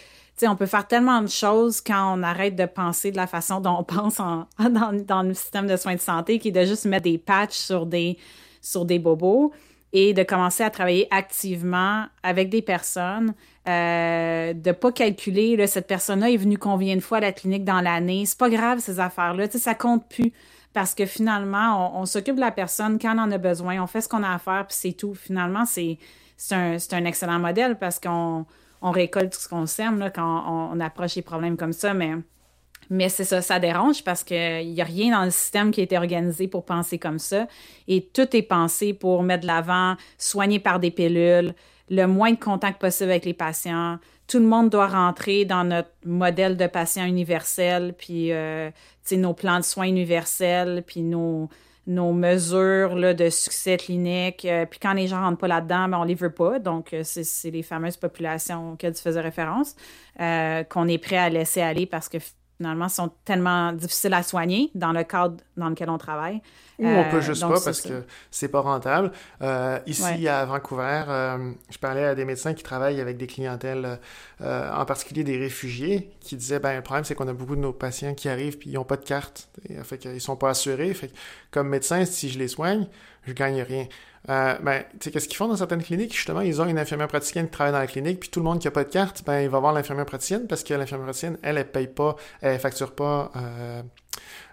on 0.44 0.56
peut 0.56 0.66
faire 0.66 0.88
tellement 0.88 1.22
de 1.22 1.28
choses 1.28 1.82
quand 1.82 2.18
on 2.18 2.24
arrête 2.24 2.56
de 2.56 2.66
penser 2.66 3.12
de 3.12 3.18
la 3.18 3.28
façon 3.28 3.60
dont 3.60 3.78
on 3.80 3.84
pense 3.84 4.18
dans, 4.18 4.48
dans, 4.60 5.24
le 5.24 5.34
système 5.34 5.68
de 5.68 5.78
soins 5.78 5.96
de 5.96 6.00
santé, 6.00 6.40
qui 6.40 6.50
est 6.50 6.52
de 6.52 6.66
juste 6.66 6.86
mettre 6.86 7.04
des 7.04 7.18
patchs 7.18 7.58
sur 7.58 7.86
des, 7.86 8.18
sur 8.62 8.86
des 8.86 9.00
bobos 9.00 9.52
et 9.94 10.14
de 10.14 10.24
commencer 10.24 10.64
à 10.64 10.70
travailler 10.70 11.08
activement 11.12 12.06
avec 12.24 12.50
des 12.50 12.62
personnes, 12.62 13.34
euh, 13.68 14.54
de 14.54 14.72
pas 14.72 14.92
calculer 14.92 15.56
là, 15.56 15.68
cette 15.68 15.88
personne-là 15.88 16.32
est 16.32 16.38
venue 16.38 16.58
combien 16.58 16.96
de 16.96 17.02
fois 17.02 17.18
à 17.18 17.22
la 17.22 17.32
clinique 17.32 17.64
dans 17.64 17.82
l'année. 17.82 18.26
C'est 18.26 18.38
pas 18.38 18.50
grave 18.50 18.80
ces 18.80 19.00
affaires-là, 19.00 19.48
tu 19.48 19.60
sais, 19.60 19.76
compte 19.76 20.08
plus 20.10 20.34
parce 20.74 20.96
que 20.96 21.06
finalement 21.06 22.00
on, 22.00 22.06
s'occupe 22.06 22.36
de 22.36 22.42
la 22.42 22.52
personne 22.52 22.98
quand 22.98 23.16
on 23.16 23.22
en 23.22 23.32
a 23.32 23.38
besoin, 23.38 23.82
on 23.82 23.88
fait 23.88 24.02
ce 24.02 24.10
qu'on 24.10 24.24
a 24.24 24.34
à 24.34 24.40
faire 24.40 24.66
puis 24.68 24.78
c'est 24.80 24.94
tout. 24.94 25.14
Finalement 25.14 25.66
c'est 25.66 26.00
c'est 26.38 26.56
un, 26.56 26.78
un, 26.92 27.06
excellent 27.06 27.38
modèle 27.38 27.78
parce 27.78 28.00
qu'on 28.00 28.46
on 28.82 28.92
récolte 28.92 29.36
ce 29.36 29.48
qu'on 29.48 29.68
sème 29.68 30.00
là, 30.00 30.10
quand 30.10 30.44
on, 30.48 30.76
on 30.76 30.80
approche 30.80 31.16
les 31.16 31.22
problèmes 31.22 31.56
comme 31.56 31.74
ça, 31.74 31.94
mais 31.94 32.16
mais 32.92 33.08
c'est 33.08 33.24
ça, 33.24 33.42
ça 33.42 33.58
dérange 33.58 34.04
parce 34.04 34.24
qu'il 34.24 34.74
n'y 34.74 34.82
a 34.82 34.84
rien 34.84 35.18
dans 35.18 35.24
le 35.24 35.32
système 35.32 35.72
qui 35.72 35.80
a 35.80 35.84
été 35.84 35.98
organisé 35.98 36.50
pour 36.50 36.66
penser 36.66 37.00
comme 37.00 37.20
ça. 37.20 37.48
Et 37.88 38.10
tout 38.14 38.36
est 38.36 38.42
pensé 38.42 38.94
pour 38.94 39.24
mettre 39.24 39.44
de 39.44 39.48
l'avant, 39.48 39.96
soigner 40.18 40.60
par 40.60 40.80
des 40.80 40.92
pilules, 40.92 41.56
le 41.92 42.08
moins 42.08 42.32
de 42.32 42.40
contact 42.40 42.80
possible 42.80 43.12
avec 43.12 43.26
les 43.26 43.34
patients. 43.34 44.00
Tout 44.26 44.40
le 44.40 44.46
monde 44.46 44.70
doit 44.70 44.88
rentrer 44.88 45.44
dans 45.44 45.66
notre 45.66 45.92
modèle 46.06 46.56
de 46.56 46.66
patient 46.66 47.06
universel, 47.06 47.94
puis 47.98 48.32
euh, 48.32 48.72
nos 49.12 49.34
plans 49.34 49.60
de 49.60 49.66
soins 49.66 49.88
universels, 49.88 50.84
puis 50.88 51.02
nos, 51.02 51.50
nos 51.88 52.14
mesures 52.14 52.96
là, 52.96 53.14
de 53.14 53.30
succès 53.30 53.76
clinique. 53.76 54.46
Euh, 54.46 54.66
puis 54.66 54.80
quand 54.80 54.94
les 54.94 55.08
gens 55.08 55.22
rentrent 55.22 55.40
pas 55.40 55.50
là-dedans, 55.50 55.90
ben, 55.90 56.00
on 56.00 56.06
les 56.06 56.16
veut 56.16 56.32
pas. 56.32 56.60
Donc, 56.60 56.94
euh, 56.94 57.02
c'est 57.04 57.52
les 57.52 57.62
fameuses 57.62 57.98
populations 57.98 58.72
auxquelles 58.72 58.94
tu 58.94 59.02
faisais 59.02 59.20
référence, 59.20 59.76
qu'on 60.18 60.88
est 60.88 60.98
prêt 60.98 61.18
à 61.18 61.30
laisser 61.30 61.62
aller 61.62 61.86
parce 61.86 62.08
que 62.08 62.20
finalement, 62.62 62.90
sont 62.90 63.10
tellement 63.26 63.74
difficiles 63.74 64.14
à 64.14 64.22
soigner 64.22 64.70
dans 64.76 64.92
le 64.92 65.04
cadre 65.04 65.38
dans 65.58 65.70
lequel 65.70 65.90
on 65.90 65.98
travaille. 65.98 66.42
Ou 66.78 66.86
on 66.86 67.10
peut 67.10 67.18
euh, 67.18 67.22
juste 67.22 67.42
pas 67.42 67.60
parce 67.60 67.82
que 67.82 68.04
c'est 68.30 68.50
pas 68.50 68.60
rentable. 68.60 69.12
Euh, 69.42 69.80
ici, 69.88 70.28
à 70.28 70.46
Vancouver, 70.46 71.04
euh, 71.08 71.54
je 71.72 71.78
parlais 71.80 72.06
à 72.06 72.14
des 72.14 72.24
médecins 72.24 72.54
qui 72.54 72.62
travaillent 72.62 73.02
avec 73.02 73.18
des 73.18 73.26
clientèles, 73.26 74.00
en 74.40 74.86
particulier 74.86 75.24
des 75.24 75.38
réfugiés, 75.38 76.12
qui 76.20 76.36
disaient, 76.36 76.60
ben, 76.60 76.76
le 76.76 76.84
problème, 76.84 77.04
c'est 77.04 77.16
qu'on 77.16 77.28
a 77.28 77.34
beaucoup 77.34 77.56
de 77.56 77.62
nos 77.62 77.74
patients 77.74 78.14
qui 78.14 78.30
arrivent 78.30 78.60
puis 78.60 78.70
ils 78.70 78.76
n'ont 78.76 78.84
pas 78.84 78.98
de 78.98 79.06
carte. 79.06 79.50
Et, 79.68 79.76
fait 79.84 79.98
qu'ils 79.98 80.22
sont 80.22 80.36
pas 80.36 80.52
assurés. 80.52 80.94
Fait 80.94 81.12
comme 81.50 81.68
médecin, 81.68 82.06
si 82.06 82.30
je 82.30 82.38
les 82.38 82.48
soigne, 82.48 82.88
je 83.26 83.34
gagne 83.34 83.62
rien. 83.62 83.88
Euh, 84.30 84.56
ben, 84.62 84.84
tu 84.92 84.98
sais, 85.02 85.12
qu'est-ce 85.12 85.28
qu'ils 85.28 85.38
font 85.38 85.48
dans 85.48 85.56
certaines 85.56 85.84
cliniques? 85.84 86.16
Justement, 86.16 86.42
ils 86.42 86.62
ont 86.62 86.66
une 86.66 86.78
infirmière 86.78 87.08
praticienne 87.08 87.46
qui 87.46 87.52
travaille 87.52 87.74
dans 87.74 87.80
la 87.80 87.88
clinique, 87.88 88.20
puis 88.20 88.30
tout 88.30 88.40
le 88.40 88.44
monde 88.44 88.60
qui 88.60 88.68
n'a 88.68 88.72
pas 88.72 88.84
de 88.84 88.90
carte, 88.90 89.24
ben, 89.26 89.42
il 89.42 89.50
va 89.50 89.60
voir 89.60 89.74
l'infirmière 89.74 90.06
praticienne 90.06 90.48
parce 90.48 90.64
que 90.64 90.74
l'infirmière 90.74 91.06
praticienne, 91.06 91.38
elle, 91.42 91.58
elle 91.58 91.70
paye 91.70 91.88
pas, 91.88 92.16
elle 92.42 92.60
facture 92.60 92.94
pas 92.94 93.32
euh, 93.36 93.82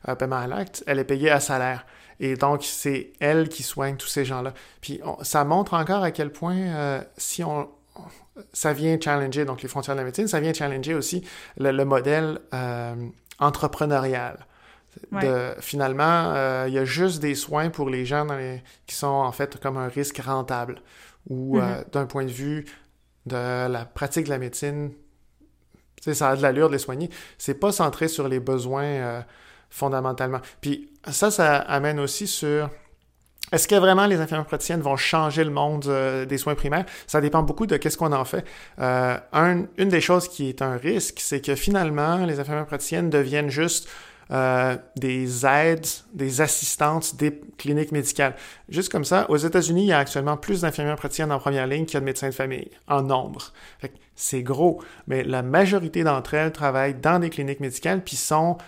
un 0.07 0.17
paiement 0.17 0.37
à 0.37 0.47
l'acte, 0.47 0.85
elle 0.87 0.99
est 0.99 1.05
payée 1.05 1.31
à 1.31 1.41
salaire. 1.41 1.85
Et 2.21 2.37
donc, 2.37 2.65
c'est 2.65 3.13
elle 3.21 3.49
qui 3.49 3.63
soigne 3.63 3.97
tous 3.97 4.09
ces 4.09 4.25
gens-là. 4.25 4.53
Puis, 4.81 5.01
ça 5.23 5.45
montre 5.45 5.75
encore 5.75 6.03
à 6.03 6.11
quel 6.11 6.33
point, 6.33 6.57
euh, 6.57 7.01
si 7.17 7.45
on, 7.45 7.69
ça 8.53 8.73
vient 8.73 8.99
challenger 9.01 9.45
donc 9.45 9.63
les 9.63 9.69
frontières 9.69 9.95
de 9.95 10.01
la 10.01 10.05
médecine, 10.05 10.29
ça 10.29 10.41
vient 10.41 10.53
challenger 10.53 10.95
aussi 10.95 11.25
le, 11.59 11.71
le 11.71 11.85
modèle 11.85 12.41
euh, 12.55 12.95
De, 15.13 15.55
finalement, 15.61 16.33
euh, 16.35 16.65
il 16.67 16.75
y 16.75 16.79
a 16.79 16.85
juste 16.85 17.21
des 17.21 17.35
soins 17.35 17.71
pour 17.71 17.89
les 17.89 18.05
gens 18.05 18.27
qui 18.87 18.97
sont 18.97 19.07
en 19.07 19.33
fait 19.33 19.61
comme 19.61 19.77
un 19.77 19.89
risque 19.89 20.19
rentable 20.19 20.83
ou 21.29 21.59
mm-hmm. 21.59 21.91
d'un 21.93 22.07
point 22.07 22.25
de 22.25 22.31
vue 22.31 22.65
de 23.27 23.69
la 23.69 23.85
pratique 23.85 24.25
de 24.25 24.31
la 24.31 24.39
médecine, 24.39 24.93
ça 26.01 26.31
a 26.31 26.37
de 26.37 26.43
l'allure 26.43 26.69
de 26.69 26.73
les 26.73 26.79
soigner. 26.79 27.11
C'est 27.37 27.55
pas 27.55 27.71
centré 27.71 28.09
sur 28.09 28.29
les 28.29 28.41
besoins 28.41 29.25
fondamentalement. 29.71 30.41
Puis 30.61 30.91
ça, 31.11 31.31
ça 31.31 31.57
amène 31.57 32.01
aussi 32.01 32.27
sur 32.27 32.71
est-ce 33.51 33.67
que 33.67 33.75
vraiment 33.75 34.07
les 34.07 34.21
infirmières 34.21 34.47
praticiennes 34.47 34.83
vont 34.83 34.97
changer 34.97 35.43
le 35.43 35.51
monde 35.51 35.87
euh, 35.87 36.27
des 36.27 36.37
soins 36.37 36.55
primaires? 36.55 36.85
Ça 37.07 37.21
dépend 37.21 37.43
beaucoup 37.43 37.67
de 37.67 37.77
qu'est-ce 37.77 37.97
qu'on 37.97 38.13
en 38.13 38.25
fait. 38.25 38.45
Euh, 38.79 39.17
une 39.33 39.89
des 39.89 40.01
choses 40.01 40.29
qui 40.29 40.49
est 40.51 40.61
un 40.61 40.77
risque, 40.77 41.21
c'est 41.21 41.41
que 41.41 41.55
finalement, 41.55 42.27
les 42.27 42.41
infirmières 42.41 42.67
praticiennes 42.67 43.09
deviennent 43.09 43.51
juste 43.51 43.89
euh, 44.31 44.77
des 44.97 45.47
aides, 45.47 45.87
des 46.13 46.41
assistantes 46.41 47.17
des 47.17 47.41
cliniques 47.57 47.93
médicales. 47.93 48.35
Juste 48.69 48.91
comme 48.91 49.05
ça, 49.05 49.29
aux 49.31 49.37
États-Unis, 49.37 49.85
il 49.85 49.89
y 49.89 49.93
a 49.93 49.99
actuellement 49.99 50.37
plus 50.37 50.63
d'infirmières 50.63 50.97
praticiennes 50.97 51.33
en 51.33 51.39
première 51.39 51.67
ligne 51.67 51.85
qu'il 51.87 51.95
y 51.95 51.97
a 51.97 52.01
de 52.01 52.05
médecins 52.05 52.29
de 52.29 52.35
famille, 52.35 52.71
en 52.87 53.03
nombre. 53.03 53.53
C'est 54.15 54.43
gros, 54.43 54.83
mais 55.07 55.23
la 55.25 55.43
majorité 55.43 56.05
d'entre 56.05 56.35
elles 56.35 56.53
travaillent 56.53 56.95
dans 56.95 57.19
des 57.21 57.31
cliniques 57.31 57.61
médicales 57.61 58.03
puis 58.03 58.17
sont 58.17 58.59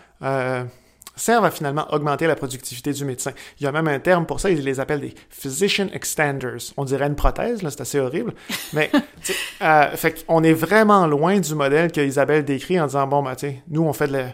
servent 1.20 1.44
à 1.44 1.50
finalement 1.50 1.86
augmenter 1.92 2.26
la 2.26 2.34
productivité 2.34 2.92
du 2.92 3.04
médecin. 3.04 3.32
Il 3.58 3.64
y 3.64 3.66
a 3.66 3.72
même 3.72 3.88
un 3.88 3.98
terme 3.98 4.26
pour 4.26 4.40
ça, 4.40 4.50
ils 4.50 4.64
les 4.64 4.80
appellent 4.80 5.00
des 5.00 5.14
physician 5.28 5.88
extenders. 5.92 6.72
On 6.76 6.84
dirait 6.84 7.06
une 7.06 7.16
prothèse, 7.16 7.62
là, 7.62 7.70
c'est 7.70 7.82
assez 7.82 8.00
horrible. 8.00 8.34
Mais, 8.72 8.90
euh, 9.62 9.90
fait 9.96 10.24
on 10.28 10.42
est 10.42 10.52
vraiment 10.52 11.06
loin 11.06 11.38
du 11.38 11.54
modèle 11.54 11.92
que 11.92 12.00
Isabelle 12.00 12.44
décrit 12.44 12.80
en 12.80 12.86
disant, 12.86 13.06
bon, 13.06 13.22
ben, 13.22 13.34
tu 13.34 13.52
nous, 13.68 13.82
on 13.82 13.92
fait 13.92 14.08
de 14.08 14.12
la... 14.14 14.24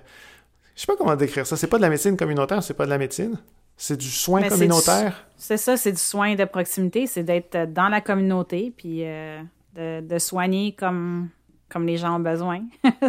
Je 0.76 0.82
sais 0.82 0.86
pas 0.86 0.96
comment 0.96 1.16
décrire 1.16 1.46
ça. 1.46 1.56
C'est 1.56 1.66
pas 1.66 1.78
de 1.78 1.82
la 1.82 1.88
médecine 1.88 2.16
communautaire, 2.16 2.62
c'est 2.62 2.74
pas 2.74 2.84
de 2.84 2.90
la 2.90 2.98
médecine. 2.98 3.36
C'est 3.76 3.96
du 3.96 4.08
soin 4.08 4.48
communautaire? 4.48 5.26
C'est 5.36 5.56
ça, 5.56 5.76
c'est 5.76 5.92
du 5.92 5.98
soin 5.98 6.34
de 6.34 6.44
proximité. 6.44 7.06
C'est 7.06 7.24
d'être 7.24 7.72
dans 7.72 7.88
la 7.88 8.00
communauté, 8.00 8.72
puis 8.76 9.00
euh, 9.04 9.42
de, 9.74 10.00
de, 10.00 10.18
soigner 10.18 10.74
comme 10.78 11.28
comme 11.68 11.86
les 11.86 11.96
gens 11.96 12.16
ont 12.16 12.20
besoin. 12.20 12.62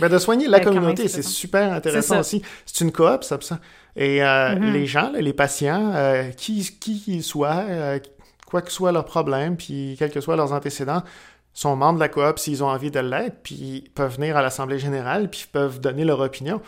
Ben, 0.00 0.08
de 0.08 0.18
soigner 0.18 0.48
la 0.48 0.60
communauté, 0.60 1.08
c'est 1.08 1.22
super 1.22 1.72
intéressant 1.72 2.20
aussi. 2.20 2.42
C'est 2.64 2.84
une 2.84 2.92
coop, 2.92 3.22
ça. 3.22 3.38
ça. 3.40 3.60
Et 3.94 4.22
euh, 4.22 4.54
mm-hmm. 4.54 4.72
les 4.72 4.86
gens, 4.86 5.12
les 5.12 5.32
patients, 5.32 5.92
euh, 5.94 6.30
qui 6.30 6.62
qu'ils 6.80 7.22
soient, 7.22 7.64
euh, 7.68 7.98
quoi 8.46 8.62
que 8.62 8.70
soit 8.70 8.92
leur 8.92 9.04
problème, 9.04 9.56
puis 9.56 9.96
quels 9.98 10.10
que 10.10 10.20
soient 10.20 10.36
leurs 10.36 10.52
antécédents, 10.52 11.02
sont 11.56 11.74
membres 11.74 11.94
de 11.94 12.00
la 12.00 12.10
coop 12.10 12.38
s'ils 12.38 12.62
ont 12.62 12.68
envie 12.68 12.90
de 12.90 13.00
l'être, 13.00 13.38
puis 13.42 13.90
peuvent 13.94 14.14
venir 14.14 14.36
à 14.36 14.42
l'Assemblée 14.42 14.78
générale, 14.78 15.30
puis 15.30 15.46
peuvent 15.50 15.80
donner 15.80 16.04
leur 16.04 16.20
opinion. 16.20 16.60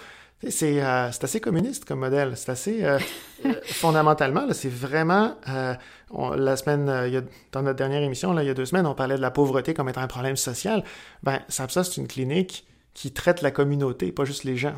Euh, 0.45 0.49
c'est 0.51 1.25
assez 1.25 1.41
communiste 1.41 1.85
comme 1.85 1.99
modèle. 1.99 2.37
C'est 2.37 2.51
assez 2.51 2.85
euh, 2.85 2.99
euh, 3.45 3.53
fondamentalement, 3.65 4.47
c'est 4.53 4.71
vraiment 4.71 5.37
la 6.11 6.57
semaine, 6.57 6.87
dans 7.53 7.63
notre 7.63 7.77
dernière 7.77 8.03
émission, 8.03 8.33
là, 8.33 8.43
il 8.43 8.47
y 8.47 8.51
a 8.51 8.55
deux 8.55 8.65
semaines, 8.65 8.87
on 8.87 8.95
parlait 8.95 9.17
de 9.17 9.21
la 9.21 9.31
pauvreté 9.31 9.75
comme 9.75 9.91
étant 9.91 10.01
un 10.01 10.07
problème 10.07 10.37
social. 10.37 10.83
Ben, 11.23 11.41
ça, 11.49 11.69
c'est 11.69 11.99
une 11.99 12.09
clinique 12.09 12.67
qui 12.95 13.13
traite 13.13 13.43
la 13.43 13.51
communauté, 13.51 14.11
pas 14.11 14.25
juste 14.25 14.45
les 14.45 14.57
gens. 14.57 14.73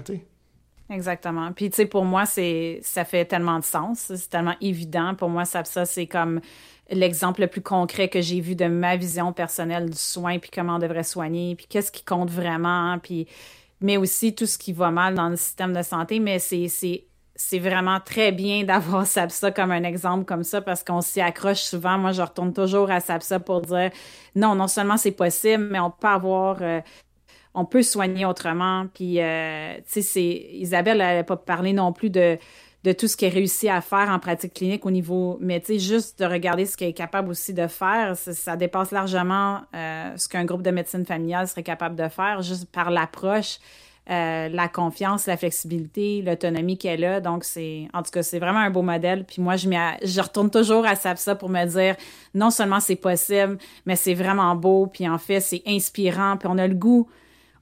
Exactement. 0.90 1.52
Puis, 1.52 1.70
tu 1.70 1.76
sais, 1.76 1.86
pour 1.86 2.04
moi, 2.04 2.26
c'est 2.26 2.80
ça 2.82 3.04
fait 3.04 3.24
tellement 3.24 3.60
de 3.60 3.64
sens. 3.64 4.12
C'est 4.14 4.28
tellement 4.28 4.56
évident. 4.60 5.14
Pour 5.14 5.28
moi, 5.28 5.44
ça, 5.44 5.62
ça 5.64 5.86
c'est 5.86 6.06
comme 6.06 6.40
l'exemple 6.90 7.42
le 7.42 7.46
plus 7.46 7.62
concret 7.62 8.08
que 8.08 8.20
j'ai 8.20 8.40
vu 8.40 8.56
de 8.56 8.66
ma 8.66 8.96
vision 8.96 9.32
personnelle 9.32 9.88
du 9.88 9.96
soin, 9.96 10.40
puis 10.40 10.50
comment 10.52 10.76
on 10.76 10.78
devrait 10.80 11.04
soigner, 11.04 11.54
puis 11.54 11.66
qu'est-ce 11.68 11.92
qui 11.92 12.04
compte 12.04 12.30
vraiment, 12.30 12.98
puis 12.98 13.28
mais 13.80 13.96
aussi 13.96 14.34
tout 14.34 14.46
ce 14.46 14.58
qui 14.58 14.72
va 14.72 14.90
mal 14.90 15.14
dans 15.14 15.28
le 15.28 15.36
système 15.36 15.72
de 15.72 15.82
santé. 15.82 16.20
Mais 16.20 16.38
c'est, 16.38 16.66
c'est, 16.68 17.58
vraiment 17.58 18.00
très 18.00 18.32
bien 18.32 18.64
d'avoir 18.66 19.06
SAPSA 19.06 19.52
comme 19.52 19.70
un 19.70 19.84
exemple 19.84 20.24
comme 20.24 20.44
ça 20.44 20.60
parce 20.60 20.82
qu'on 20.84 21.00
s'y 21.00 21.20
accroche 21.20 21.62
souvent. 21.62 21.98
Moi, 21.98 22.12
je 22.12 22.22
retourne 22.22 22.52
toujours 22.52 22.90
à 22.90 23.00
SAPSA 23.00 23.40
pour 23.40 23.60
dire 23.62 23.90
non, 24.34 24.54
non 24.56 24.68
seulement 24.68 24.96
c'est 24.96 25.12
possible, 25.12 25.68
mais 25.70 25.80
on 25.80 25.90
peut 25.90 26.08
avoir. 26.08 26.58
Euh, 26.60 26.80
on 27.54 27.64
peut 27.64 27.82
soigner 27.82 28.24
autrement. 28.24 28.86
Puis, 28.94 29.20
euh, 29.20 29.74
tu 29.92 30.02
sais, 30.02 30.46
Isabelle 30.52 30.98
n'avait 30.98 31.24
pas 31.24 31.36
parlé 31.36 31.72
non 31.72 31.92
plus 31.92 32.10
de 32.10 32.38
de 32.82 32.92
tout 32.92 33.08
ce 33.08 33.16
qu'elle 33.16 33.32
réussit 33.34 33.68
à 33.68 33.80
faire 33.80 34.08
en 34.08 34.18
pratique 34.18 34.54
clinique 34.54 34.86
au 34.86 34.90
niveau, 34.90 35.36
mais 35.40 35.60
tu 35.60 35.74
sais, 35.74 35.78
juste 35.78 36.18
de 36.18 36.24
regarder 36.24 36.64
ce 36.64 36.76
qu'elle 36.76 36.88
est 36.88 36.92
capable 36.94 37.28
aussi 37.30 37.52
de 37.52 37.66
faire, 37.66 38.16
ça, 38.16 38.56
dépasse 38.56 38.90
largement 38.90 39.60
euh, 39.74 40.16
ce 40.16 40.28
qu'un 40.28 40.44
groupe 40.44 40.62
de 40.62 40.70
médecine 40.70 41.04
familiale 41.04 41.46
serait 41.46 41.62
capable 41.62 41.94
de 41.94 42.08
faire, 42.08 42.40
juste 42.40 42.70
par 42.70 42.90
l'approche, 42.90 43.58
euh, 44.10 44.48
la 44.48 44.66
confiance, 44.68 45.26
la 45.26 45.36
flexibilité, 45.36 46.22
l'autonomie 46.22 46.78
qu'elle 46.78 47.04
a. 47.04 47.20
Donc, 47.20 47.44
c'est, 47.44 47.86
en 47.92 48.02
tout 48.02 48.10
cas, 48.10 48.22
c'est 48.22 48.38
vraiment 48.38 48.60
un 48.60 48.70
beau 48.70 48.82
modèle. 48.82 49.24
Puis 49.24 49.42
moi, 49.42 49.56
je, 49.56 49.68
je 50.02 50.20
retourne 50.20 50.50
toujours 50.50 50.86
à 50.86 50.96
SAPSA 50.96 51.34
pour 51.34 51.50
me 51.50 51.64
dire, 51.66 51.96
non 52.34 52.50
seulement 52.50 52.80
c'est 52.80 52.96
possible, 52.96 53.58
mais 53.84 53.94
c'est 53.94 54.14
vraiment 54.14 54.56
beau. 54.56 54.86
Puis 54.86 55.06
en 55.06 55.18
fait, 55.18 55.40
c'est 55.40 55.62
inspirant. 55.66 56.38
Puis 56.38 56.48
on 56.50 56.56
a 56.56 56.66
le 56.66 56.74
goût, 56.74 57.08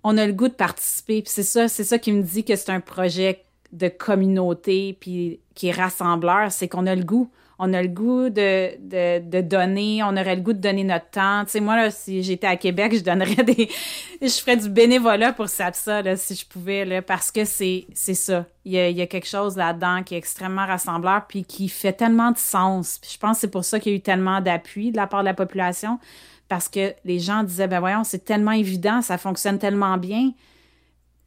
on 0.05 0.17
a 0.17 0.27
le 0.27 0.33
goût 0.33 0.49
de 0.49 0.55
participer. 0.55 1.23
C'est 1.27 1.43
ça, 1.43 1.69
c'est 1.69 1.85
ça 1.85 1.99
qui 1.99 2.13
me 2.13 2.23
dit 2.23 2.45
que 2.45 2.57
c'est 2.57 2.71
un 2.71 2.81
projet 2.81 3.45
de 3.73 3.89
communauté 3.89 4.97
puis 4.99 5.41
qui 5.55 5.69
est 5.69 5.73
rassembleur, 5.73 6.51
c'est 6.53 6.69
qu'on 6.69 6.87
a 6.87 6.95
le 6.95 7.05
goût. 7.05 7.31
On 7.61 7.75
a 7.75 7.83
le 7.83 7.89
goût 7.89 8.31
de, 8.31 9.41
donner, 9.41 10.01
on 10.05 10.17
aurait 10.17 10.37
le 10.37 10.43
goût 10.43 10.53
de 10.53 10.61
donner 10.61 10.85
notre 10.85 11.11
temps. 11.11 11.45
Tu 11.45 11.51
sais, 11.51 11.61
moi, 11.61 11.75
là, 11.75 11.91
si 11.91 12.23
j'étais 12.23 12.47
à 12.47 12.57
Québec, 12.57 12.95
je 12.95 13.03
donnerais 13.03 13.43
des... 13.43 13.69
je 14.23 14.29
ferais 14.29 14.57
du 14.57 14.69
bénévolat 14.69 15.33
pour 15.33 15.49
ça, 15.49 15.73
là, 16.03 16.17
si 16.17 16.37
je 16.37 16.47
pouvais, 16.47 17.03
parce 17.03 17.33
que 17.33 17.45
c'est, 17.45 17.87
c'est 17.95 18.15
ça. 18.15 18.47
Il 18.65 18.73
y, 18.73 18.79
a, 18.79 18.89
il 18.89 18.97
y 18.97 19.03
a 19.03 19.09
quelque 19.09 19.27
chose 19.27 19.57
là-dedans 19.57 20.05
qui 20.05 20.15
est 20.15 20.19
extrêmement 20.19 20.67
rassembleur 20.67 21.27
puis 21.27 21.43
qui 21.43 21.69
fait 21.69 21.93
tellement 21.93 22.31
de 22.31 22.39
sens. 22.39 23.01
Je 23.03 23.19
pense 23.19 23.39
que 23.39 23.41
c'est 23.41 23.51
pour 23.51 23.65
ça 23.65 23.81
qu'il 23.81 23.91
y 23.91 23.95
a 23.97 23.99
eu 23.99 24.03
tellement 24.03 24.41
d'appui 24.41 24.93
de 24.93 24.97
la 24.97 25.09
part 25.09 25.21
de 25.21 25.25
la 25.25 25.35
population 25.35 25.99
parce 26.49 26.69
que 26.69 26.95
les 27.05 27.19
gens 27.19 27.43
disaient, 27.43 27.69
ben 27.69 27.81
voyons, 27.81 28.05
c'est 28.05 28.25
tellement 28.25 28.53
évident, 28.53 29.03
ça 29.03 29.19
fonctionne 29.19 29.59
tellement 29.59 29.97
bien 29.97 30.33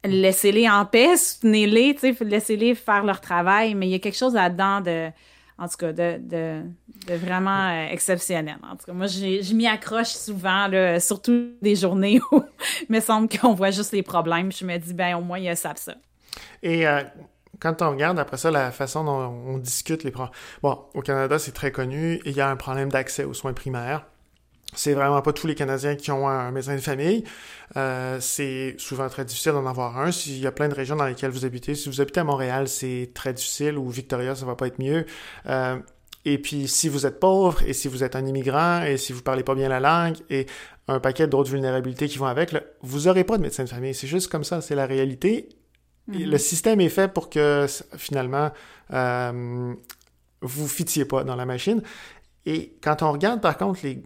laissez-les 0.04 0.68
en 0.68 0.84
paix, 0.84 1.16
soutenez-les, 1.16 1.96
laissez-les 2.20 2.74
faire 2.74 3.04
leur 3.04 3.20
travail, 3.20 3.74
mais 3.74 3.86
il 3.86 3.90
y 3.90 3.94
a 3.94 3.98
quelque 3.98 4.16
chose 4.16 4.34
là-dedans 4.34 4.80
de, 4.80 5.10
en 5.58 5.68
tout 5.68 5.76
cas, 5.76 5.92
de, 5.92 6.18
de, 6.18 7.14
vraiment 7.14 7.68
euh, 7.68 7.88
exceptionnel. 7.90 8.56
En 8.68 8.76
tout 8.76 8.86
cas, 8.86 8.92
moi, 8.92 9.06
je 9.06 9.54
m'y 9.54 9.66
accroche 9.66 10.08
souvent, 10.08 10.66
là, 10.66 10.98
surtout 10.98 11.52
des 11.60 11.76
journées 11.76 12.20
où 12.32 12.42
il 12.88 12.94
me 12.94 13.00
semble 13.00 13.28
qu'on 13.28 13.54
voit 13.54 13.70
juste 13.70 13.92
les 13.92 14.02
problèmes. 14.02 14.50
Je 14.50 14.64
me 14.64 14.76
dis, 14.78 14.94
ben 14.94 15.16
au 15.16 15.20
moins, 15.20 15.38
il 15.38 15.44
y 15.44 15.48
a 15.48 15.56
ça, 15.56 15.72
ça. 15.76 15.94
Et 16.62 16.86
euh, 16.86 17.02
quand 17.60 17.82
on 17.82 17.90
regarde 17.90 18.18
après 18.18 18.38
ça 18.38 18.50
la 18.50 18.72
façon 18.72 19.04
dont 19.04 19.28
on 19.46 19.58
discute 19.58 20.02
les 20.02 20.10
problèmes. 20.10 20.34
Bon, 20.62 20.78
au 20.94 21.02
Canada, 21.02 21.38
c'est 21.38 21.52
très 21.52 21.70
connu, 21.70 22.20
il 22.24 22.32
y 22.32 22.40
a 22.40 22.48
un 22.48 22.56
problème 22.56 22.90
d'accès 22.90 23.24
aux 23.24 23.34
soins 23.34 23.52
primaires. 23.52 24.06
C'est 24.74 24.94
vraiment 24.94 25.20
pas 25.20 25.32
tous 25.32 25.46
les 25.46 25.54
Canadiens 25.54 25.96
qui 25.96 26.10
ont 26.10 26.26
un 26.28 26.50
médecin 26.50 26.74
de 26.74 26.80
famille. 26.80 27.24
Euh, 27.76 28.18
c'est 28.20 28.74
souvent 28.78 29.08
très 29.08 29.24
difficile 29.24 29.52
d'en 29.52 29.66
avoir 29.66 29.98
un. 29.98 30.12
S'il 30.12 30.38
y 30.38 30.46
a 30.46 30.52
plein 30.52 30.68
de 30.68 30.74
régions 30.74 30.96
dans 30.96 31.06
lesquelles 31.06 31.30
vous 31.30 31.44
habitez, 31.44 31.74
si 31.74 31.88
vous 31.88 32.00
habitez 32.00 32.20
à 32.20 32.24
Montréal, 32.24 32.68
c'est 32.68 33.10
très 33.14 33.34
difficile, 33.34 33.76
ou 33.76 33.88
Victoria, 33.90 34.34
ça 34.34 34.46
va 34.46 34.56
pas 34.56 34.66
être 34.66 34.78
mieux. 34.78 35.04
Euh, 35.46 35.78
et 36.24 36.38
puis, 36.38 36.68
si 36.68 36.88
vous 36.88 37.04
êtes 37.06 37.20
pauvre, 37.20 37.62
et 37.66 37.72
si 37.72 37.88
vous 37.88 38.02
êtes 38.04 38.16
un 38.16 38.24
immigrant, 38.24 38.82
et 38.82 38.96
si 38.96 39.12
vous 39.12 39.22
parlez 39.22 39.42
pas 39.42 39.54
bien 39.54 39.68
la 39.68 39.80
langue, 39.80 40.16
et 40.30 40.46
un 40.88 41.00
paquet 41.00 41.26
d'autres 41.26 41.50
vulnérabilités 41.50 42.08
qui 42.08 42.18
vont 42.18 42.26
avec, 42.26 42.54
vous 42.80 43.08
aurez 43.08 43.24
pas 43.24 43.36
de 43.36 43.42
médecin 43.42 43.64
de 43.64 43.68
famille. 43.68 43.94
C'est 43.94 44.06
juste 44.06 44.30
comme 44.30 44.44
ça, 44.44 44.60
c'est 44.60 44.74
la 44.74 44.86
réalité. 44.86 45.48
Mm-hmm. 46.10 46.30
Le 46.30 46.38
système 46.38 46.80
est 46.80 46.88
fait 46.88 47.12
pour 47.12 47.28
que, 47.28 47.66
finalement, 47.96 48.50
euh, 48.92 49.74
vous 50.40 50.68
fitiez 50.68 51.04
pas 51.04 51.24
dans 51.24 51.36
la 51.36 51.44
machine. 51.44 51.82
Et 52.46 52.76
quand 52.82 53.02
on 53.02 53.12
regarde, 53.12 53.40
par 53.40 53.56
contre, 53.56 53.80
les 53.84 54.02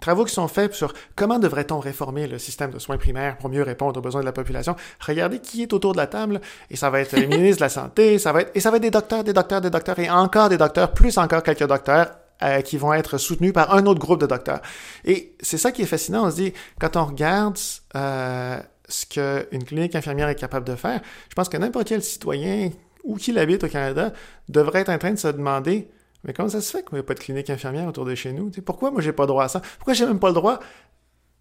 Travaux 0.00 0.24
qui 0.24 0.34
sont 0.34 0.48
faits 0.48 0.74
sur 0.74 0.92
comment 1.14 1.38
devrait-on 1.38 1.78
réformer 1.78 2.26
le 2.26 2.38
système 2.38 2.70
de 2.70 2.78
soins 2.78 2.96
primaires 2.96 3.36
pour 3.38 3.50
mieux 3.50 3.62
répondre 3.62 3.98
aux 3.98 4.02
besoins 4.02 4.20
de 4.20 4.26
la 4.26 4.32
population. 4.32 4.76
Regardez 5.00 5.38
qui 5.40 5.62
est 5.62 5.72
autour 5.72 5.92
de 5.92 5.98
la 5.98 6.06
table, 6.06 6.40
et 6.70 6.76
ça 6.76 6.90
va 6.90 7.00
être 7.00 7.16
les 7.16 7.26
ministres 7.28 7.58
de 7.58 7.64
la 7.64 7.68
Santé, 7.68 8.18
ça 8.18 8.32
va 8.32 8.42
être, 8.42 8.50
et 8.54 8.60
ça 8.60 8.70
va 8.70 8.78
être 8.78 8.82
des 8.82 8.90
docteurs, 8.90 9.24
des 9.24 9.32
docteurs, 9.32 9.60
des 9.60 9.70
docteurs, 9.70 9.98
et 9.98 10.10
encore 10.10 10.48
des 10.48 10.58
docteurs, 10.58 10.92
plus 10.92 11.18
encore 11.18 11.42
quelques 11.42 11.66
docteurs 11.66 12.10
euh, 12.42 12.62
qui 12.62 12.78
vont 12.78 12.94
être 12.94 13.18
soutenus 13.18 13.52
par 13.52 13.74
un 13.74 13.84
autre 13.84 14.00
groupe 14.00 14.20
de 14.20 14.26
docteurs. 14.26 14.62
Et 15.04 15.34
c'est 15.40 15.58
ça 15.58 15.72
qui 15.72 15.82
est 15.82 15.86
fascinant. 15.86 16.26
On 16.26 16.30
se 16.30 16.36
dit, 16.36 16.52
quand 16.80 16.96
on 16.96 17.04
regarde 17.04 17.58
euh, 17.96 18.58
ce 18.88 19.04
qu'une 19.06 19.64
clinique 19.64 19.94
infirmière 19.94 20.28
est 20.28 20.36
capable 20.36 20.66
de 20.66 20.74
faire, 20.74 21.00
je 21.28 21.34
pense 21.34 21.50
que 21.50 21.58
n'importe 21.58 21.88
quel 21.88 22.02
citoyen, 22.02 22.70
où 23.04 23.16
qu'il 23.16 23.38
habite 23.38 23.64
au 23.64 23.68
Canada, 23.68 24.12
devrait 24.48 24.80
être 24.80 24.88
en 24.88 24.98
train 24.98 25.12
de 25.12 25.18
se 25.18 25.28
demander 25.28 25.90
mais 26.24 26.32
comment 26.32 26.48
ça 26.48 26.60
se 26.60 26.70
fait 26.70 26.84
qu'il 26.84 26.94
n'y 26.94 27.00
a 27.00 27.02
pas 27.02 27.14
de 27.14 27.20
clinique 27.20 27.50
infirmière 27.50 27.86
autour 27.86 28.04
de 28.04 28.14
chez 28.14 28.32
nous? 28.32 28.50
pourquoi 28.64 28.90
moi 28.90 29.00
j'ai 29.00 29.12
pas 29.12 29.26
droit 29.26 29.44
à 29.44 29.48
ça? 29.48 29.60
Pourquoi 29.78 29.94
j'ai 29.94 30.06
même 30.06 30.20
pas 30.20 30.28
le 30.28 30.34
droit 30.34 30.60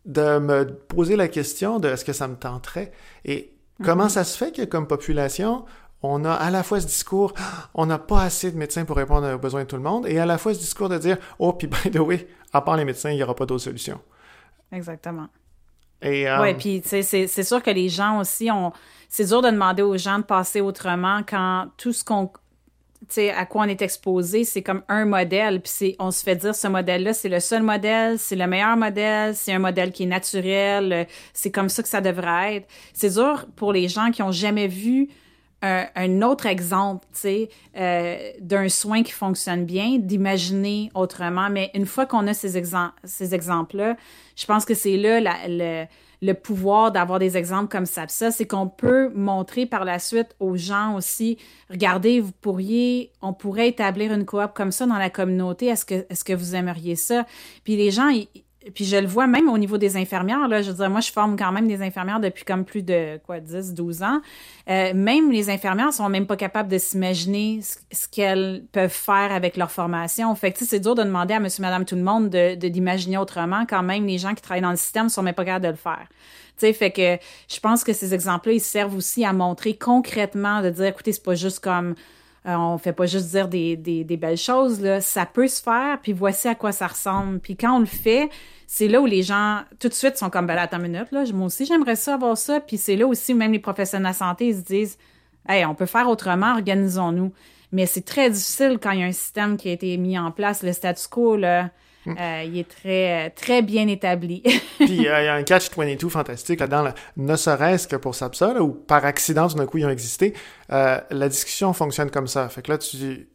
de 0.05 0.39
me 0.39 0.65
poser 0.65 1.15
la 1.15 1.27
question 1.27 1.79
de 1.79 1.89
est-ce 1.89 2.05
que 2.05 2.13
ça 2.13 2.27
me 2.27 2.35
tenterait? 2.35 2.91
Et 3.25 3.53
comment 3.83 4.05
mm-hmm. 4.05 4.09
ça 4.09 4.23
se 4.23 4.37
fait 4.37 4.55
que 4.55 4.63
comme 4.63 4.87
population, 4.87 5.65
on 6.01 6.23
a 6.23 6.31
à 6.31 6.49
la 6.49 6.63
fois 6.63 6.79
ce 6.79 6.87
discours, 6.87 7.33
on 7.73 7.85
n'a 7.85 7.99
pas 7.99 8.21
assez 8.21 8.51
de 8.51 8.57
médecins 8.57 8.85
pour 8.85 8.95
répondre 8.95 9.33
aux 9.33 9.37
besoins 9.37 9.63
de 9.63 9.67
tout 9.67 9.75
le 9.75 9.81
monde, 9.81 10.07
et 10.07 10.17
à 10.19 10.25
la 10.25 10.37
fois 10.37 10.53
ce 10.53 10.59
discours 10.59 10.89
de 10.89 10.97
dire, 10.97 11.17
oh, 11.39 11.53
puis 11.53 11.67
by 11.67 11.91
the 11.91 11.99
way, 11.99 12.27
à 12.53 12.61
part 12.61 12.77
les 12.77 12.85
médecins, 12.85 13.11
il 13.11 13.17
n'y 13.17 13.23
aura 13.23 13.35
pas 13.35 13.45
d'autre 13.45 13.63
solution. 13.63 13.99
Exactement. 14.71 15.27
Et, 16.01 16.29
euh, 16.29 16.41
Oui, 16.41 16.53
puis 16.53 16.81
c'est 16.85 17.43
sûr 17.43 17.61
que 17.61 17.71
les 17.71 17.89
gens 17.89 18.19
aussi 18.19 18.49
ont. 18.51 18.71
C'est 19.09 19.25
dur 19.25 19.41
de 19.41 19.49
demander 19.49 19.81
aux 19.81 19.97
gens 19.97 20.19
de 20.19 20.23
passer 20.23 20.61
autrement 20.61 21.21
quand 21.27 21.67
tout 21.77 21.91
ce 21.91 22.03
qu'on. 22.03 22.31
À 23.35 23.45
quoi 23.45 23.63
on 23.63 23.67
est 23.67 23.81
exposé, 23.81 24.43
c'est 24.43 24.61
comme 24.61 24.83
un 24.87 25.05
modèle, 25.05 25.61
puis 25.61 25.95
on 25.99 26.11
se 26.11 26.21
fait 26.21 26.35
dire 26.35 26.53
ce 26.53 26.67
modèle-là, 26.67 27.13
c'est 27.13 27.29
le 27.29 27.39
seul 27.39 27.63
modèle, 27.63 28.19
c'est 28.19 28.35
le 28.35 28.45
meilleur 28.45 28.77
modèle, 28.77 29.35
c'est 29.35 29.53
un 29.53 29.59
modèle 29.59 29.91
qui 29.91 30.03
est 30.03 30.05
naturel, 30.05 31.07
c'est 31.33 31.49
comme 31.49 31.69
ça 31.69 31.81
que 31.81 31.89
ça 31.89 32.01
devrait 32.01 32.57
être. 32.57 32.67
C'est 32.93 33.13
dur 33.13 33.47
pour 33.55 33.73
les 33.73 33.87
gens 33.87 34.11
qui 34.11 34.21
ont 34.21 34.31
jamais 34.31 34.67
vu 34.67 35.09
un, 35.61 36.21
autre 36.21 36.45
exemple, 36.45 37.05
euh, 37.25 38.31
d'un 38.39 38.69
soin 38.69 39.03
qui 39.03 39.11
fonctionne 39.11 39.65
bien, 39.65 39.97
d'imaginer 39.97 40.89
autrement. 40.93 41.49
Mais 41.49 41.71
une 41.73 41.85
fois 41.85 42.05
qu'on 42.05 42.27
a 42.27 42.33
ces, 42.33 42.61
ces 43.03 43.35
exemples-là, 43.35 43.97
je 44.35 44.45
pense 44.45 44.65
que 44.65 44.73
c'est 44.73 44.97
là 44.97 45.19
le, 45.47 45.85
le, 46.21 46.33
pouvoir 46.33 46.91
d'avoir 46.91 47.19
des 47.19 47.37
exemples 47.37 47.69
comme 47.69 47.85
ça. 47.85 48.07
Ça, 48.07 48.31
c'est 48.31 48.45
qu'on 48.45 48.67
peut 48.67 49.09
montrer 49.13 49.65
par 49.65 49.85
la 49.85 49.99
suite 49.99 50.35
aux 50.39 50.55
gens 50.55 50.95
aussi, 50.95 51.37
regardez, 51.69 52.19
vous 52.19 52.31
pourriez, 52.31 53.11
on 53.21 53.33
pourrait 53.33 53.69
établir 53.69 54.13
une 54.13 54.25
coop 54.25 54.53
comme 54.53 54.71
ça 54.71 54.85
dans 54.85 54.97
la 54.97 55.09
communauté. 55.09 55.67
Est-ce 55.67 55.85
que, 55.85 56.05
est-ce 56.09 56.23
que 56.23 56.33
vous 56.33 56.55
aimeriez 56.55 56.95
ça? 56.95 57.25
Puis 57.63 57.75
les 57.75 57.91
gens, 57.91 58.09
ils, 58.09 58.27
puis 58.75 58.83
je 58.83 58.97
le 58.97 59.07
vois 59.07 59.25
même 59.25 59.47
au 59.47 59.57
niveau 59.57 59.77
des 59.77 59.95
infirmières, 59.95 60.47
là, 60.49 60.61
je 60.61 60.69
veux 60.69 60.75
dire, 60.75 60.89
moi, 60.89 60.99
je 60.99 61.11
forme 61.11 61.37
quand 61.37 61.51
même 61.51 61.67
des 61.67 61.81
infirmières 61.81 62.19
depuis 62.19 62.43
comme 62.43 62.65
plus 62.65 62.83
de, 62.83 63.17
quoi, 63.25 63.39
10, 63.39 63.73
12 63.73 64.03
ans. 64.03 64.19
Euh, 64.69 64.91
même 64.93 65.31
les 65.31 65.49
infirmières 65.49 65.93
sont 65.93 66.09
même 66.09 66.27
pas 66.27 66.35
capables 66.35 66.69
de 66.69 66.77
s'imaginer 66.77 67.61
ce, 67.61 68.07
qu'elles 68.09 68.65
peuvent 68.73 68.89
faire 68.89 69.31
avec 69.31 69.55
leur 69.55 69.71
formation. 69.71 70.33
Fait 70.35 70.51
que, 70.51 70.65
c'est 70.65 70.81
dur 70.81 70.95
de 70.95 71.03
demander 71.03 71.35
à 71.35 71.39
monsieur, 71.39 71.61
madame, 71.61 71.85
tout 71.85 71.95
le 71.95 72.03
monde 72.03 72.29
de, 72.29 72.55
d'imaginer 72.55 73.17
autrement 73.17 73.65
quand 73.65 73.83
même 73.83 74.05
les 74.05 74.17
gens 74.17 74.33
qui 74.35 74.41
travaillent 74.41 74.61
dans 74.61 74.71
le 74.71 74.77
système 74.77 75.07
sont 75.07 75.23
même 75.23 75.35
pas 75.35 75.45
capables 75.45 75.65
de 75.65 75.71
le 75.71 75.77
faire. 75.77 76.07
Tu 76.57 76.65
sais, 76.65 76.73
fait 76.73 76.91
que 76.91 77.17
je 77.47 77.59
pense 77.61 77.85
que 77.85 77.93
ces 77.93 78.13
exemples-là, 78.13 78.55
ils 78.55 78.59
servent 78.59 78.95
aussi 78.95 79.23
à 79.23 79.31
montrer 79.31 79.77
concrètement, 79.77 80.61
de 80.61 80.69
dire, 80.69 80.87
écoutez, 80.87 81.13
c'est 81.13 81.23
pas 81.23 81.35
juste 81.35 81.61
comme 81.61 81.95
euh, 82.49 82.55
on 82.57 82.77
fait 82.77 82.93
pas 82.93 83.05
juste 83.05 83.27
dire 83.27 83.47
des, 83.47 84.17
belles 84.19 84.37
choses, 84.37 84.81
là. 84.81 85.01
ça 85.01 85.25
peut 85.25 85.47
se 85.47 85.61
faire, 85.61 85.99
puis 86.01 86.13
voici 86.13 86.47
à 86.47 86.55
quoi 86.55 86.71
ça 86.71 86.87
ressemble. 86.87 87.39
Puis 87.39 87.55
quand 87.55 87.75
on 87.75 87.79
le 87.79 87.85
fait, 87.85 88.29
c'est 88.65 88.87
là 88.87 88.99
où 89.01 89.05
les 89.05 89.21
gens, 89.21 89.61
tout 89.79 89.87
de 89.87 89.93
suite, 89.93 90.17
sont 90.17 90.29
comme, 90.29 90.47
ben 90.47 90.57
attends 90.57 90.77
une 90.77 90.91
minute, 90.91 91.11
là, 91.11 91.23
moi 91.33 91.47
aussi, 91.47 91.65
j'aimerais 91.65 91.95
ça 91.95 92.15
avoir 92.15 92.37
ça. 92.37 92.59
Puis 92.59 92.77
c'est 92.77 92.95
là 92.95 93.05
aussi 93.05 93.33
où 93.33 93.37
même 93.37 93.51
les 93.51 93.59
professionnels 93.59 94.03
de 94.03 94.09
la 94.09 94.13
santé, 94.13 94.47
ils 94.47 94.55
se 94.55 94.63
disent, 94.63 94.97
hey, 95.47 95.63
on 95.65 95.75
peut 95.75 95.85
faire 95.85 96.09
autrement, 96.09 96.53
organisons-nous. 96.53 97.31
Mais 97.71 97.85
c'est 97.85 98.01
très 98.01 98.31
difficile 98.31 98.79
quand 98.81 98.91
il 98.91 99.01
y 99.01 99.03
a 99.03 99.05
un 99.05 99.11
système 99.11 99.55
qui 99.55 99.69
a 99.69 99.73
été 99.73 99.95
mis 99.97 100.17
en 100.17 100.31
place, 100.31 100.63
le 100.63 100.73
status 100.73 101.05
quo, 101.07 101.35
là. 101.37 101.69
Mm. 102.05 102.15
Euh, 102.19 102.43
il 102.45 102.57
est 102.57 102.69
très, 102.69 103.29
très 103.31 103.61
bien 103.61 103.87
établi. 103.87 104.41
Puis 104.79 105.07
euh, 105.07 105.21
il 105.21 105.25
y 105.25 105.27
a 105.27 105.33
un 105.33 105.43
catch-22 105.43 106.09
fantastique 106.09 106.59
là-dedans, 106.59 106.91
ne 107.17 107.35
serait-ce 107.35 107.87
que 107.87 107.95
pour 107.95 108.15
SAPSA, 108.15 108.61
ou 108.61 108.69
par 108.69 109.05
accident, 109.05 109.47
d'un 109.47 109.65
coup, 109.65 109.77
ils 109.77 109.85
ont 109.85 109.89
existé. 109.89 110.33
Euh, 110.71 110.99
la 111.09 111.29
discussion 111.29 111.73
fonctionne 111.73 112.09
comme 112.09 112.27
ça. 112.27 112.47
Fait 112.49 112.61
que 112.61 112.71
là, 112.71 112.77
tu 112.77 113.27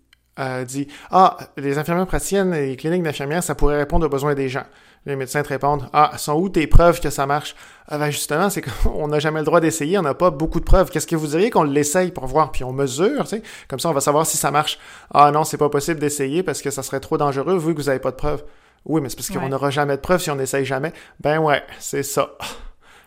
dis 0.66 0.88
Ah, 1.10 1.36
les 1.56 1.78
infirmières 1.78 2.06
praticiennes 2.06 2.54
et 2.54 2.68
les 2.68 2.76
cliniques 2.76 3.02
d'infirmières, 3.02 3.42
ça 3.42 3.54
pourrait 3.54 3.78
répondre 3.78 4.06
aux 4.06 4.10
besoins 4.10 4.34
des 4.34 4.48
gens. 4.48 4.64
Les 5.06 5.16
médecins 5.16 5.42
te 5.42 5.48
répondent 5.48 5.88
Ah, 5.92 6.12
sont 6.16 6.34
où 6.34 6.48
tes 6.48 6.66
preuves 6.66 7.00
que 7.00 7.10
ça 7.10 7.26
marche 7.26 7.54
ah, 7.88 7.98
ben 7.98 8.10
justement, 8.10 8.48
c'est 8.48 8.62
qu'on 8.62 9.08
n'a 9.08 9.18
jamais 9.18 9.40
le 9.40 9.44
droit 9.44 9.60
d'essayer, 9.60 9.98
on 9.98 10.02
n'a 10.02 10.14
pas 10.14 10.30
beaucoup 10.30 10.58
de 10.58 10.64
preuves. 10.64 10.90
Qu'est-ce 10.90 11.06
que 11.06 11.16
vous 11.16 11.26
diriez 11.26 11.50
qu'on 11.50 11.64
l'essaye 11.64 12.10
pour 12.10 12.26
voir, 12.26 12.50
puis 12.50 12.64
on 12.64 12.72
mesure, 12.72 13.24
tu 13.24 13.36
sais? 13.36 13.42
Comme 13.68 13.78
ça, 13.78 13.90
on 13.90 13.92
va 13.92 14.00
savoir 14.00 14.26
si 14.26 14.36
ça 14.36 14.50
marche. 14.50 14.78
Ah 15.12 15.30
non, 15.30 15.44
c'est 15.44 15.58
pas 15.58 15.68
possible 15.68 16.00
d'essayer 16.00 16.42
parce 16.42 16.62
que 16.62 16.70
ça 16.70 16.82
serait 16.82 17.00
trop 17.00 17.18
dangereux 17.18 17.58
vu 17.58 17.74
que 17.74 17.80
vous 17.80 17.88
n'avez 17.88 17.98
pas 18.00 18.10
de 18.10 18.16
preuves. 18.16 18.42
Oui, 18.86 19.00
mais 19.00 19.08
c'est 19.08 19.16
parce 19.16 19.30
qu'on 19.30 19.48
n'aura 19.48 19.70
jamais 19.70 19.96
de 19.96 20.00
preuves 20.00 20.22
si 20.22 20.30
on 20.30 20.36
n'essaye 20.36 20.64
jamais. 20.64 20.92
Ben 21.20 21.38
ouais, 21.40 21.62
c'est 21.78 22.02
ça. 22.02 22.30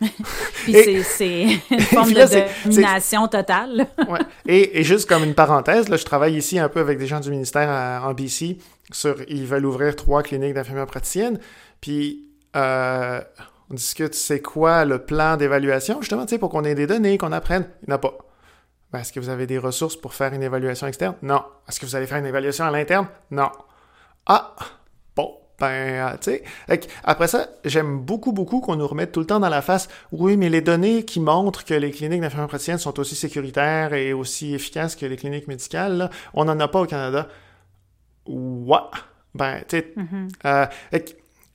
Puis 0.64 1.02
c'est 1.04 1.42
une 1.70 1.80
forme 1.80 2.12
de 2.12 2.64
domination 2.64 3.26
totale. 3.26 3.88
ouais. 4.08 4.20
et, 4.46 4.78
et, 4.78 4.84
juste 4.84 5.08
comme 5.08 5.24
une 5.24 5.34
parenthèse, 5.34 5.88
là, 5.88 5.96
je 5.96 6.04
travaille 6.04 6.36
ici 6.36 6.60
un 6.60 6.68
peu 6.68 6.78
avec 6.78 6.98
des 6.98 7.08
gens 7.08 7.18
du 7.18 7.30
ministère 7.30 7.68
en 8.04 8.14
BC 8.14 8.58
sur 8.92 9.16
ils 9.28 9.44
veulent 9.44 9.66
ouvrir 9.66 9.96
trois 9.96 10.22
cliniques 10.22 10.54
d'infirmières 10.54 10.86
praticiennes. 10.86 11.40
Puis 11.80 12.30
euh, 12.56 13.20
on 13.70 13.74
discute 13.74 14.14
c'est 14.14 14.40
quoi 14.40 14.84
le 14.84 14.98
plan 15.04 15.36
d'évaluation, 15.36 16.00
justement, 16.00 16.26
tu 16.26 16.30
sais, 16.30 16.38
pour 16.38 16.50
qu'on 16.50 16.64
ait 16.64 16.74
des 16.74 16.86
données, 16.86 17.18
qu'on 17.18 17.32
apprenne? 17.32 17.68
Il 17.82 17.88
n'y 17.88 17.92
en 17.92 17.96
a 17.96 17.98
pas. 17.98 18.16
Ben, 18.92 19.00
est-ce 19.00 19.12
que 19.12 19.20
vous 19.20 19.28
avez 19.28 19.46
des 19.46 19.58
ressources 19.58 19.96
pour 19.96 20.14
faire 20.14 20.32
une 20.32 20.42
évaluation 20.42 20.86
externe? 20.86 21.14
Non. 21.22 21.42
Est-ce 21.68 21.78
que 21.78 21.86
vous 21.86 21.94
allez 21.94 22.06
faire 22.06 22.18
une 22.18 22.26
évaluation 22.26 22.64
à 22.64 22.70
l'interne? 22.70 23.08
Non. 23.30 23.50
Ah! 24.26 24.54
ben, 25.58 26.16
tu 26.20 26.30
sais. 26.30 26.42
Après 27.02 27.26
ça, 27.26 27.48
j'aime 27.64 27.98
beaucoup, 27.98 28.32
beaucoup 28.32 28.60
qu'on 28.60 28.76
nous 28.76 28.86
remette 28.86 29.10
tout 29.12 29.20
le 29.20 29.26
temps 29.26 29.40
dans 29.40 29.48
la 29.48 29.62
face. 29.62 29.88
Oui, 30.12 30.36
mais 30.36 30.48
les 30.48 30.60
données 30.60 31.04
qui 31.04 31.18
montrent 31.20 31.64
que 31.64 31.74
les 31.74 31.90
cliniques 31.90 32.20
d'infirmières 32.20 32.48
praticiennes 32.48 32.78
sont 32.78 32.98
aussi 33.00 33.16
sécuritaires 33.16 33.92
et 33.92 34.12
aussi 34.12 34.54
efficaces 34.54 34.94
que 34.94 35.06
les 35.06 35.16
cliniques 35.16 35.48
médicales, 35.48 35.96
là, 35.96 36.10
on 36.34 36.44
n'en 36.44 36.58
a 36.60 36.68
pas 36.68 36.80
au 36.80 36.86
Canada. 36.86 37.28
Ouais. 38.26 38.78
Ben, 39.34 39.62
tu 39.68 39.78
sais. 39.78 39.94
Mm-hmm. 39.96 40.28
Euh, 40.44 40.66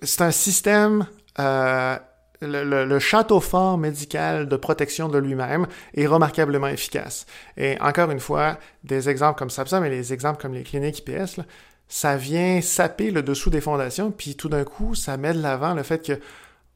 c'est 0.03 0.21
un 0.21 0.31
système. 0.31 1.07
Euh, 1.39 1.97
le, 2.41 2.85
le, 2.85 2.99
château 2.99 3.39
fort 3.39 3.77
médical 3.77 4.49
de 4.49 4.55
protection 4.57 5.07
de 5.07 5.17
lui-même 5.17 5.65
est 5.93 6.05
remarquablement 6.05 6.67
efficace. 6.67 7.25
Et 7.55 7.79
encore 7.79 8.11
une 8.11 8.19
fois, 8.19 8.57
des 8.83 9.07
exemples 9.07 9.39
comme 9.39 9.49
ça, 9.49 9.79
mais 9.79 9.89
les 9.89 10.11
exemples 10.11 10.41
comme 10.41 10.53
les 10.53 10.63
cliniques 10.63 10.99
IPS, 10.99 11.37
là, 11.37 11.45
ça 11.87 12.17
vient 12.17 12.59
saper 12.61 13.11
le 13.11 13.21
dessous 13.21 13.49
des 13.49 13.61
fondations, 13.61 14.11
puis 14.11 14.35
tout 14.35 14.49
d'un 14.49 14.63
coup, 14.63 14.95
ça 14.95 15.15
met 15.15 15.33
de 15.33 15.41
l'avant 15.41 15.73
le 15.73 15.83
fait 15.83 16.05
que, 16.05 16.19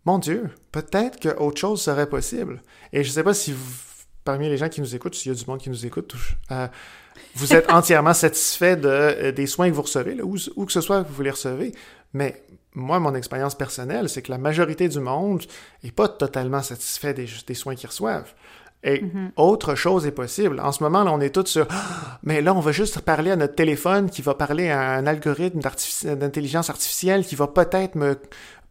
mon 0.06 0.20
Dieu, 0.20 0.50
peut-être 0.72 1.20
qu'autre 1.20 1.60
chose 1.60 1.82
serait 1.82 2.08
possible. 2.08 2.62
Et 2.94 3.04
je 3.04 3.10
ne 3.10 3.14
sais 3.14 3.24
pas 3.24 3.34
si 3.34 3.54
parmi 4.24 4.48
les 4.48 4.58
gens 4.58 4.70
qui 4.70 4.80
nous 4.80 4.96
écoutent, 4.96 5.16
s'il 5.16 5.32
y 5.32 5.36
a 5.36 5.38
du 5.38 5.46
monde 5.48 5.60
qui 5.60 5.70
nous 5.70 5.86
écoute, 5.86 6.16
euh, 6.52 6.68
vous 7.36 7.54
êtes 7.54 7.70
entièrement 7.72 8.14
satisfait 8.14 8.76
de, 8.76 8.88
euh, 8.88 9.32
des 9.32 9.48
soins 9.48 9.70
que 9.70 9.74
vous 9.74 9.82
recevez, 9.82 10.16
là, 10.16 10.24
où, 10.24 10.66
que 10.66 10.72
ce 10.72 10.82
soit 10.82 11.04
que 11.04 11.12
vous 11.12 11.22
les 11.24 11.32
recevez. 11.32 11.74
Mais 12.14 12.44
moi, 12.78 13.00
mon 13.00 13.16
expérience 13.16 13.56
personnelle, 13.56 14.08
c'est 14.08 14.22
que 14.22 14.32
la 14.32 14.38
majorité 14.38 14.88
du 14.88 15.00
monde 15.00 15.44
n'est 15.84 15.92
pas 15.92 16.08
totalement 16.08 16.62
satisfait 16.62 17.14
des, 17.14 17.28
des 17.46 17.54
soins 17.56 17.76
qu'ils 17.76 17.90
reçoivent. 17.90 18.34
Et 18.84 19.02
mm-hmm. 19.02 19.32
autre 19.38 19.74
chose 19.74 20.06
est 20.06 20.12
possible. 20.12 20.60
En 20.60 20.72
ce 20.72 20.84
moment, 20.84 21.04
là, 21.04 21.12
on 21.12 21.20
est 21.20 21.34
tous 21.34 21.48
sur 21.48 21.68
ah, 21.72 22.20
mais 22.24 22.42
là, 22.42 22.54
on 22.54 22.60
va 22.60 22.72
juste 22.72 23.00
parler 23.02 23.32
à 23.32 23.36
notre 23.36 23.56
téléphone 23.56 24.10
qui 24.10 24.22
va 24.22 24.36
parler 24.36 24.70
à 24.70 24.92
un 24.92 25.08
algorithme 25.08 25.60
d'intelligence 25.60 26.70
artificielle 26.70 27.26
qui 27.26 27.36
va 27.36 27.48
peut-être 27.48 27.96
me 27.96 28.16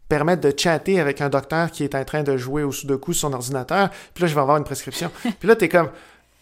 permettre 0.09 0.42
de 0.42 0.54
chatter 0.57 1.00
avec 1.00 1.20
un 1.20 1.28
docteur 1.28 1.72
qui 1.72 1.82
est 1.82 1.96
en 1.96 2.04
train 2.04 2.22
de 2.22 2.36
jouer 2.36 2.62
au 2.62 2.70
sudoku 2.70 3.12
sur 3.12 3.28
son 3.28 3.34
ordinateur. 3.34 3.90
Puis 4.14 4.22
là, 4.22 4.28
je 4.28 4.34
vais 4.36 4.40
avoir 4.40 4.57
une 4.57 4.64
prescription. 4.64 5.11
Puis 5.40 5.48
là, 5.48 5.57
t'es 5.57 5.68
comme 5.68 5.88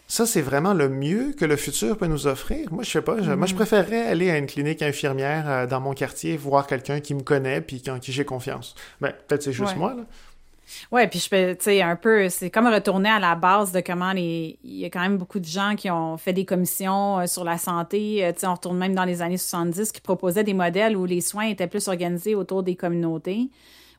ça, 0.07 0.25
c'est 0.25 0.41
vraiment 0.41 0.73
le 0.73 0.87
mieux 0.87 1.33
que 1.33 1.45
le 1.45 1.55
futur 1.55 1.97
peut 1.97 2.05
nous 2.05 2.27
offrir. 2.27 2.71
Moi, 2.71 2.83
je 2.83 2.91
sais 2.91 3.01
pas. 3.01 3.15
Moi, 3.15 3.47
je 3.47 3.53
mm-hmm. 3.53 3.55
préférerais 3.55 4.07
aller 4.07 4.29
à 4.29 4.37
une 4.37 4.45
clinique 4.45 4.81
infirmière 4.83 5.49
euh, 5.49 5.67
dans 5.67 5.81
mon 5.81 5.93
quartier, 5.93 6.37
voir 6.37 6.67
quelqu'un 6.67 6.99
qui 6.99 7.15
me 7.15 7.21
connaît 7.21 7.61
puis 7.61 7.81
en 7.89 7.99
qui 7.99 8.11
j'ai 8.11 8.25
confiance. 8.25 8.75
Ben, 9.01 9.13
peut-être 9.27 9.43
c'est 9.43 9.53
juste 9.53 9.75
moi, 9.75 9.95
là. 9.95 10.03
Ouais, 10.91 11.07
puis 11.07 11.19
je 11.19 11.29
peux, 11.29 11.55
tu 11.55 11.65
sais, 11.65 11.81
un 11.81 11.95
peu, 11.95 12.27
c'est 12.29 12.49
comme 12.49 12.67
retourner 12.67 13.09
à 13.09 13.19
la 13.19 13.35
base 13.35 13.71
de 13.71 13.81
comment 13.81 14.13
les. 14.13 14.57
Il 14.63 14.77
y 14.77 14.85
a 14.85 14.89
quand 14.89 15.01
même 15.01 15.17
beaucoup 15.17 15.39
de 15.39 15.45
gens 15.45 15.75
qui 15.75 15.91
ont 15.91 16.17
fait 16.17 16.33
des 16.33 16.45
commissions 16.45 17.19
euh, 17.19 17.27
sur 17.27 17.43
la 17.43 17.57
santé. 17.57 18.25
Euh, 18.25 18.31
tu 18.33 18.39
sais, 18.39 18.47
on 18.47 18.53
retourne 18.53 18.77
même 18.77 18.95
dans 18.95 19.05
les 19.05 19.21
années 19.21 19.37
70 19.37 19.91
qui 19.91 20.01
proposaient 20.01 20.43
des 20.43 20.53
modèles 20.53 20.97
où 20.97 21.05
les 21.05 21.21
soins 21.21 21.45
étaient 21.45 21.67
plus 21.67 21.87
organisés 21.87 22.35
autour 22.35 22.63
des 22.63 22.75
communautés. 22.75 23.49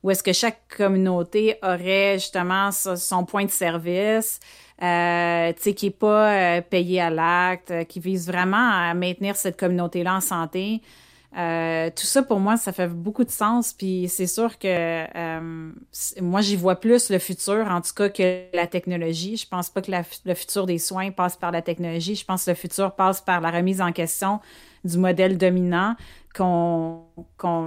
Où 0.03 0.11
est-ce 0.11 0.23
que 0.23 0.33
chaque 0.33 0.61
communauté 0.77 1.57
aurait 1.63 2.15
justement 2.15 2.71
son 2.73 3.25
point 3.25 3.45
de 3.45 3.51
service, 3.51 4.41
euh, 4.83 5.53
tu 5.55 5.63
sais, 5.63 5.75
qui 5.75 5.87
n'est 5.87 5.91
pas 5.91 6.61
payé 6.63 7.01
à 7.01 7.11
l'acte, 7.11 7.87
qui 7.89 8.01
vise 8.01 8.27
vraiment 8.27 8.71
à 8.71 8.95
maintenir 8.95 9.37
cette 9.37 9.59
communauté-là 9.59 10.17
en 10.17 10.21
santé. 10.21 10.83
Euh, 11.37 11.91
tout 11.91 12.07
ça, 12.07 12.23
pour 12.23 12.41
moi, 12.41 12.57
ça 12.57 12.73
fait 12.73 12.89
beaucoup 12.89 13.25
de 13.25 13.31
sens. 13.31 13.73
Puis 13.73 14.09
c'est 14.09 14.27
sûr 14.27 14.59
que 14.59 14.69
euh, 14.69 15.71
moi, 16.23 16.41
j'y 16.41 16.57
vois 16.57 16.77
plus 16.77 17.11
le 17.11 17.19
futur, 17.19 17.67
en 17.69 17.81
tout 17.81 17.93
cas, 17.95 18.09
que 18.09 18.45
la 18.55 18.67
technologie. 18.67 19.37
Je 19.37 19.47
pense 19.47 19.69
pas 19.69 19.83
que 19.83 19.93
le 20.25 20.35
futur 20.35 20.67
des 20.67 20.79
soins 20.79 21.11
passe 21.11 21.37
par 21.37 21.51
la 21.53 21.63
technologie. 21.63 22.17
Je 22.17 22.25
pense 22.25 22.45
que 22.45 22.51
le 22.51 22.57
futur 22.57 22.95
passe 22.95 23.21
par 23.21 23.41
la 23.41 23.51
remise 23.51 23.81
en 23.81 23.93
question 23.93 24.41
du 24.85 24.99
modèle 24.99 25.39
dominant 25.39 25.95
qu'on 26.37 27.05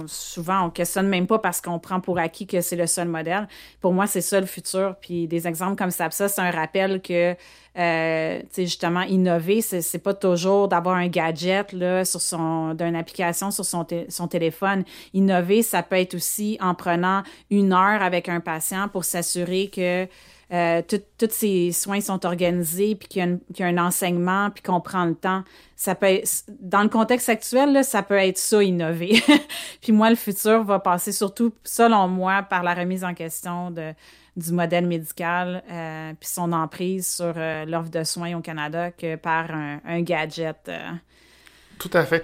souvent 0.06 0.66
on 0.66 0.70
questionne 0.70 1.08
même 1.08 1.26
pas 1.26 1.38
parce 1.38 1.60
qu'on 1.60 1.78
prend 1.78 2.00
pour 2.00 2.18
acquis 2.18 2.46
que 2.46 2.60
c'est 2.60 2.76
le 2.76 2.86
seul 2.86 3.08
modèle. 3.08 3.48
Pour 3.80 3.92
moi, 3.92 4.06
c'est 4.06 4.20
ça 4.20 4.38
le 4.38 4.46
futur. 4.46 4.94
Puis 5.00 5.26
des 5.26 5.48
exemples 5.48 5.76
comme 5.76 5.90
ça, 5.90 6.10
ça 6.10 6.28
c'est 6.28 6.40
un 6.40 6.50
rappel 6.50 7.02
que 7.02 7.34
euh, 7.78 8.42
justement 8.56 9.02
innover, 9.02 9.60
c'est 9.60 10.02
pas 10.02 10.14
toujours 10.14 10.68
d'avoir 10.68 10.96
un 10.96 11.08
gadget 11.08 11.72
là 11.72 12.04
sur 12.04 12.20
son 12.20 12.74
d'une 12.74 12.96
application 12.96 13.50
sur 13.50 13.64
son 13.64 14.28
téléphone. 14.28 14.84
Innover, 15.14 15.62
ça 15.62 15.82
peut 15.82 15.96
être 15.96 16.14
aussi 16.14 16.56
en 16.60 16.74
prenant 16.74 17.22
une 17.50 17.72
heure 17.72 18.02
avec 18.02 18.28
un 18.28 18.40
patient 18.40 18.88
pour 18.88 19.04
s'assurer 19.04 19.68
que 19.68 20.06
euh, 20.52 20.82
tous 20.86 21.30
ces 21.30 21.72
soins 21.72 22.00
sont 22.00 22.26
organisés, 22.26 22.94
puis 22.94 23.08
qu'il 23.08 23.40
y, 23.56 23.62
a 23.62 23.66
un 23.66 23.78
enseignement, 23.78 24.50
puis 24.50 24.62
qu'on 24.62 24.80
prend 24.80 25.04
le 25.04 25.14
temps. 25.14 25.44
Ça 25.76 25.94
peut 25.94 26.20
dans 26.60 26.82
le 26.82 26.88
contexte 26.88 27.28
actuel, 27.28 27.72
là, 27.72 27.82
ça 27.82 28.02
peut 28.02 28.16
être 28.16 28.38
ça, 28.38 28.62
innover. 28.62 29.22
puis 29.80 29.92
moi, 29.92 30.10
le 30.10 30.16
futur 30.16 30.64
va 30.64 30.78
passer 30.78 31.12
surtout, 31.12 31.52
selon 31.64 32.08
moi, 32.08 32.42
par 32.42 32.62
la 32.62 32.74
remise 32.74 33.04
en 33.04 33.14
question 33.14 33.70
de, 33.70 33.92
du 34.36 34.52
modèle 34.52 34.86
médical 34.86 35.62
puis 36.18 36.28
son 36.28 36.52
emprise 36.52 37.14
sur 37.14 37.34
l'offre 37.66 37.90
de 37.90 38.04
soins 38.04 38.36
au 38.36 38.40
Canada 38.40 38.90
que 38.90 39.16
par 39.16 39.50
un, 39.50 40.02
gadget. 40.02 40.70
Tout 41.80 41.90
à 41.92 42.04
fait. 42.04 42.20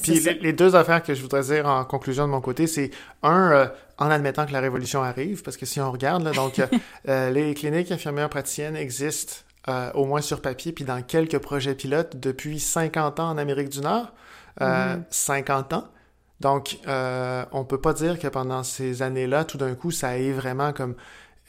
Puis 0.00 0.20
les, 0.40 0.52
deux 0.52 0.76
affaires 0.76 1.02
que 1.02 1.14
je 1.14 1.22
voudrais 1.22 1.42
dire 1.42 1.66
en 1.66 1.84
conclusion 1.84 2.26
de 2.26 2.30
mon 2.30 2.40
côté, 2.40 2.68
c'est 2.68 2.90
un, 3.24 3.72
en 3.98 4.10
admettant 4.10 4.46
que 4.46 4.52
la 4.52 4.60
révolution 4.60 5.02
arrive, 5.02 5.42
parce 5.42 5.56
que 5.56 5.66
si 5.66 5.80
on 5.80 5.90
regarde, 5.90 6.22
là, 6.22 6.30
donc 6.30 6.60
les 7.06 7.54
cliniques 7.54 7.90
infirmières 7.90 8.28
praticiennes 8.28 8.76
existent 8.76 9.34
au 9.94 10.04
moins 10.04 10.20
sur 10.20 10.40
papier, 10.40 10.72
puis 10.72 10.84
dans 10.84 11.02
quelques 11.02 11.38
projets 11.38 11.74
pilotes 11.74 12.16
depuis 12.16 12.60
50 12.60 13.18
ans 13.18 13.30
en 13.30 13.38
Amérique 13.38 13.70
du 13.70 13.80
Nord. 13.80 14.12
50 14.60 15.70
mm-hmm. 15.70 15.74
ans. 15.74 15.88
Donc, 16.40 16.78
euh, 16.86 17.44
on 17.52 17.64
peut 17.64 17.80
pas 17.80 17.92
dire 17.92 18.18
que 18.18 18.28
pendant 18.28 18.62
ces 18.62 19.02
années-là, 19.02 19.44
tout 19.44 19.58
d'un 19.58 19.74
coup, 19.74 19.90
ça 19.90 20.18
ait 20.18 20.32
vraiment 20.32 20.72
comme 20.72 20.94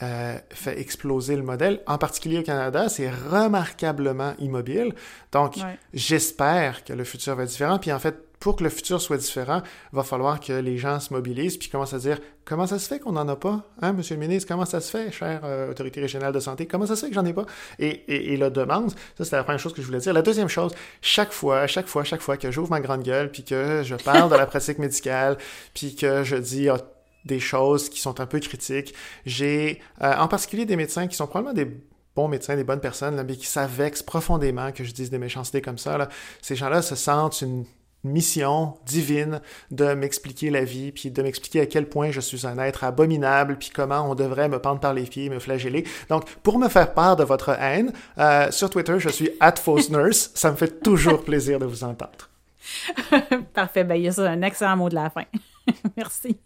euh, 0.02 0.38
fait 0.50 0.80
exploser 0.80 1.36
le 1.36 1.44
modèle. 1.44 1.82
En 1.86 1.98
particulier 1.98 2.40
au 2.40 2.44
Canada, 2.44 2.88
c'est 2.90 3.10
remarquablement 3.10 4.34
immobile. 4.40 4.94
Donc, 5.32 5.58
j'espère 5.94 6.84
que 6.84 6.94
le 6.94 7.04
futur 7.04 7.36
va 7.36 7.44
être 7.44 7.50
différent. 7.50 7.80
Puis 7.80 7.92
en 7.92 8.00
fait, 8.00 8.16
pour 8.40 8.56
que 8.56 8.64
le 8.64 8.70
futur 8.70 9.02
soit 9.02 9.18
différent, 9.18 9.62
il 9.92 9.96
va 9.96 10.04
falloir 10.04 10.40
que 10.40 10.54
les 10.54 10.78
gens 10.78 11.00
se 11.00 11.14
mobilisent 11.14 11.58
puis 11.58 11.70
commencent 11.70 11.94
à 11.94 12.00
dire 12.00 12.20
comment 12.46 12.66
ça 12.66 12.80
se 12.80 12.88
fait 12.88 13.00
qu'on 13.00 13.12
n'en 13.12 13.28
a 13.28 13.36
pas, 13.36 13.64
hein, 13.82 13.94
Monsieur 13.94 14.16
le 14.16 14.22
ministre, 14.22 14.48
comment 14.48 14.66
ça 14.66 14.80
se 14.80 14.90
fait, 14.90 15.12
chère 15.12 15.42
euh, 15.44 15.70
autorité 15.70 16.02
régionale 16.02 16.34
de 16.34 16.40
santé, 16.40 16.66
comment 16.66 16.86
ça 16.86 16.96
se 16.96 17.02
fait 17.02 17.10
que 17.10 17.16
j'en 17.16 17.26
ai 17.26 17.34
pas? 17.34 17.46
Et, 17.78 18.34
et, 18.34 18.38
la 18.38 18.50
demande, 18.50 18.92
ça 19.18 19.26
c'est 19.26 19.36
la 19.36 19.44
première 19.44 19.60
chose 19.60 19.74
que 19.74 19.82
je 19.82 19.88
voulais 19.88 20.00
dire. 20.00 20.14
La 20.14 20.22
deuxième 20.22 20.48
chose, 20.48 20.74
chaque 21.02 21.34
fois, 21.34 21.68
chaque 21.68 21.88
fois, 21.88 22.04
chaque 22.04 22.22
fois 22.22 22.38
que 22.38 22.50
j'ouvre 22.52 22.70
ma 22.70 22.80
grande 22.80 23.04
gueule 23.04 23.30
puis 23.30 23.44
que 23.44 23.84
je 23.84 23.96
parle 23.96 24.32
de 24.32 24.36
la 24.36 24.46
pratique 24.46 24.80
médicale 24.80 25.38
puis 25.74 25.96
que 25.96 26.24
je 26.24 26.38
dis 26.38 26.70
ah, 26.70 26.78
des 27.30 27.40
choses 27.40 27.90
qui 27.90 28.02
sont 28.02 28.20
un 28.20 28.26
peu 28.26 28.40
critiques, 28.40 28.94
j'ai 29.26 29.82
euh, 30.02 30.14
en 30.18 30.28
particulier 30.28 30.66
des 30.66 30.76
médecins 30.76 31.08
qui 31.08 31.16
sont 31.16 31.28
probablement 31.28 31.54
des 31.54 31.72
bons 32.16 32.28
médecins, 32.28 32.56
des 32.56 32.64
bonnes 32.64 32.82
personnes, 32.82 33.24
mais 33.26 33.36
qui 33.36 33.46
s'avexent 33.46 34.04
profondément 34.04 34.72
que 34.72 34.84
je 34.84 34.92
dise 34.92 35.10
des 35.10 35.20
méchancetés 35.20 35.62
comme 35.62 35.78
ça. 35.78 36.10
Ces 36.42 36.56
gens-là 36.56 36.82
se 36.82 36.96
sentent 36.96 37.42
une 37.42 37.66
mission 38.04 38.76
divine 38.86 39.42
de 39.72 39.94
m'expliquer 39.94 40.50
la 40.50 40.64
vie, 40.64 40.92
puis 40.92 41.12
de 41.12 41.22
m'expliquer 41.22 41.62
à 41.62 41.66
quel 41.66 41.88
point 41.88 42.12
je 42.12 42.22
suis 42.22 42.48
un 42.48 42.58
être 42.58 42.84
abominable, 42.84 43.58
puis 43.58 43.72
comment 43.74 44.10
on 44.10 44.16
devrait 44.16 44.50
me 44.50 44.60
pendre 44.60 44.80
par 44.80 44.94
les 44.94 45.04
pieds, 45.04 45.30
me 45.30 45.40
flageller. 45.40 45.86
Donc, 46.10 46.30
pour 46.44 46.60
me 46.60 46.70
faire 46.70 46.94
part 46.94 47.16
de 47.16 47.24
votre 47.24 47.50
haine, 47.50 47.92
euh, 48.18 48.52
sur 48.52 48.70
Twitter, 48.70 49.00
je 49.00 49.10
suis 49.10 49.30
@fausse_nurse. 49.64 50.32
Ça 50.34 50.52
me 50.52 50.56
fait 50.56 50.82
toujours 50.82 51.24
plaisir 51.24 51.60
de 51.60 51.66
vous 51.66 51.84
entendre. 51.84 52.30
Parfait. 53.54 53.84
Ben, 53.84 53.96
il 53.96 54.04
y 54.04 54.10
a 54.10 54.22
un 54.22 54.42
excellent 54.42 54.78
mot 54.78 54.90
de 54.90 54.96
la 54.96 55.10
fin. 55.10 55.24
Merci. 55.98 56.38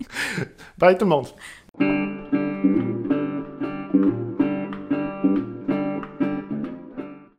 Bye 0.77 0.97
tout 0.97 1.05
le 1.05 1.09
monde. 1.09 1.27